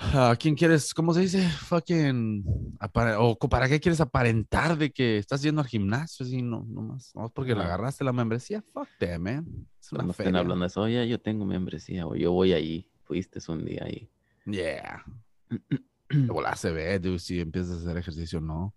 ¿A 0.02 0.34
quién 0.40 0.56
quieres, 0.56 0.94
cómo 0.94 1.14
se 1.14 1.20
dice? 1.20 1.46
Fucking. 1.50 2.78
o 3.18 3.38
para 3.50 3.68
qué 3.68 3.82
quieres 3.82 4.00
aparentar 4.00 4.78
de 4.78 4.92
que 4.92 5.18
estás 5.18 5.42
yendo 5.42 5.60
al 5.60 5.68
gimnasio? 5.68 6.26
Así, 6.26 6.42
no, 6.42 6.66
no 6.70 6.82
más. 6.82 7.12
No, 7.14 7.30
porque 7.30 7.54
le 7.54 7.64
agarraste 7.64 8.06
la 8.06 8.14
membresía. 8.14 8.64
Fuck 8.72 8.88
them, 8.98 9.22
man. 9.22 9.68
Es 9.78 9.92
una 9.92 9.98
Cuando 10.00 10.12
estén 10.12 10.36
hablando 10.38 10.64
de 10.64 10.68
eso, 10.68 10.82
oye, 10.84 11.06
yo 11.06 11.20
tengo 11.20 11.44
membresía, 11.44 12.08
o 12.08 12.16
yo 12.16 12.32
voy 12.32 12.54
ahí, 12.54 12.90
fuiste 13.04 13.40
un 13.52 13.66
día 13.66 13.84
ahí. 13.84 14.10
Yeah. 14.46 15.04
De 16.10 16.56
se 16.56 16.72
ve, 16.72 16.98
dude, 16.98 17.20
si 17.20 17.40
empiezas 17.42 17.72
a 17.72 17.82
hacer 17.82 17.98
ejercicio, 17.98 18.40
no. 18.40 18.74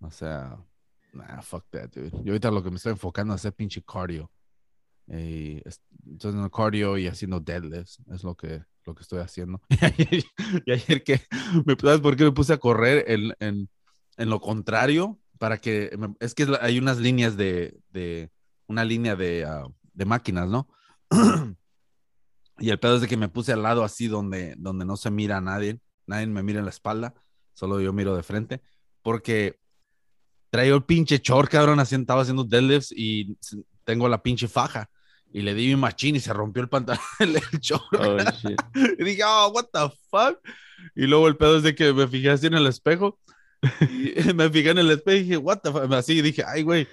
O 0.00 0.10
sea, 0.10 0.56
nah, 1.12 1.40
fuck 1.42 1.66
that, 1.70 1.90
dude. 1.90 2.10
Yo 2.24 2.32
ahorita 2.32 2.50
lo 2.50 2.62
que 2.62 2.70
me 2.70 2.76
estoy 2.76 2.92
enfocando 2.92 3.34
es 3.34 3.40
hacer 3.40 3.52
pinche 3.54 3.82
cardio. 3.82 4.30
Y 5.06 5.56
estoy 5.66 6.30
haciendo 6.30 6.50
cardio 6.50 6.98
y 6.98 7.06
haciendo 7.06 7.40
deadlifts. 7.40 7.98
Es 8.12 8.22
lo 8.24 8.34
que, 8.36 8.62
lo 8.84 8.94
que 8.94 9.02
estoy 9.02 9.20
haciendo. 9.20 9.60
y 10.66 10.70
ayer 10.72 11.02
que, 11.02 11.20
me, 11.64 11.76
¿sabes 11.80 12.00
por 12.00 12.16
qué 12.16 12.24
me 12.24 12.32
puse 12.32 12.52
a 12.52 12.58
correr 12.58 13.04
en, 13.08 13.32
en, 13.40 13.68
en 14.16 14.30
lo 14.30 14.40
contrario? 14.40 15.18
Para 15.38 15.58
que, 15.58 15.90
me- 15.98 16.14
es 16.20 16.34
que 16.34 16.46
hay 16.60 16.78
unas 16.78 16.98
líneas 16.98 17.36
de, 17.36 17.78
de 17.90 18.30
una 18.66 18.84
línea 18.84 19.16
de, 19.16 19.44
ah, 19.46 19.64
de 19.94 20.04
máquinas, 20.04 20.48
¿no? 20.48 20.68
y 22.58 22.70
el 22.70 22.78
pedo 22.78 22.96
es 22.96 23.02
de 23.02 23.08
que 23.08 23.16
me 23.16 23.28
puse 23.28 23.52
al 23.52 23.62
lado 23.62 23.84
así 23.84 24.08
donde, 24.08 24.54
donde 24.58 24.84
no 24.84 24.96
se 24.96 25.10
mira 25.10 25.38
a 25.38 25.40
nadie. 25.40 25.80
Nadie 26.06 26.26
me 26.26 26.42
mira 26.42 26.58
en 26.58 26.64
la 26.64 26.70
espalda. 26.70 27.14
Solo 27.54 27.80
yo 27.80 27.92
miro 27.92 28.16
de 28.16 28.22
frente. 28.22 28.62
Porque 29.02 29.58
traigo 30.50 30.76
el 30.76 30.84
pinche 30.84 31.18
short, 31.22 31.50
cabrón, 31.50 31.80
así 31.80 31.94
estaba 31.94 32.22
haciendo 32.22 32.44
deadlifts 32.44 32.92
y 32.96 33.36
tengo 33.84 34.08
la 34.08 34.22
pinche 34.22 34.48
faja. 34.48 34.88
Y 35.32 35.42
le 35.42 35.54
di 35.54 35.68
mi 35.68 35.76
machín 35.76 36.16
y 36.16 36.20
se 36.20 36.32
rompió 36.32 36.62
el 36.62 36.68
pantalón, 36.70 37.02
el 37.20 37.40
short. 37.60 37.84
Oh. 37.98 38.16
Y 38.98 39.04
dije, 39.04 39.22
oh, 39.26 39.48
what 39.54 39.66
the 39.72 39.80
fuck. 40.10 40.38
Y 40.94 41.06
luego 41.06 41.28
el 41.28 41.36
pedo 41.36 41.58
es 41.58 41.62
de 41.62 41.74
que 41.74 41.92
me 41.92 42.08
fijé 42.08 42.30
así 42.30 42.46
en 42.46 42.54
el 42.54 42.66
espejo. 42.66 43.18
Y 43.90 44.32
me 44.34 44.48
fijé 44.50 44.70
en 44.70 44.78
el 44.78 44.90
espejo 44.90 45.16
y 45.18 45.22
dije, 45.22 45.36
what 45.36 45.58
the 45.58 45.70
fuck. 45.70 45.92
Así 45.92 46.22
dije, 46.22 46.44
ay, 46.46 46.62
güey, 46.62 46.88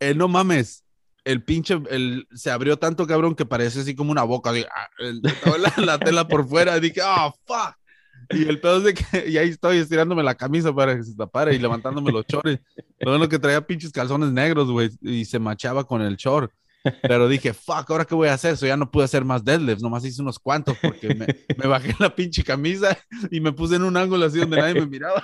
eh, 0.00 0.14
no 0.14 0.28
mames. 0.28 0.84
El 1.24 1.44
pinche, 1.44 1.80
el, 1.90 2.26
se 2.34 2.50
abrió 2.50 2.78
tanto, 2.78 3.06
cabrón, 3.06 3.36
que 3.36 3.46
parece 3.46 3.80
así 3.80 3.94
como 3.94 4.10
una 4.10 4.24
boca. 4.24 4.50
Dije, 4.50 4.66
ah, 4.74 4.88
el- 4.98 5.20
la, 5.22 5.74
la 5.76 5.98
tela 5.98 6.26
por 6.26 6.48
fuera. 6.48 6.80
Dije, 6.80 7.00
oh, 7.04 7.32
fuck. 7.46 7.76
Y 8.30 8.48
el 8.48 8.60
pedo 8.60 8.78
es 8.78 8.84
de 8.84 8.94
que, 8.94 9.04
y 9.28 9.36
ahí 9.38 9.48
estoy 9.50 9.78
estirándome 9.78 10.22
la 10.22 10.34
camisa 10.34 10.74
para 10.74 10.96
que 10.96 11.02
se 11.02 11.14
tapara 11.16 11.52
y 11.52 11.58
levantándome 11.58 12.12
los 12.12 12.26
chores. 12.26 12.60
Lo 13.00 13.10
bueno 13.12 13.28
que 13.28 13.38
traía 13.38 13.66
pinches 13.66 13.92
calzones 13.92 14.30
negros, 14.32 14.70
güey, 14.70 14.90
y 15.00 15.24
se 15.24 15.38
machaba 15.38 15.84
con 15.84 16.02
el 16.02 16.16
short. 16.16 16.52
Pero 17.02 17.28
dije, 17.28 17.54
fuck, 17.54 17.88
¿ahora 17.90 18.04
qué 18.04 18.14
voy 18.16 18.26
a 18.28 18.34
hacer? 18.34 18.56
So 18.56 18.66
ya 18.66 18.76
no 18.76 18.90
pude 18.90 19.04
hacer 19.04 19.24
más 19.24 19.44
deadlifts, 19.44 19.82
nomás 19.82 20.04
hice 20.04 20.20
unos 20.20 20.40
cuantos 20.40 20.76
porque 20.82 21.14
me, 21.14 21.26
me 21.56 21.68
bajé 21.68 21.94
la 22.00 22.12
pinche 22.12 22.42
camisa 22.42 22.98
y 23.30 23.40
me 23.40 23.52
puse 23.52 23.76
en 23.76 23.84
un 23.84 23.96
ángulo 23.96 24.26
así 24.26 24.38
donde 24.40 24.56
nadie 24.56 24.74
me 24.74 24.86
miraba. 24.86 25.22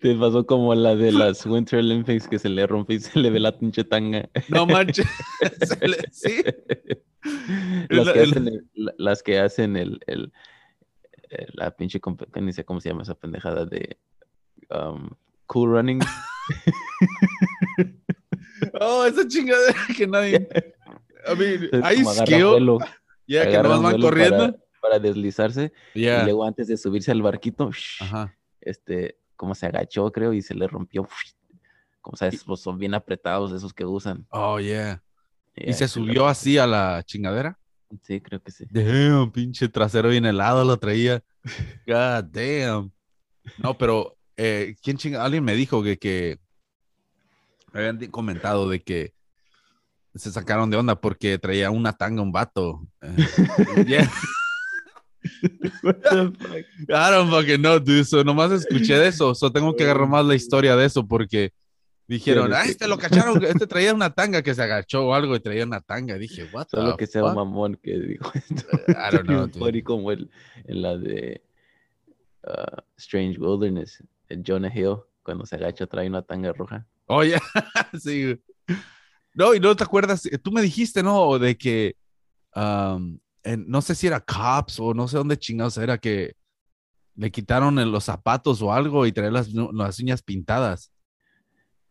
Te 0.00 0.14
pasó 0.14 0.46
como 0.46 0.74
la 0.74 0.96
de 0.96 1.12
las 1.12 1.44
Winter 1.44 1.80
Olympics 1.80 2.26
que 2.26 2.38
se 2.38 2.48
le 2.48 2.66
rompe 2.66 2.94
y 2.94 3.00
se 3.00 3.18
le 3.18 3.28
ve 3.28 3.38
la 3.38 3.58
pinche 3.58 3.84
tanga. 3.84 4.30
No 4.48 4.64
manches. 4.66 5.06
Le- 5.82 6.08
sí. 6.10 6.42
las, 7.90 8.06
la- 8.06 8.12
que 8.14 8.20
hacen 8.22 8.48
el, 8.48 8.66
la- 8.74 8.94
las 8.96 9.22
que 9.22 9.38
hacen 9.38 9.76
el, 9.76 10.00
el- 10.06 10.32
eh, 11.30 11.46
la 11.54 11.70
pinche 11.70 12.00
comp- 12.00 12.30
que 12.30 12.40
ni 12.40 12.52
sé 12.52 12.64
cómo 12.64 12.80
se 12.80 12.88
llama 12.90 13.02
esa 13.02 13.14
pendejada 13.14 13.64
de 13.64 13.98
um, 14.70 15.08
cool 15.46 15.70
running. 15.70 16.00
Oh, 18.80 19.04
esa 19.06 19.26
chingadera 19.26 19.74
que 19.96 20.06
nadie. 20.06 20.48
I 21.26 21.36
mean, 21.36 21.84
hay 21.84 22.04
skill. 22.04 22.78
Ya 23.26 23.48
que 23.48 23.56
nomás 23.62 23.82
van 23.82 24.00
corriendo. 24.00 24.52
Para, 24.52 24.58
para 24.80 24.98
deslizarse. 24.98 25.72
Y 25.94 26.02
Yeah. 26.02 26.24
luego 26.24 26.44
antes 26.44 26.68
de 26.68 26.76
subirse 26.76 27.10
al 27.10 27.22
barquito, 27.22 27.70
Ajá. 28.00 28.34
este, 28.60 29.18
como 29.36 29.54
se 29.54 29.66
agachó, 29.66 30.10
creo, 30.12 30.32
y 30.32 30.42
se 30.42 30.54
le 30.54 30.66
rompió. 30.66 31.08
Como 32.00 32.16
sabes, 32.16 32.42
pues 32.44 32.60
son 32.60 32.78
bien 32.78 32.94
apretados 32.94 33.52
esos 33.52 33.72
que 33.72 33.84
usan. 33.84 34.26
Oh, 34.30 34.58
yeah. 34.58 35.02
¿Y 35.54 35.72
se 35.72 35.86
subió 35.88 36.26
así 36.26 36.58
a 36.58 36.66
la 36.66 37.02
chingadera? 37.04 37.58
Sí, 38.02 38.20
creo 38.20 38.40
que 38.42 38.52
sí. 38.52 38.64
Damn, 38.70 39.30
pinche 39.32 39.68
trasero 39.68 40.08
bien 40.10 40.24
helado 40.24 40.64
lo 40.64 40.76
traía. 40.78 41.22
God 41.86 42.24
damn. 42.30 42.92
No, 43.58 43.76
pero 43.76 44.16
eh, 44.36 44.74
¿quién 44.82 44.96
chinga? 44.96 45.24
Alguien 45.24 45.42
me 45.44 45.54
dijo 45.54 45.82
que, 45.82 45.98
que 45.98 46.38
habían 47.72 47.98
di- 47.98 48.08
comentado 48.08 48.68
de 48.68 48.82
que 48.82 49.12
se 50.14 50.30
sacaron 50.30 50.70
de 50.70 50.76
onda 50.76 51.00
porque 51.00 51.38
traía 51.38 51.70
una 51.70 51.92
tanga 51.92 52.22
un 52.22 52.32
vato. 52.32 52.86
Eh, 53.02 53.84
yeah. 53.86 54.10
I 55.82 57.10
don't 57.10 57.30
fucking 57.30 57.60
know, 57.60 57.78
dude. 57.78 58.04
So, 58.04 58.24
nomás 58.24 58.52
escuché 58.52 58.98
de 58.98 59.08
eso. 59.08 59.34
So, 59.34 59.50
tengo 59.52 59.74
que 59.74 59.84
agarrar 59.84 60.08
más 60.08 60.24
la 60.24 60.34
historia 60.34 60.76
de 60.76 60.86
eso 60.86 61.06
porque 61.06 61.52
dijeron, 62.14 62.52
ah, 62.52 62.64
sí. 62.64 62.70
este 62.72 62.88
lo 62.88 62.98
cacharon. 62.98 63.42
Este 63.44 63.66
traía 63.66 63.94
una 63.94 64.10
tanga 64.10 64.42
que 64.42 64.54
se 64.54 64.62
agachó 64.62 65.06
o 65.06 65.14
algo 65.14 65.36
y 65.36 65.40
traía 65.40 65.64
una 65.64 65.80
tanga. 65.80 66.16
Dije, 66.18 66.48
what 66.52 66.66
the 66.66 66.76
Solo 66.76 66.96
que 66.96 67.06
sea 67.06 67.24
un 67.24 67.34
mamón 67.34 67.78
que 67.82 67.98
dijo 67.98 68.30
esto. 68.34 68.64
I 68.88 69.14
don't 69.16 69.26
know, 69.26 69.46
dude. 69.46 69.82
como 69.84 70.10
el, 70.12 70.30
en 70.64 70.82
la 70.82 70.96
de 70.96 71.42
uh, 72.44 72.80
Strange 72.96 73.38
Wilderness, 73.38 74.02
el 74.28 74.42
Jonah 74.46 74.72
Hill, 74.74 74.96
cuando 75.22 75.46
se 75.46 75.56
agacha 75.56 75.86
trae 75.86 76.08
una 76.08 76.22
tanga 76.22 76.52
roja. 76.52 76.86
Oye, 77.06 77.38
sí. 78.02 78.24
güey. 78.24 78.42
No, 79.32 79.54
y 79.54 79.60
no 79.60 79.74
te 79.76 79.84
acuerdas, 79.84 80.26
eh, 80.26 80.38
tú 80.38 80.50
me 80.50 80.60
dijiste, 80.62 81.02
¿no? 81.04 81.38
De 81.38 81.56
que, 81.56 81.94
um, 82.56 83.18
en- 83.44 83.68
no 83.68 83.80
sé 83.80 83.94
si 83.94 84.08
era 84.08 84.20
Cops 84.20 84.80
o 84.80 84.92
no 84.92 85.06
sé 85.06 85.16
dónde 85.16 85.38
chingados 85.38 85.76
era 85.78 85.98
que 85.98 86.34
le 87.14 87.30
quitaron 87.30 87.76
los 87.92 88.04
zapatos 88.04 88.60
o 88.62 88.72
algo 88.72 89.06
y 89.06 89.12
traía 89.12 89.30
las, 89.30 89.48
las 89.52 90.00
uñas 90.00 90.22
pintadas. 90.22 90.90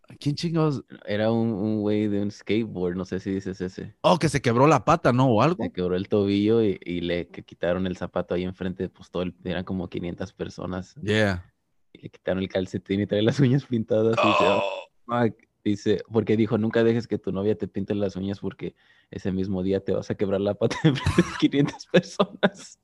¿A 0.09 0.15
¿Quién 0.15 0.35
chingados? 0.35 0.83
Era 1.05 1.31
un, 1.31 1.49
un 1.51 1.81
güey 1.81 2.07
de 2.07 2.21
un 2.21 2.31
skateboard, 2.31 2.95
no 2.95 3.05
sé 3.05 3.19
si 3.19 3.29
dices 3.31 3.61
ese. 3.61 3.95
Oh, 4.01 4.17
que 4.17 4.27
se 4.27 4.41
quebró 4.41 4.65
la 4.67 4.83
pata, 4.83 5.13
¿no? 5.13 5.27
O 5.27 5.41
algo. 5.41 5.63
Se 5.63 5.71
quebró 5.71 5.95
el 5.95 6.09
tobillo 6.09 6.63
y, 6.63 6.79
y 6.83 7.01
le 7.01 7.27
que 7.27 7.43
quitaron 7.43 7.85
el 7.85 7.95
zapato 7.95 8.33
ahí 8.33 8.43
enfrente, 8.43 8.89
pues 8.89 9.11
todo 9.11 9.23
el- 9.23 9.35
eran 9.43 9.63
como 9.63 9.87
500 9.87 10.33
personas. 10.33 10.95
Yeah. 11.03 11.45
Y 11.93 12.01
le 12.01 12.09
quitaron 12.09 12.41
el 12.41 12.49
calcetín 12.49 13.01
y 13.01 13.05
trae 13.07 13.21
las 13.21 13.39
uñas 13.39 13.65
pintadas. 13.65 14.15
"Oh, 14.23 14.87
fuck". 15.05 15.35
Dice, 15.63 16.01
porque 16.11 16.37
dijo, 16.37 16.57
nunca 16.57 16.83
dejes 16.83 17.05
que 17.07 17.17
tu 17.19 17.31
novia 17.31 17.55
te 17.55 17.67
pinte 17.67 17.93
las 17.93 18.15
uñas 18.15 18.39
porque 18.39 18.75
ese 19.11 19.31
mismo 19.31 19.61
día 19.61 19.83
te 19.83 19.91
vas 19.91 20.09
a 20.09 20.15
quebrar 20.15 20.39
la 20.41 20.53
pata 20.55 20.77
enfrente 20.83 21.21
de 21.21 21.37
500 21.39 21.85
personas. 21.87 22.79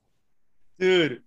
dude. 0.77 1.23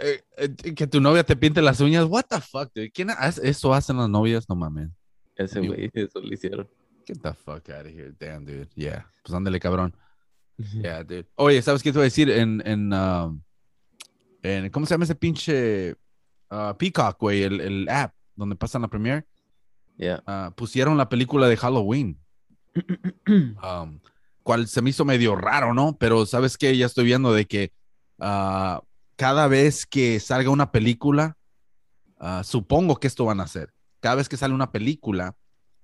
Eh, 0.00 0.22
eh, 0.36 0.74
que 0.74 0.86
tu 0.86 1.00
novia 1.00 1.24
te 1.24 1.36
pinte 1.36 1.62
las 1.62 1.80
uñas. 1.80 2.04
What 2.04 2.24
the 2.28 2.40
fuck, 2.40 2.70
dude? 2.74 2.90
¿Quién 2.90 3.10
hace 3.10 3.48
eso 3.48 3.72
hacen 3.72 3.96
las 3.96 4.08
novias? 4.08 4.48
No 4.48 4.56
mames. 4.56 4.90
Ese 5.36 5.60
güey, 5.60 5.90
eso 5.92 6.20
le 6.20 6.34
hicieron. 6.34 6.68
Get 7.06 7.20
the 7.22 7.32
fuck 7.32 7.68
out 7.70 7.86
of 7.86 7.92
here. 7.92 8.12
Damn, 8.18 8.44
dude. 8.44 8.68
Yeah. 8.74 9.10
Pues 9.22 9.34
ándale, 9.34 9.60
cabrón. 9.60 9.94
Yeah, 10.82 11.04
dude. 11.04 11.26
Oye, 11.36 11.62
¿sabes 11.62 11.82
qué 11.82 11.92
te 11.92 11.98
voy 11.98 12.04
a 12.04 12.10
decir? 12.10 12.30
En, 12.30 12.62
en, 12.66 12.92
um, 12.92 13.40
en 14.42 14.70
¿cómo 14.70 14.86
se 14.86 14.94
llama 14.94 15.04
ese 15.04 15.14
pinche 15.14 15.92
uh, 16.50 16.74
Peacock, 16.76 17.18
güey? 17.20 17.44
El, 17.44 17.60
el 17.60 17.88
app 17.88 18.14
donde 18.34 18.56
pasan 18.56 18.82
la 18.82 18.88
premiere. 18.88 19.24
Ya. 19.96 20.22
uh, 20.26 20.52
pusieron 20.54 20.96
la 20.96 21.08
película 21.08 21.48
de 21.48 21.56
Halloween. 21.56 22.18
Um, 23.26 24.00
cual 24.42 24.66
se 24.66 24.80
me 24.80 24.90
hizo 24.90 25.04
medio 25.04 25.36
raro, 25.36 25.74
¿no? 25.74 25.98
Pero 25.98 26.24
¿sabes 26.24 26.56
qué? 26.56 26.74
Ya 26.76 26.86
estoy 26.86 27.04
viendo 27.04 27.32
de 27.34 27.46
que 27.46 27.72
uh, 28.18 28.80
cada 29.18 29.48
vez 29.48 29.84
que 29.84 30.20
salga 30.20 30.48
una 30.48 30.70
película, 30.70 31.36
uh, 32.20 32.44
supongo 32.44 32.96
que 33.00 33.08
esto 33.08 33.24
van 33.24 33.40
a 33.40 33.42
hacer. 33.42 33.74
Cada 33.98 34.14
vez 34.14 34.28
que 34.28 34.36
sale 34.36 34.54
una 34.54 34.70
película, 34.70 35.36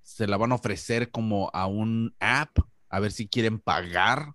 se 0.04 0.28
la 0.28 0.36
van 0.36 0.52
a 0.52 0.54
ofrecer 0.54 1.10
como 1.10 1.50
a 1.52 1.66
un 1.66 2.14
app, 2.20 2.56
a 2.88 3.00
ver 3.00 3.10
si 3.10 3.26
quieren 3.26 3.58
pagar 3.58 4.34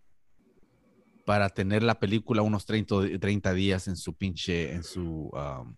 para 1.25 1.47
tener 1.47 1.81
la 1.81 1.97
película 1.97 2.41
unos 2.41 2.65
30, 2.65 2.99
di- 3.01 3.17
30 3.19 3.53
días 3.53 3.87
en 3.87 3.95
su 3.95 4.15
pinche, 4.15 4.73
en 4.73 4.83
su, 4.83 5.31
um, 5.31 5.75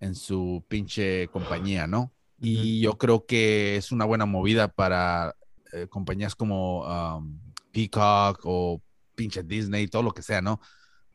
en 0.00 0.14
su 0.14 0.64
pinche 0.66 1.28
compañía, 1.28 1.86
¿no? 1.86 2.14
Y 2.40 2.80
yo 2.80 2.96
creo 2.96 3.26
que 3.26 3.76
es 3.76 3.92
una 3.92 4.06
buena 4.06 4.24
movida 4.24 4.68
para 4.68 5.34
eh, 5.74 5.88
compañías 5.88 6.34
como 6.34 6.86
um, 7.18 7.38
Peacock 7.70 8.40
o 8.44 8.80
pinche 9.14 9.42
Disney, 9.42 9.88
todo 9.88 10.02
lo 10.04 10.12
que 10.12 10.22
sea, 10.22 10.40
¿no? 10.40 10.58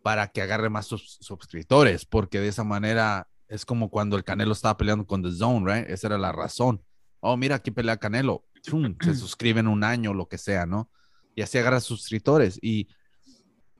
Para 0.04 0.28
que 0.28 0.44
agarre 0.44 0.70
más 0.70 0.86
sus- 0.86 1.18
suscriptores, 1.22 2.06
porque 2.06 2.40
de 2.40 2.50
esa 2.50 2.64
manera 2.64 3.28
es 3.48 3.66
como 3.66 3.90
cuando 3.90 4.16
el 4.16 4.24
Canelo 4.24 4.52
estaba 4.52 4.78
peleando 4.78 5.08
con 5.08 5.24
The 5.24 5.32
Zone, 5.32 5.66
¿right? 5.74 5.90
Esa 5.90 6.08
era 6.08 6.18
la 6.20 6.32
razón. 6.32 6.84
Oh, 7.22 7.36
mira, 7.38 7.56
aquí 7.56 7.72
pelea 7.72 7.98
Canelo. 7.98 8.46
Chum, 8.62 8.96
se 9.02 9.16
suscriben 9.16 9.68
un 9.68 9.84
año, 9.84 10.14
lo 10.14 10.28
que 10.28 10.38
sea, 10.38 10.68
¿no? 10.68 10.92
Y 11.36 11.42
así 11.42 11.58
agarra 11.58 11.80
suscriptores. 11.80 12.60
Y 12.62 12.88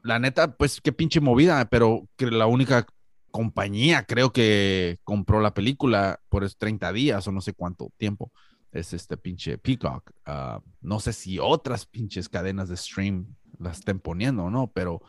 la 0.02 0.18
neta, 0.18 0.56
pues 0.56 0.82
qué 0.82 0.92
pinche 0.92 1.20
movida, 1.22 1.66
pero 1.70 2.08
que 2.16 2.32
la 2.32 2.48
única 2.48 2.86
compañía 3.32 4.04
creo 4.06 4.32
que 4.32 5.00
compró 5.04 5.42
la 5.42 5.54
película 5.54 6.20
por 6.30 6.44
esos 6.44 6.58
30 6.58 6.92
días 6.94 7.28
o 7.28 7.32
no 7.32 7.42
sé 7.42 7.54
cuánto 7.54 7.92
tiempo 7.98 8.32
es 8.72 8.94
este 8.94 9.18
pinche 9.18 9.58
Peacock. 9.58 10.12
Ah, 10.26 10.62
no 10.82 11.00
sé 11.00 11.14
si 11.14 11.40
otras 11.40 11.86
pinches 11.86 12.30
cadenas 12.30 12.70
de 12.70 12.78
stream 12.78 13.36
las 13.60 13.80
estén 13.80 14.00
poniendo 14.00 14.46
o 14.46 14.50
no, 14.50 14.72
pero 14.72 15.02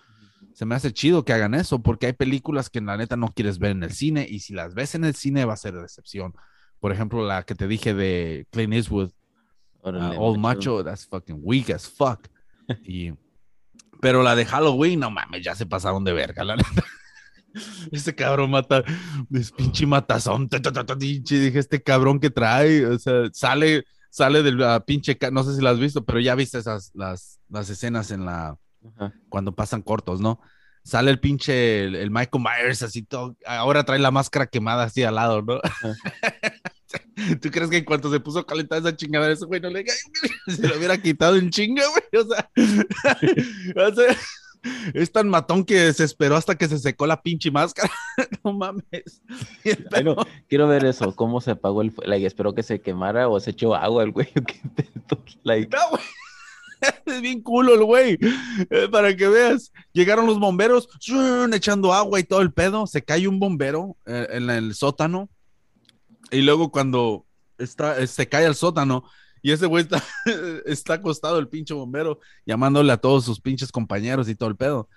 se 0.54 0.64
me 0.64 0.76
hace 0.76 0.92
chido 0.92 1.24
que 1.24 1.32
hagan 1.32 1.52
eso 1.52 1.82
porque 1.82 2.06
hay 2.06 2.12
películas 2.12 2.70
que 2.70 2.78
en 2.78 2.86
la 2.86 2.96
neta 2.96 3.16
no 3.16 3.32
quieres 3.34 3.58
ver 3.58 3.72
en 3.72 3.82
el 3.82 3.92
cine 3.92 4.24
y 4.28 4.38
si 4.38 4.54
las 4.54 4.74
ves 4.74 4.94
en 4.94 5.04
el 5.04 5.14
cine 5.14 5.44
va 5.44 5.54
a 5.54 5.58
ser 5.58 5.74
decepción. 5.74 6.32
Por 6.78 6.92
ejemplo, 6.92 7.26
la 7.26 7.42
que 7.42 7.56
te 7.56 7.66
dije 7.66 7.92
de 7.92 8.46
Clint 8.50 8.72
Eastwood, 8.72 9.10
Órale, 9.82 10.16
Ah, 10.16 10.18
Old 10.18 10.38
Macho, 10.38 10.82
that's 10.84 11.06
fucking 11.06 11.40
weak 11.42 11.70
as 11.70 11.88
fuck. 11.90 12.28
y, 12.84 13.12
pero 14.00 14.22
la 14.22 14.36
de 14.36 14.46
Halloween, 14.46 15.00
no 15.00 15.10
mames, 15.10 15.44
ya 15.44 15.54
se 15.56 15.66
pasaron 15.66 16.04
de 16.04 16.12
verga, 16.12 16.44
la 16.44 16.56
neta. 16.56 16.84
Este 17.92 18.12
cabrón 18.16 18.50
mata, 18.50 18.82
es 19.32 19.52
pinche 19.52 19.86
matazón. 19.86 20.48
Dije, 20.98 21.56
este 21.56 21.80
cabrón 21.80 22.18
que 22.18 22.28
trae, 22.28 22.84
o 22.84 22.98
sea, 22.98 23.30
sale, 23.32 23.84
sale 24.10 24.42
del 24.42 24.60
ah, 24.64 24.84
pinche, 24.84 25.16
no 25.30 25.44
sé 25.44 25.54
si 25.54 25.62
la 25.62 25.70
has 25.70 25.78
visto, 25.78 26.04
pero 26.04 26.18
ya 26.18 26.34
viste 26.34 26.58
esas, 26.58 26.90
las, 26.94 27.38
las 27.48 27.70
escenas 27.70 28.10
en 28.10 28.24
la, 28.24 28.58
Ajá. 28.84 29.12
cuando 29.28 29.54
pasan 29.54 29.82
cortos, 29.82 30.20
¿no? 30.20 30.40
Sale 30.82 31.10
el 31.10 31.18
pinche, 31.18 31.84
el, 31.84 31.94
el 31.94 32.10
Michael 32.10 32.44
Myers 32.44 32.82
así 32.82 33.02
todo, 33.02 33.36
ahora 33.46 33.84
trae 33.84 33.98
la 33.98 34.10
máscara 34.10 34.46
quemada 34.46 34.84
así 34.84 35.02
al 35.02 35.14
lado, 35.14 35.42
¿no? 35.42 35.60
¿Tú 37.40 37.50
crees 37.50 37.70
que 37.70 37.78
en 37.78 37.84
cuanto 37.84 38.10
se 38.10 38.20
puso 38.20 38.44
calentada 38.44 38.80
esa 38.80 38.96
chingadera, 38.96 39.32
ese 39.32 39.46
güey 39.46 39.60
no 39.60 39.70
le 39.70 39.84
se 40.46 40.68
lo 40.68 40.76
hubiera 40.76 40.98
quitado 40.98 41.36
en 41.36 41.50
chinga, 41.50 41.84
güey? 41.88 42.22
O 42.22 42.28
sea, 42.28 42.50
o 43.88 43.94
sea, 43.94 44.16
es 44.94 45.12
tan 45.12 45.28
matón 45.28 45.64
que 45.64 45.92
se 45.92 46.04
esperó 46.04 46.36
hasta 46.36 46.56
que 46.56 46.68
se 46.68 46.78
secó 46.78 47.06
la 47.06 47.22
pinche 47.22 47.50
máscara. 47.50 47.90
no 48.44 48.52
mames. 48.52 49.22
Ay, 49.92 50.04
no, 50.04 50.16
quiero 50.48 50.68
ver 50.68 50.84
eso, 50.84 51.14
cómo 51.14 51.40
se 51.40 51.52
apagó 51.52 51.82
el 51.82 51.92
fuego. 51.92 52.10
Like, 52.10 52.26
espero 52.26 52.54
que 52.54 52.62
se 52.62 52.80
quemara 52.80 53.28
o 53.28 53.38
se 53.40 53.50
echó 53.50 53.74
agua 53.74 54.02
el 54.02 54.12
güey. 54.12 54.28
qué. 54.46 54.60
Like, 55.42 55.74
No, 55.74 55.90
güey. 55.90 56.02
Es 57.06 57.20
bien 57.20 57.42
culo 57.42 57.74
el 57.74 57.84
güey. 57.84 58.18
Eh, 58.70 58.88
para 58.90 59.14
que 59.16 59.28
veas. 59.28 59.72
Llegaron 59.92 60.26
los 60.26 60.38
bomberos 60.38 60.88
echando 61.52 61.92
agua 61.92 62.20
y 62.20 62.24
todo 62.24 62.40
el 62.40 62.52
pedo. 62.52 62.86
Se 62.86 63.02
cae 63.02 63.28
un 63.28 63.38
bombero 63.38 63.96
eh, 64.06 64.28
en 64.30 64.50
el 64.50 64.74
sótano. 64.74 65.28
Y 66.30 66.42
luego 66.42 66.70
cuando 66.70 67.26
está, 67.58 67.98
eh, 67.98 68.06
se 68.06 68.28
cae 68.28 68.46
al 68.46 68.54
sótano 68.54 69.04
y 69.42 69.52
ese 69.52 69.66
güey 69.66 69.84
está, 69.84 70.02
está 70.64 70.94
acostado 70.94 71.38
el 71.38 71.48
pinche 71.48 71.74
bombero 71.74 72.18
llamándole 72.46 72.92
a 72.92 72.96
todos 72.96 73.24
sus 73.24 73.40
pinches 73.40 73.70
compañeros 73.70 74.28
y 74.28 74.34
todo 74.34 74.48
el 74.48 74.56
pedo. 74.56 74.88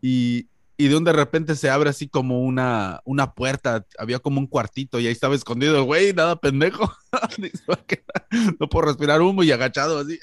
Y, 0.00 0.48
y 0.78 0.88
de 0.88 0.96
un 0.96 1.04
de 1.04 1.12
repente 1.12 1.54
se 1.54 1.68
abre 1.68 1.90
así 1.90 2.08
como 2.08 2.40
una, 2.40 3.02
una 3.04 3.34
puerta. 3.34 3.84
Había 3.98 4.18
como 4.18 4.40
un 4.40 4.46
cuartito 4.46 4.98
y 4.98 5.06
ahí 5.06 5.12
estaba 5.12 5.34
escondido 5.34 5.76
el 5.76 5.84
güey, 5.84 6.14
nada 6.14 6.36
pendejo. 6.36 6.90
No 8.58 8.68
puedo 8.68 8.86
respirar 8.86 9.20
humo 9.20 9.42
y 9.42 9.52
agachado 9.52 9.98
así. 9.98 10.18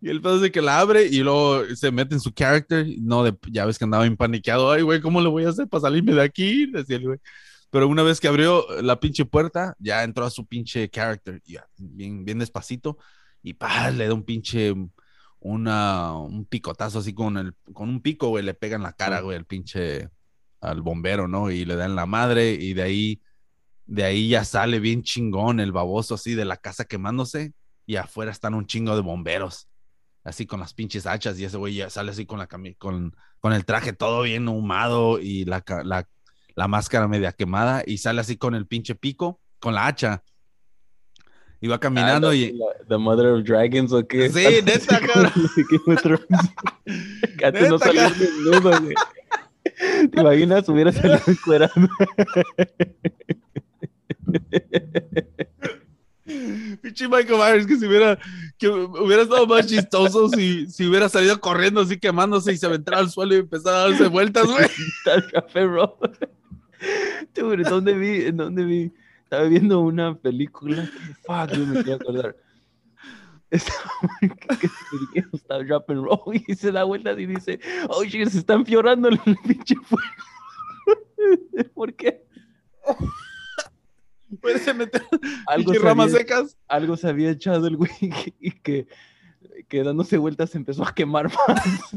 Y 0.00 0.10
el 0.10 0.20
pedo 0.20 0.36
es 0.36 0.42
de 0.42 0.52
que 0.52 0.62
la 0.62 0.78
abre 0.78 1.06
y 1.06 1.18
luego 1.20 1.64
se 1.74 1.90
mete 1.90 2.14
en 2.14 2.20
su 2.20 2.30
character. 2.32 2.86
No, 3.00 3.24
de, 3.24 3.36
ya 3.50 3.66
ves 3.66 3.78
que 3.78 3.84
andaba 3.84 4.06
impaniqueado. 4.06 4.70
Ay, 4.70 4.82
güey, 4.82 5.00
¿cómo 5.00 5.20
le 5.20 5.28
voy 5.28 5.44
a 5.44 5.48
hacer 5.48 5.68
para 5.68 5.82
salirme 5.82 6.12
de 6.12 6.22
aquí? 6.22 6.66
Decía 6.70 6.96
el 6.96 7.04
güey. 7.04 7.18
Pero 7.70 7.88
una 7.88 8.02
vez 8.02 8.20
que 8.20 8.28
abrió 8.28 8.64
la 8.80 9.00
pinche 9.00 9.24
puerta, 9.24 9.74
ya 9.78 10.04
entró 10.04 10.24
a 10.24 10.30
su 10.30 10.46
pinche 10.46 10.88
character. 10.88 11.42
Ya, 11.44 11.68
bien, 11.76 12.24
bien 12.24 12.38
despacito. 12.38 12.98
Y 13.42 13.54
pa, 13.54 13.90
le 13.90 14.06
da 14.08 14.14
un 14.14 14.24
pinche. 14.24 14.74
Una, 15.40 16.14
un 16.14 16.44
picotazo 16.46 16.98
así 16.98 17.12
con, 17.14 17.36
el, 17.38 17.54
con 17.72 17.88
un 17.88 18.00
pico, 18.00 18.28
güey. 18.28 18.44
Le 18.44 18.54
pega 18.54 18.76
en 18.76 18.82
la 18.82 18.92
cara, 18.92 19.20
güey, 19.20 19.36
al 19.36 19.46
pinche. 19.46 20.08
Al 20.60 20.82
bombero, 20.82 21.28
¿no? 21.28 21.50
Y 21.50 21.64
le 21.64 21.76
da 21.76 21.86
en 21.86 21.96
la 21.96 22.06
madre. 22.06 22.52
Y 22.52 22.74
de 22.74 22.82
ahí. 22.82 23.22
De 23.86 24.04
ahí 24.04 24.28
ya 24.28 24.44
sale 24.44 24.80
bien 24.80 25.02
chingón 25.02 25.60
el 25.60 25.72
baboso 25.72 26.14
así 26.14 26.34
de 26.34 26.44
la 26.44 26.58
casa 26.58 26.84
quemándose. 26.84 27.52
Y 27.86 27.96
afuera 27.96 28.30
están 28.30 28.54
un 28.54 28.66
chingo 28.66 28.94
de 28.94 29.02
bomberos 29.02 29.67
así 30.28 30.46
con 30.46 30.60
las 30.60 30.74
pinches 30.74 31.06
hachas 31.06 31.38
y 31.38 31.44
ese 31.44 31.56
güey 31.56 31.74
ya 31.74 31.90
sale 31.90 32.10
así 32.12 32.26
con 32.26 32.38
la 32.38 32.46
con, 32.46 33.14
con 33.40 33.52
el 33.52 33.64
traje 33.64 33.92
todo 33.92 34.22
bien 34.22 34.46
ahumado 34.48 35.18
y 35.20 35.44
la, 35.44 35.64
la, 35.84 36.06
la 36.54 36.68
máscara 36.68 37.08
media 37.08 37.32
quemada 37.32 37.82
y 37.86 37.98
sale 37.98 38.20
así 38.20 38.36
con 38.36 38.54
el 38.54 38.66
pinche 38.66 38.94
pico, 38.94 39.40
con 39.58 39.74
la 39.74 39.86
hacha. 39.86 40.22
Y 41.60 41.66
va 41.66 41.80
caminando 41.80 42.28
Ah, 42.28 42.34
y... 42.36 42.52
la- 42.52 42.66
The 42.88 42.96
Mother 42.98 43.26
of 43.32 43.42
Dragons 43.44 43.92
o 43.92 44.06
qué. 44.06 44.30
Sí, 44.30 44.62
neta, 44.64 45.00
cabrón. 45.00 45.32
Antes 47.44 47.68
no 47.70 47.78
cabrón. 47.80 48.12
desnudo, 48.18 48.80
güey. 48.80 48.94
¿Te 50.12 50.20
imaginas? 50.20 50.68
Hubiera 50.68 50.92
salido 50.92 51.20
encuerado. 51.26 51.72
Pinche 56.82 57.08
Michael 57.08 57.38
Myers 57.38 57.66
que 57.66 57.76
si 57.76 57.86
hubiera, 57.86 58.18
que 58.58 58.68
hubiera 58.68 59.22
estado 59.22 59.46
más 59.46 59.66
chistoso 59.66 60.28
si, 60.28 60.66
si 60.66 60.86
hubiera 60.86 61.08
salido 61.08 61.40
corriendo 61.40 61.80
así 61.80 61.98
quemándose 61.98 62.52
y 62.52 62.58
se 62.58 62.66
aventara 62.66 62.98
al 62.98 63.10
suelo 63.10 63.34
y 63.34 63.38
empezaba 63.38 63.84
a 63.84 63.88
darse 63.88 64.08
vueltas, 64.08 64.46
güey. 64.46 64.68
Café 65.32 65.66
roll. 65.66 65.94
Dude, 67.34 67.62
¿en 67.62 67.68
dónde 67.68 67.94
vi? 67.94 68.26
¿En 68.26 68.36
dónde 68.36 68.64
vi? 68.64 68.92
Estaba 69.24 69.44
viendo 69.44 69.80
una 69.80 70.14
película. 70.14 70.88
Fuck, 71.26 71.52
dude, 71.52 71.66
me 71.66 71.82
quiero 71.82 71.96
acordar. 71.96 72.36
Estaba 73.50 73.80
está 75.32 75.58
drop 75.64 75.90
and 75.90 76.04
roll 76.04 76.44
y 76.46 76.54
se 76.54 76.70
da 76.70 76.84
vueltas 76.84 77.18
y 77.18 77.24
dice, 77.24 77.58
oh 77.88 78.04
shit, 78.04 78.28
se 78.28 78.38
está 78.38 78.54
empeorando 78.54 79.08
el 79.08 79.18
pinche 79.46 79.74
fuego. 79.76 80.04
¿Por 81.74 81.94
qué? 81.94 82.22
Puede 84.40 84.74
meter 84.74 85.02
Algo 85.46 85.72
se, 85.72 85.78
ramas 85.78 86.06
había, 86.08 86.18
secas. 86.18 86.56
algo 86.68 86.96
se 86.96 87.08
había 87.08 87.30
echado 87.30 87.66
el 87.66 87.76
güey 87.76 87.90
y 88.40 88.50
que, 88.52 88.86
que 89.68 89.82
dándose 89.82 90.18
vueltas 90.18 90.54
empezó 90.54 90.84
a 90.86 90.94
quemar 90.94 91.30
más. 91.32 91.96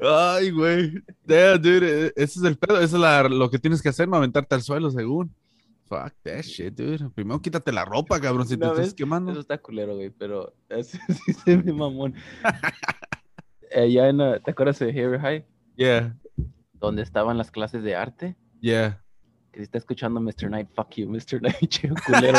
Ay, 0.00 0.50
güey. 0.50 0.92
Yeah, 1.26 1.58
dude, 1.58 2.06
eh, 2.06 2.12
ese 2.16 2.38
es 2.40 2.44
el 2.44 2.56
pedo. 2.56 2.78
Eso 2.80 2.96
es 2.96 3.02
la- 3.02 3.28
lo 3.28 3.50
que 3.50 3.58
tienes 3.58 3.82
que 3.82 3.88
hacer, 3.90 4.08
no 4.08 4.16
aventarte 4.16 4.54
al 4.54 4.62
suelo, 4.62 4.90
según. 4.90 5.34
Fuck 5.86 6.12
that 6.22 6.42
shit, 6.42 6.74
dude. 6.74 7.10
Primero 7.10 7.40
quítate 7.42 7.72
la 7.72 7.84
ropa, 7.84 8.20
cabrón, 8.20 8.46
si 8.46 8.56
te 8.56 8.64
estás 8.66 8.94
quemando. 8.94 9.32
Eso 9.32 9.40
está 9.40 9.58
culero, 9.58 9.96
güey, 9.96 10.10
pero 10.10 10.54
ese 10.68 10.98
sí 11.08 11.32
se 11.32 11.56
me 11.56 11.72
mamón. 11.72 12.14
Allá 13.74 14.08
en, 14.08 14.18
la- 14.18 14.40
¿te 14.40 14.50
acuerdas 14.52 14.78
de 14.78 14.90
Hair 14.90 15.18
High? 15.20 15.44
Yeah, 15.76 16.16
Donde 16.74 17.02
estaban 17.02 17.38
las 17.38 17.50
clases 17.50 17.82
de 17.82 17.94
arte. 17.94 18.36
yeah. 18.60 19.02
Que 19.52 19.58
si 19.60 19.62
está 19.64 19.78
escuchando 19.78 20.20
Mr. 20.20 20.48
Knight, 20.48 20.68
fuck 20.74 20.90
you, 20.96 21.08
Mr. 21.08 21.40
Knight, 21.40 21.56
chido 21.68 21.94
culero. 22.06 22.38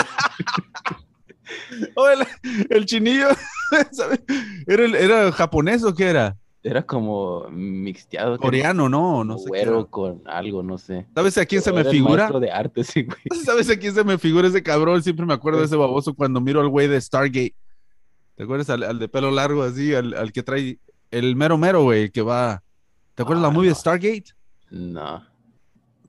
Oh, 1.95 2.07
el, 2.09 2.26
el 2.70 2.86
chinillo, 2.86 3.28
¿sabe? 3.91 4.24
¿Era, 4.68 4.86
el- 4.86 4.95
¿Era 4.95 5.32
japonés 5.32 5.84
o 5.84 5.93
qué 5.93 6.05
era? 6.09 6.38
Era 6.64 6.84
como 6.86 7.47
mixteado. 7.49 8.38
Coreano, 8.38 8.88
no, 8.88 9.24
no 9.24 9.38
sé. 9.39 9.47
güero 9.49 9.88
con 9.89 10.22
algo, 10.28 10.62
no 10.62 10.78
sé. 10.78 11.07
¿Sabes 11.16 11.38
a 11.39 11.45
quién 11.45 11.62
se 11.62 11.74
me 11.74 11.84
figura? 11.84 12.30
de 12.39 12.51
arte, 12.51 12.84
sí, 12.84 13.03
güey. 13.03 13.20
¿Sabes 13.43 13.70
a 13.70 13.78
quién 13.78 13.93
se 13.95 14.03
me 14.03 14.18
figura 14.20 14.47
ese 14.47 14.62
cabrón? 14.62 15.01
Siempre 15.01 15.26
me 15.26 15.34
acuerdo 15.34 15.59
de 15.59 15.66
ese 15.66 15.76
baboso 15.76 16.14
cuando 16.14 16.39
miro 16.39 16.62
al 16.62 16.70
güey 16.70 16.88
de 16.88 17.01
Stargate. 17.01 17.55
¿Te 18.36 18.43
acuerdas 18.43 18.70
al, 18.70 18.84
al 18.84 18.99
de 18.99 19.09
pelo 19.09 19.32
largo 19.32 19.64
así? 19.64 19.93
Al, 19.95 20.14
al 20.14 20.32
que 20.32 20.43
trae 20.43 20.78
el 21.09 21.36
mero 21.36 21.57
mero, 21.57 21.82
güey, 21.84 22.09
que 22.12 22.22
va. 22.22 22.62
¿Te 23.16 23.24
acuerdas 23.24 23.43
Ah, 23.43 23.47
la 23.47 23.53
movie 23.53 23.70
de 23.70 23.74
no. 23.74 23.80
Stargate? 23.80 24.24
No. 24.70 25.24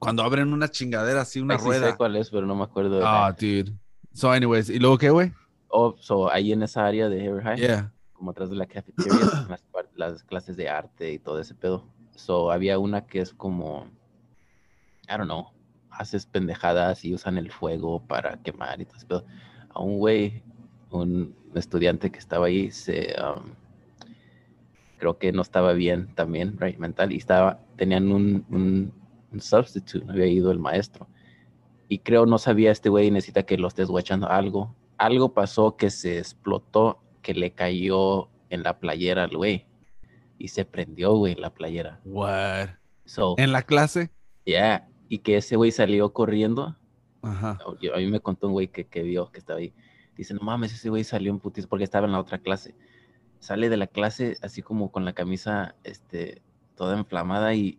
Cuando 0.02 0.24
abren 0.24 0.52
una 0.52 0.66
chingadera 0.66 1.20
así, 1.20 1.38
una 1.38 1.54
Ay, 1.54 1.60
sí 1.60 1.66
rueda. 1.66 1.90
sé 1.92 1.96
cuál 1.96 2.16
es, 2.16 2.28
pero 2.28 2.44
no 2.44 2.56
me 2.56 2.64
acuerdo. 2.64 2.98
de 2.98 3.04
Ah, 3.06 3.32
dude. 3.38 3.72
So, 4.12 4.32
anyways, 4.32 4.68
¿y 4.68 4.80
luego 4.80 4.98
qué, 4.98 5.10
güey? 5.10 5.32
Oh, 5.68 5.94
so, 6.00 6.28
ahí 6.28 6.50
en 6.50 6.64
esa 6.64 6.84
área 6.84 7.08
de 7.08 7.40
High. 7.40 7.60
Yeah. 7.60 7.92
como 8.12 8.32
atrás 8.32 8.50
de 8.50 8.56
la 8.56 8.66
cafetería, 8.66 9.12
las, 9.94 10.24
clases 10.24 10.56
de 10.56 10.68
arte 10.68 11.12
y 11.12 11.20
todo 11.20 11.38
ese 11.38 11.54
pedo. 11.54 11.86
So, 12.16 12.50
había 12.50 12.80
una 12.80 13.06
que 13.06 13.20
es 13.20 13.32
como, 13.32 13.86
I 15.08 15.12
don't 15.12 15.26
know, 15.26 15.46
haces 15.88 16.26
pendejadas 16.26 17.04
y 17.04 17.14
usan 17.14 17.38
el 17.38 17.52
fuego 17.52 18.04
para 18.04 18.42
quemar 18.42 18.80
y 18.80 18.86
todo 18.86 18.96
ese 18.96 19.06
pedo. 19.06 19.24
A 19.70 19.78
un 19.78 19.98
güey, 19.98 20.42
un 20.90 21.32
estudiante 21.54 22.10
que 22.10 22.18
estaba 22.18 22.46
ahí, 22.46 22.72
se, 22.72 23.14
um, 23.22 23.54
creo 24.98 25.16
que 25.16 25.30
no 25.30 25.42
estaba 25.42 25.74
bien 25.74 26.12
también, 26.16 26.58
right, 26.58 26.78
mental, 26.78 27.12
y 27.12 27.18
estaba, 27.18 27.60
tenían 27.76 28.10
un, 28.10 28.44
un, 28.50 29.01
un 29.32 29.40
substitute, 29.40 30.04
no 30.04 30.12
había 30.12 30.26
ido 30.26 30.50
el 30.50 30.58
maestro. 30.58 31.08
Y 31.88 31.98
creo 31.98 32.26
no 32.26 32.38
sabía 32.38 32.70
este 32.70 32.88
güey, 32.88 33.10
necesita 33.10 33.42
que 33.44 33.58
lo 33.58 33.68
estés 33.68 33.88
guachando 33.88 34.28
algo. 34.28 34.74
Algo 34.98 35.34
pasó 35.34 35.76
que 35.76 35.90
se 35.90 36.18
explotó, 36.18 37.02
que 37.22 37.34
le 37.34 37.52
cayó 37.52 38.28
en 38.50 38.62
la 38.62 38.78
playera 38.78 39.24
al 39.24 39.36
güey. 39.36 39.66
Y 40.38 40.48
se 40.48 40.64
prendió, 40.64 41.14
güey, 41.14 41.34
la 41.34 41.50
playera. 41.52 42.00
What? 42.04 42.70
So, 43.04 43.34
¿En 43.38 43.52
la 43.52 43.62
clase? 43.62 44.10
yeah. 44.44 44.88
Y 45.08 45.18
que 45.18 45.36
ese 45.36 45.56
güey 45.56 45.70
salió 45.70 46.12
corriendo. 46.12 46.76
Ajá. 47.20 47.58
Yo- 47.80 47.94
a 47.94 47.98
mí 47.98 48.06
me 48.06 48.20
contó 48.20 48.46
un 48.46 48.54
güey 48.54 48.68
que, 48.68 48.86
que 48.86 49.02
vio 49.02 49.30
que 49.30 49.38
estaba 49.38 49.58
ahí. 49.58 49.74
Dice, 50.16 50.34
no 50.34 50.40
mames, 50.40 50.72
ese 50.72 50.88
güey 50.88 51.04
salió 51.04 51.30
en 51.30 51.38
putis 51.38 51.66
porque 51.66 51.84
estaba 51.84 52.06
en 52.06 52.12
la 52.12 52.20
otra 52.20 52.38
clase. 52.38 52.74
Sale 53.38 53.68
de 53.68 53.76
la 53.76 53.86
clase 53.86 54.36
así 54.42 54.62
como 54.62 54.90
con 54.90 55.04
la 55.04 55.12
camisa 55.12 55.74
este, 55.84 56.42
toda 56.74 56.98
inflamada 56.98 57.54
y, 57.54 57.78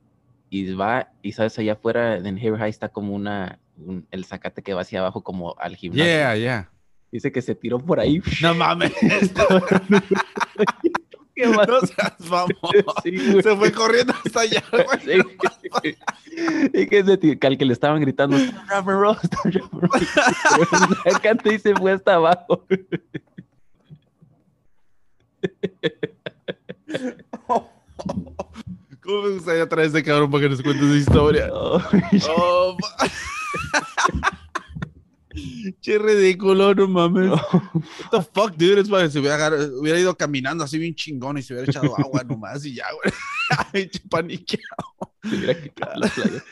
y 0.54 0.72
va, 0.74 1.10
y 1.24 1.32
sabes, 1.32 1.58
allá 1.58 1.74
afuera 1.74 2.18
en 2.18 2.38
Hair 2.38 2.58
High 2.58 2.70
está 2.70 2.90
como 2.90 3.16
una, 3.16 3.58
un- 3.78 4.06
el 4.12 4.26
zacate 4.26 4.62
que 4.62 4.74
va 4.76 4.82
hacia 4.82 5.00
abajo 5.00 5.24
como 5.24 5.56
al 5.60 5.76
gimnasio. 5.76 6.06
Yeah, 6.06 6.36
yeah. 6.36 6.70
Dice 7.12 7.32
que 7.32 7.42
se 7.42 7.56
tiró 7.56 7.80
por 7.80 8.00
ahí. 8.00 8.22
No 8.42 8.54
mames. 8.54 8.94
¿Qué 11.36 11.48
más? 11.48 11.68
no 11.68 11.80
seas 11.82 12.14
mamón. 12.30 12.50
Sí, 13.04 13.32
güey. 13.32 13.42
Se 13.42 13.56
fue 13.56 13.72
corriendo 13.72 14.14
hasta 14.24 14.42
allá, 14.42 14.64
güey. 14.72 15.24
Sí. 15.82 15.96
Y 16.74 16.86
que, 16.88 17.04
se 17.04 17.38
al 17.48 17.58
que 17.58 17.66
le 17.66 17.74
estaban 17.74 18.00
gritando, 18.02 18.38
"Stop 18.38 18.86
rock 18.88 19.20
and 19.24 19.34
roll, 19.56 19.82
rock 19.82 21.26
and 21.26 21.42
roll". 21.44 21.54
Y 21.56 21.60
se 21.60 21.74
fue 21.76 21.92
hasta 21.94 22.14
abajo. 22.14 22.64
¿Cómo 29.04 29.24
me 29.24 29.30
gustaría 29.36 29.68
traer 29.68 29.88
este 29.88 30.04
cabrón 30.04 30.32
para 30.32 30.44
que 30.44 30.50
nos 30.50 30.62
cuente 30.62 30.84
esa 30.86 30.96
historia? 30.96 31.50
Oh, 31.54 31.82
Oh, 32.30 32.78
Che 35.82 35.98
ridículo, 35.98 36.76
no 36.76 36.88
mames. 36.88 37.26
no. 37.26 37.36
What 37.36 38.12
the 38.12 38.22
fuck, 38.22 38.52
dude? 38.56 38.82
Es 38.82 38.90
para 38.90 39.04
que 39.06 39.10
se 39.10 39.20
hubiera, 39.20 40.00
ido 40.00 40.16
caminando 40.16 40.64
así 40.64 40.78
bien 40.78 40.94
chingón 40.94 41.38
y 41.40 41.42
se 41.42 41.54
hubiera 41.54 41.70
echado 41.72 41.98
agua 41.98 42.24
nomás 42.24 42.64
y 42.66 42.76
ya, 42.76 42.86
güey. 42.94 43.90
Paniqueado. 44.10 45.16
Se 45.24 45.36
hubiera 45.36 45.60
quitado 45.60 45.94
la 46.00 46.08
playa. 46.08 46.44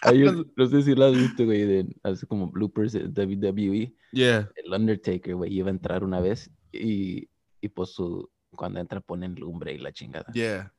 Hay 0.00 0.22
un- 0.22 0.50
no 0.56 0.66
sé 0.66 0.82
si 0.82 0.94
lo 0.94 1.04
has 1.06 1.14
visto, 1.14 1.44
güey, 1.44 1.64
de, 1.66 1.86
hace 2.04 2.26
como 2.26 2.50
bloopers 2.50 2.92
de 2.92 3.04
WWE. 3.08 3.92
Yeah. 4.12 4.48
El 4.64 4.72
Undertaker, 4.72 5.34
güey, 5.34 5.52
iba 5.54 5.68
a 5.68 5.72
entrar 5.72 6.02
una 6.02 6.20
vez 6.20 6.50
y, 6.72 7.28
y 7.60 7.68
pues 7.68 7.90
su, 7.90 8.30
cuando 8.50 8.80
entra 8.80 9.00
ponen 9.00 9.34
lumbre 9.34 9.74
y 9.74 9.78
la 9.78 9.92
chingada. 9.92 10.32
Yeah. 10.32 10.72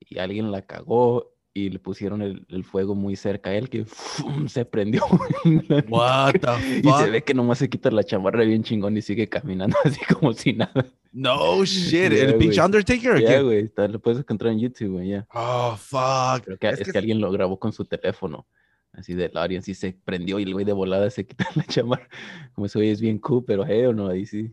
Y 0.00 0.18
alguien 0.18 0.50
la 0.52 0.62
cagó 0.62 1.32
y 1.56 1.70
le 1.70 1.78
pusieron 1.78 2.20
el, 2.20 2.44
el 2.48 2.64
fuego 2.64 2.94
muy 2.96 3.14
cerca 3.14 3.50
a 3.50 3.54
él 3.54 3.68
que 3.70 3.84
¡fum! 3.84 4.48
se 4.48 4.64
prendió. 4.64 5.04
What 5.88 6.34
the 6.40 6.78
Y 6.78 6.82
se 6.82 6.90
fuck? 6.90 7.10
ve 7.10 7.22
que 7.22 7.32
nomás 7.34 7.58
se 7.58 7.68
quita 7.68 7.90
la 7.90 8.02
chamarra 8.02 8.42
bien 8.44 8.62
chingón 8.64 8.96
y 8.96 9.02
sigue 9.02 9.28
caminando 9.28 9.76
así 9.84 10.00
como 10.12 10.32
si 10.32 10.52
nada. 10.52 10.84
No 11.12 11.64
shit. 11.64 12.10
Yeah, 12.12 12.24
¿El 12.24 12.38
pinche. 12.38 12.60
Undertaker 12.60 13.20
Ya, 13.20 13.28
qué? 13.36 13.42
güey, 13.42 13.72
lo 13.88 14.00
puedes 14.00 14.18
encontrar 14.20 14.52
en 14.52 14.58
YouTube, 14.58 14.94
güey, 14.94 15.10
ya. 15.10 15.28
Oh, 15.32 15.76
fuck. 15.78 16.44
Creo 16.44 16.58
que 16.58 16.68
es, 16.70 16.90
que... 16.92 16.98
alguien 16.98 17.20
lo 17.20 17.30
grabó 17.30 17.58
con 17.58 17.72
su 17.72 17.84
teléfono. 17.84 18.48
Así 18.92 19.14
del 19.14 19.36
audio, 19.36 19.58
así 19.58 19.74
se 19.74 19.96
prendió 20.04 20.38
y 20.38 20.44
el 20.44 20.52
güey 20.52 20.64
de 20.64 20.72
volada 20.72 21.08
se 21.10 21.24
quita 21.26 21.46
la 21.54 21.64
chamarra. 21.64 22.08
Como 22.54 22.66
güey 22.72 22.90
es 22.90 23.00
bien 23.00 23.18
cool, 23.18 23.44
pero 23.44 23.64
hey 23.66 23.86
o 23.86 23.92
no, 23.92 24.08
ahí 24.08 24.26
sí. 24.26 24.52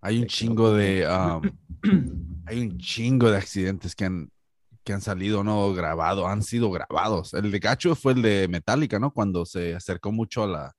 Hay 0.00 0.16
un 0.16 0.22
Se 0.22 0.28
chingo 0.28 0.72
de. 0.72 1.06
um, 1.06 1.42
hay 2.46 2.60
un 2.60 2.78
chingo 2.78 3.30
de 3.30 3.36
accidentes 3.38 3.94
que 3.94 4.04
han, 4.04 4.30
que 4.84 4.92
han 4.92 5.00
salido, 5.00 5.42
¿no? 5.42 5.72
Grabado, 5.72 6.26
han 6.28 6.42
sido 6.42 6.70
grabados. 6.70 7.34
El 7.34 7.50
de 7.50 7.58
Gacho 7.58 7.94
fue 7.94 8.12
el 8.12 8.22
de 8.22 8.48
Metallica, 8.48 8.98
¿no? 8.98 9.12
Cuando 9.12 9.44
se 9.46 9.74
acercó 9.74 10.12
mucho 10.12 10.44
a 10.44 10.46
la. 10.46 10.76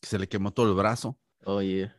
que 0.00 0.06
se 0.06 0.18
le 0.18 0.28
quemó 0.28 0.52
todo 0.52 0.68
el 0.68 0.74
brazo. 0.74 1.18
Oye, 1.44 1.90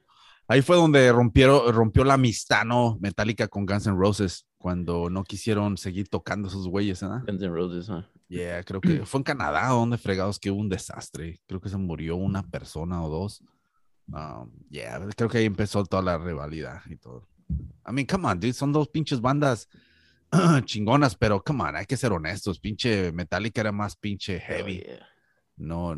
Ahí 0.49 0.61
fue 0.61 0.77
donde 0.77 1.11
rompieron, 1.11 1.73
rompió 1.73 2.05
la 2.05 2.13
amistad, 2.13 2.63
¿no? 2.63 2.97
Metallica 3.01 3.49
con 3.49 3.65
Guns 3.65 3.85
N' 3.85 3.97
Roses, 3.97 4.47
cuando 4.57 5.09
no 5.09 5.25
quisieron 5.25 5.75
seguir 5.75 6.07
tocando 6.07 6.47
esos 6.47 6.69
güeyes, 6.69 7.03
¿no? 7.03 7.21
Guns 7.27 7.41
N' 7.41 7.49
Roses, 7.49 7.89
¿no? 7.89 8.05
Yeah, 8.29 8.63
creo 8.63 8.79
que 8.79 9.05
fue 9.05 9.19
en 9.19 9.23
Canadá, 9.25 9.67
donde 9.67 9.97
fregados 9.97 10.39
que 10.39 10.49
hubo 10.49 10.61
un 10.61 10.69
desastre. 10.69 11.41
Creo 11.47 11.59
que 11.59 11.67
se 11.67 11.75
murió 11.75 12.15
una 12.15 12.43
persona 12.43 13.03
o 13.03 13.09
dos. 13.09 13.43
Um, 14.07 14.49
yeah, 14.69 15.05
creo 15.17 15.29
que 15.29 15.39
ahí 15.39 15.45
empezó 15.45 15.83
toda 15.83 16.01
la 16.01 16.17
rivalidad 16.17 16.81
y 16.89 16.95
todo. 16.95 17.27
I 17.85 17.91
mean, 17.91 18.05
come 18.05 18.27
on, 18.27 18.39
dude, 18.39 18.53
son 18.53 18.71
dos 18.71 18.87
pinches 18.87 19.19
bandas 19.19 19.67
chingonas, 20.65 21.15
pero 21.15 21.41
come 21.43 21.63
on, 21.63 21.75
hay 21.75 21.85
que 21.85 21.97
ser 21.97 22.11
honestos. 22.11 22.59
Pinche 22.59 23.11
Metallica 23.11 23.61
era 23.61 23.71
más 23.71 23.95
pinche 23.95 24.39
heavy. 24.39 24.81
Oh, 24.83 24.87
yeah. 24.87 25.07
No, 25.59 25.95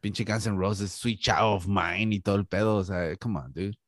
pinche 0.00 0.24
Guns 0.24 0.46
N' 0.46 0.58
Roses, 0.58 0.90
Sweet 0.92 1.20
Child 1.20 1.38
of 1.42 1.66
Mine 1.68 2.14
y 2.16 2.20
todo 2.20 2.36
el 2.36 2.46
pedo. 2.46 2.76
O 2.76 2.84
sea, 2.84 3.14
come 3.16 3.38
on, 3.38 3.52
dude. 3.52 3.78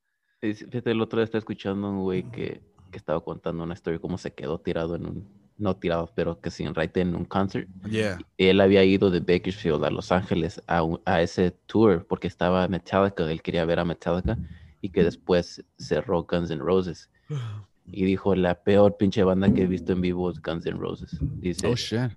Fíjate, 0.40 0.92
el 0.92 1.00
otro 1.00 1.18
día 1.18 1.24
estaba 1.24 1.40
escuchando 1.40 1.90
un 1.90 2.00
güey 2.02 2.22
que, 2.30 2.60
que 2.92 2.96
estaba 2.98 3.20
contando 3.24 3.64
una 3.64 3.74
historia, 3.74 3.98
cómo 3.98 4.16
se 4.18 4.32
quedó 4.32 4.60
tirado 4.60 4.94
en 4.94 5.06
un, 5.06 5.28
no 5.56 5.74
tirado, 5.74 6.12
pero 6.14 6.40
que 6.40 6.50
sin 6.52 6.72
right 6.76 6.96
en 6.98 7.16
un 7.16 7.24
concert. 7.24 7.68
Yeah. 7.90 8.18
Él 8.36 8.60
había 8.60 8.84
ido 8.84 9.10
de 9.10 9.18
Bakersfield 9.18 9.84
a 9.84 9.90
Los 9.90 10.12
Ángeles 10.12 10.62
a, 10.68 10.84
un- 10.84 11.00
a 11.04 11.20
ese 11.20 11.50
tour 11.66 12.06
porque 12.06 12.28
estaba 12.28 12.68
Metallica, 12.68 13.28
él 13.28 13.42
quería 13.42 13.64
ver 13.64 13.80
a 13.80 13.84
Metallica 13.84 14.38
y 14.80 14.90
que 14.90 15.02
después 15.02 15.64
cerró 15.76 16.22
Guns 16.22 16.52
N' 16.52 16.60
Roses. 16.62 17.10
Y 17.90 18.04
dijo, 18.04 18.34
la 18.34 18.62
peor 18.62 18.96
pinche 18.96 19.22
banda 19.24 19.52
que 19.52 19.62
he 19.62 19.66
visto 19.66 19.92
en 19.92 20.00
vivo 20.00 20.30
es 20.30 20.40
Guns 20.42 20.66
N' 20.66 20.78
Roses. 20.78 21.18
Dice, 21.20 21.66
Oh 21.66 21.74
shit. 21.74 22.12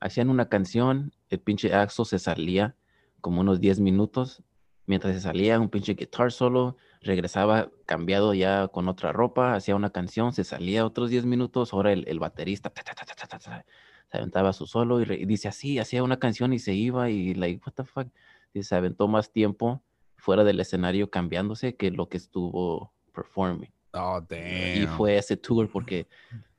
hacían 0.00 0.28
una 0.30 0.48
canción, 0.48 1.12
el 1.30 1.40
pinche 1.40 1.74
Axel 1.74 2.04
se 2.06 2.18
salía 2.18 2.76
como 3.20 3.40
unos 3.40 3.60
10 3.60 3.80
minutos. 3.80 4.42
Mientras 4.88 5.14
se 5.14 5.20
salía, 5.20 5.58
un 5.58 5.68
pinche 5.68 5.94
guitar 5.94 6.30
solo, 6.30 6.76
regresaba 7.00 7.70
cambiado 7.86 8.34
ya 8.34 8.68
con 8.68 8.88
otra 8.88 9.10
ropa, 9.12 9.54
hacía 9.54 9.74
una 9.74 9.90
canción, 9.90 10.32
se 10.32 10.44
salía 10.44 10.86
otros 10.86 11.10
10 11.10 11.24
minutos, 11.24 11.72
ahora 11.72 11.92
el, 11.92 12.06
el 12.06 12.20
baterista 12.20 12.70
ta, 12.70 12.82
ta, 12.84 12.94
ta, 12.94 13.40
se 13.40 14.16
aventaba 14.16 14.52
su 14.52 14.66
solo 14.66 15.00
y, 15.00 15.04
re- 15.04 15.16
y 15.20 15.24
dice 15.24 15.48
así, 15.48 15.80
hacía 15.80 16.04
una 16.04 16.18
canción 16.20 16.52
y 16.52 16.60
se 16.60 16.72
iba 16.74 17.10
y 17.10 17.34
like, 17.34 17.60
what 17.66 17.72
the 17.74 17.82
fuck. 17.84 18.06
Dice, 18.54 18.68
se 18.68 18.74
aventó 18.76 19.08
más 19.08 19.32
tiempo 19.32 19.82
fuera 20.16 20.44
del 20.44 20.60
escenario 20.60 21.10
cambiándose 21.10 21.74
que 21.74 21.90
lo 21.90 22.08
que 22.08 22.18
estuvo 22.18 22.92
performing. 23.12 23.72
Oh 23.92 24.20
damn. 24.20 24.82
Y 24.82 24.86
fue 24.86 25.16
ese 25.16 25.36
tour 25.36 25.70
porque 25.70 26.06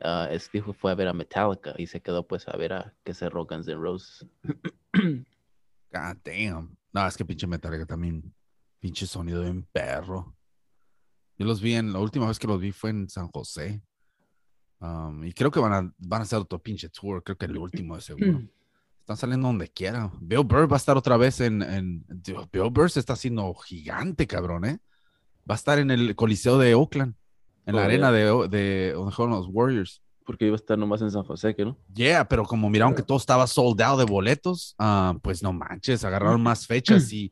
ah, 0.02 0.28
es- 0.32 0.52
dijo 0.52 0.74
fue 0.74 0.92
a 0.92 0.96
ver 0.96 1.08
a 1.08 1.14
Metallica 1.14 1.74
y 1.78 1.88
se 1.88 2.02
quedó 2.02 2.26
pues 2.26 2.48
a 2.48 2.58
ver 2.58 2.74
a 2.74 2.94
que 3.04 3.14
cerró 3.14 3.46
Guns 3.46 3.68
N' 3.68 3.76
Roses. 3.76 4.26
God 4.94 6.18
damn. 6.24 6.78
No, 6.92 7.08
es 7.08 7.16
que 7.16 7.26
pinche 7.26 7.48
Metallica 7.48 7.86
también. 7.86 8.34
Pinche 8.80 9.06
sonido 9.06 9.42
bien 9.42 9.64
perro. 9.72 10.36
Yo 11.38 11.46
los 11.46 11.62
vi 11.62 11.76
en, 11.76 11.94
la 11.94 12.00
última 12.00 12.28
vez 12.28 12.40
que 12.40 12.48
los 12.48 12.60
vi 12.60 12.72
fue 12.72 12.90
en 12.90 13.10
San 13.10 13.28
José. 13.28 13.82
Um, 14.80 15.24
y 15.24 15.34
creo 15.34 15.52
que 15.52 15.60
van 15.60 15.74
a, 15.74 15.94
van 15.98 16.22
a 16.22 16.24
hacer 16.24 16.40
otro 16.40 16.60
pinche 16.60 16.90
tour. 16.90 17.24
Creo 17.24 17.38
que 17.38 17.46
el 17.46 17.58
último 17.58 17.96
de 17.96 18.02
seguro. 18.02 18.42
Están 19.00 19.18
saliendo 19.18 19.48
donde 19.48 19.70
quiera. 19.70 20.12
Bill 20.20 20.44
Burr 20.44 20.70
va 20.70 20.76
a 20.76 20.78
estar 20.78 20.98
otra 20.98 21.16
vez 21.16 21.40
en. 21.40 21.62
en 21.62 22.06
Bill 22.52 22.70
Burr 22.70 22.92
se 22.92 23.00
está 23.00 23.14
haciendo 23.14 23.54
gigante, 23.54 24.28
cabrón, 24.28 24.66
¿eh? 24.66 24.80
Va 25.50 25.56
a 25.56 25.58
estar 25.58 25.80
en 25.80 25.92
el 25.92 26.16
Coliseo 26.16 26.58
de 26.58 26.76
Oakland. 26.76 27.16
En 27.66 27.76
la 27.76 27.82
Oh, 27.82 27.86
arena 27.86 28.12
de, 28.12 28.48
de 28.50 28.94
donde 28.94 29.12
juegan 29.14 29.36
los 29.36 29.48
Warriors. 29.50 30.02
Porque 30.26 30.46
iba 30.46 30.56
a 30.56 30.58
estar 30.58 30.78
nomás 30.78 31.02
en 31.02 31.12
San 31.12 31.24
José, 31.24 31.56
que 31.56 31.64
no? 31.66 31.78
Yeah, 31.94 32.28
pero 32.28 32.44
como 32.44 32.70
miraron 32.70 32.96
que 32.96 33.04
todo 33.04 33.18
estaba 33.18 33.48
sold 33.48 33.82
out 33.82 34.00
de 34.00 34.06
boletos, 34.06 34.76
ah, 34.78 35.16
pues 35.22 35.42
no 35.42 35.54
manches, 35.54 36.04
agarraron 36.04 36.42
más 36.42 36.68
fechas 36.68 37.12
y 37.14 37.32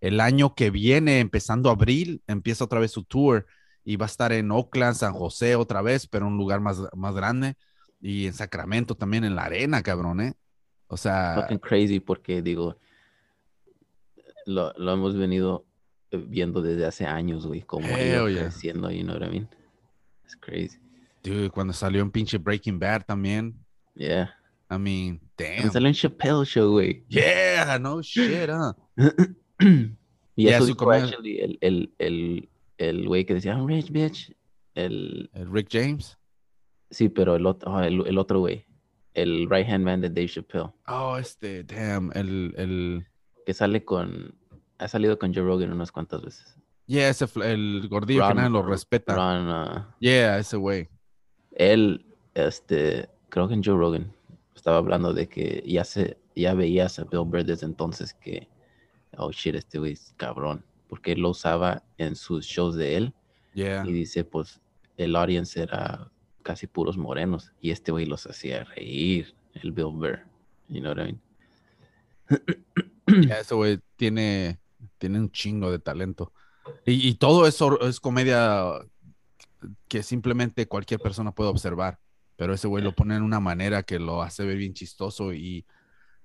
el 0.00 0.20
año 0.20 0.54
que 0.54 0.70
viene, 0.70 1.20
empezando 1.20 1.70
abril, 1.70 2.22
empieza 2.26 2.64
otra 2.64 2.80
vez 2.80 2.90
su 2.92 3.04
tour 3.04 3.46
y 3.82 3.96
va 3.96 4.04
a 4.04 4.08
estar 4.08 4.32
en 4.32 4.50
Oakland, 4.50 4.94
San 4.94 5.14
José 5.14 5.56
otra 5.56 5.80
vez, 5.80 6.06
pero 6.06 6.26
en 6.26 6.32
un 6.32 6.38
lugar 6.38 6.60
más, 6.60 6.82
más 6.94 7.14
grande 7.14 7.54
y 8.00 8.26
en 8.26 8.34
Sacramento 8.34 8.94
también 8.94 9.24
en 9.24 9.34
la 9.34 9.44
arena, 9.44 9.82
cabrón, 9.82 10.20
¿eh? 10.20 10.34
O 10.86 10.98
sea, 10.98 11.36
Fucking 11.40 11.58
crazy 11.58 12.00
porque 12.00 12.42
digo, 12.42 12.78
lo, 14.46 14.72
lo 14.76 14.92
hemos 14.92 15.16
venido 15.16 15.64
viendo 16.16 16.62
desde 16.62 16.86
hace 16.86 17.04
años, 17.06 17.46
güey, 17.46 17.62
como 17.62 17.86
ha 17.86 18.02
ido 18.02 18.26
Hell 18.26 18.34
yeah. 18.34 18.42
creciendo, 18.44 18.90
you 18.90 19.02
know 19.02 19.14
what 19.16 19.26
I 19.26 19.30
mean? 19.30 19.48
It's 20.24 20.36
crazy. 20.36 20.78
dude, 21.22 21.50
cuando 21.50 21.72
salió 21.72 22.02
un 22.02 22.10
pinche 22.10 22.38
Breaking 22.38 22.78
Bad 22.78 23.04
también, 23.06 23.54
Yeah. 23.96 24.34
I 24.70 24.76
mean, 24.78 25.20
Me 25.38 25.56
damn. 25.60 25.70
salió 25.72 25.88
en 25.88 25.94
Chappelle 25.94 26.44
Show, 26.44 26.72
güey. 26.72 27.04
Yeah, 27.08 27.78
no 27.80 28.02
shit, 28.02 28.48
huh? 28.50 28.72
y 29.60 30.44
Yeah, 30.44 30.56
eso 30.58 30.66
su 30.66 30.90
actually 30.90 31.38
el, 31.40 31.58
el, 31.60 31.94
el, 31.98 32.48
el 32.78 33.06
güey 33.06 33.24
que 33.24 33.34
decía, 33.34 33.52
I'm 33.52 33.66
rich, 33.68 33.90
bitch. 33.90 34.34
El, 34.74 35.30
El 35.34 35.52
Rick 35.52 35.68
James. 35.70 36.18
sí, 36.90 37.08
pero 37.08 37.36
el 37.36 37.46
otro, 37.46 37.76
ah, 37.76 37.86
el, 37.86 38.04
el 38.06 38.18
otro 38.18 38.40
güey. 38.40 38.64
El 39.14 39.48
right 39.48 39.68
hand 39.68 39.84
man 39.84 40.00
de 40.00 40.08
Dave 40.08 40.26
Chappelle. 40.28 40.72
Oh, 40.88 41.16
este, 41.18 41.62
damn, 41.62 42.10
el, 42.14 42.52
el, 42.56 43.06
Que 43.46 43.54
sale 43.54 43.84
con, 43.84 44.34
ha 44.78 44.88
salido 44.88 45.18
con 45.18 45.32
Joe 45.34 45.44
Rogan 45.44 45.72
unas 45.72 45.92
cuantas 45.92 46.22
veces. 46.22 46.56
yeah, 46.86 47.08
ese, 47.08 47.26
el 47.44 47.86
gordillo 47.88 48.20
que 48.22 48.28
Ron- 48.28 48.36
nadie 48.36 48.50
lo 48.50 48.62
respeta. 48.62 49.14
Ron, 49.14 49.48
ah, 49.48 49.94
Yeah, 50.00 50.38
ese 50.38 50.56
güey. 50.56 50.88
él, 51.52 52.04
este, 52.34 53.08
creo 53.28 53.48
que 53.48 53.54
en 53.54 53.62
Joe 53.64 53.76
Rogan 53.76 54.12
estaba 54.54 54.76
hablando 54.78 55.12
de 55.14 55.28
que 55.28 55.62
ya 55.66 55.84
se, 55.84 56.18
ya 56.34 56.54
veías 56.54 56.98
a 56.98 57.04
Bill 57.04 57.24
Burr 57.24 57.44
desde 57.44 57.66
entonces 57.66 58.14
que, 58.14 58.48
oh 59.16 59.30
shit, 59.30 59.54
este 59.54 59.78
güey 59.78 59.92
es 59.92 60.12
cabrón, 60.16 60.64
porque 60.88 61.12
él 61.12 61.20
lo 61.20 61.30
usaba 61.30 61.82
en 61.98 62.16
sus 62.16 62.44
shows 62.46 62.74
de 62.76 62.96
él 62.96 63.14
Yeah. 63.54 63.84
y 63.86 63.92
dice, 63.92 64.24
pues, 64.24 64.60
el 64.96 65.14
audience 65.16 65.60
era 65.62 66.10
casi 66.42 66.66
puros 66.66 66.96
morenos 66.98 67.52
y 67.60 67.70
este 67.70 67.92
güey 67.92 68.04
los 68.04 68.26
hacía 68.26 68.64
reír, 68.64 69.34
el 69.54 69.70
Bill 69.72 69.92
Burr, 69.92 70.18
you 70.68 70.80
know 70.80 70.92
what 70.92 71.02
I 71.06 71.12
mean? 71.12 71.20
Ya, 73.28 73.38
ese 73.40 73.54
güey 73.54 73.78
tiene, 73.96 74.58
tiene 75.04 75.20
un 75.20 75.30
chingo 75.30 75.70
de 75.70 75.78
talento. 75.78 76.32
Y, 76.86 77.08
y 77.08 77.14
todo 77.16 77.46
eso 77.46 77.78
es 77.82 78.00
comedia 78.00 78.80
que 79.86 80.02
simplemente 80.02 80.66
cualquier 80.66 80.98
persona 80.98 81.32
puede 81.32 81.50
observar. 81.50 81.98
Pero 82.36 82.54
ese 82.54 82.66
güey 82.66 82.82
lo 82.82 82.94
pone 82.94 83.14
en 83.16 83.22
una 83.22 83.38
manera 83.38 83.82
que 83.82 83.98
lo 83.98 84.22
hace 84.22 84.44
ver 84.44 84.56
bien 84.56 84.72
chistoso 84.72 85.34
y, 85.34 85.66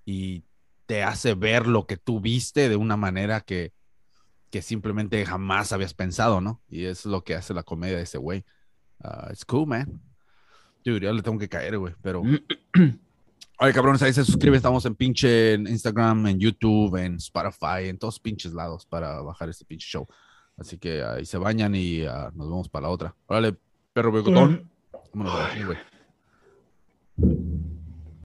y 0.06 0.44
te 0.86 1.04
hace 1.04 1.36
ver 1.36 1.68
lo 1.68 1.86
que 1.86 1.98
tú 1.98 2.22
viste 2.22 2.70
de 2.70 2.78
una 2.78 2.96
manera 2.96 3.42
que, 3.42 3.74
que 4.50 4.62
simplemente 4.62 5.24
jamás 5.26 5.74
habías 5.74 5.94
pensado, 5.94 6.40
¿no? 6.40 6.62
Y 6.70 6.86
es 6.86 7.06
lo 7.06 7.26
que 7.26 7.36
hace 7.36 7.54
la 7.54 7.64
comedia 7.64 7.98
de 7.98 8.04
ese 8.04 8.18
güey. 8.18 8.46
Ah, 9.04 9.28
it's 9.30 9.44
cool, 9.44 9.68
man. 9.68 10.02
Dude, 10.86 11.06
ya 11.06 11.12
le 11.12 11.22
tengo 11.22 11.38
que 11.38 11.50
caer, 11.50 11.78
güey, 11.78 11.94
pero... 12.02 12.24
Oye, 13.62 13.74
cabrones, 13.74 14.02
ahí 14.02 14.14
se 14.14 14.24
suscribe. 14.24 14.56
Estamos 14.56 14.86
en 14.86 14.96
pinche 14.96 15.54
en 15.54 15.68
Instagram, 15.68 16.28
en 16.28 16.40
YouTube, 16.40 16.96
en 16.96 17.16
Spotify, 17.16 17.90
en 17.90 17.98
todos 17.98 18.18
pinches 18.18 18.54
lados 18.54 18.86
para 18.86 19.22
bajar 19.22 19.50
este 19.50 19.66
pinche 19.66 19.86
show. 19.86 20.08
Así 20.58 20.78
que 20.78 21.04
ahí 21.04 21.26
se 21.26 21.38
bañan 21.38 21.76
y 21.76 22.04
ah, 22.04 22.32
nos 22.34 22.50
vamos 22.50 22.70
para 22.70 22.84
la 22.84 22.94
otra. 22.94 23.16
Órale, 23.26 23.58
perro 23.92 24.14
bigotón. 24.14 24.72
Vámonos, 25.14 25.34
güey. 25.66 25.78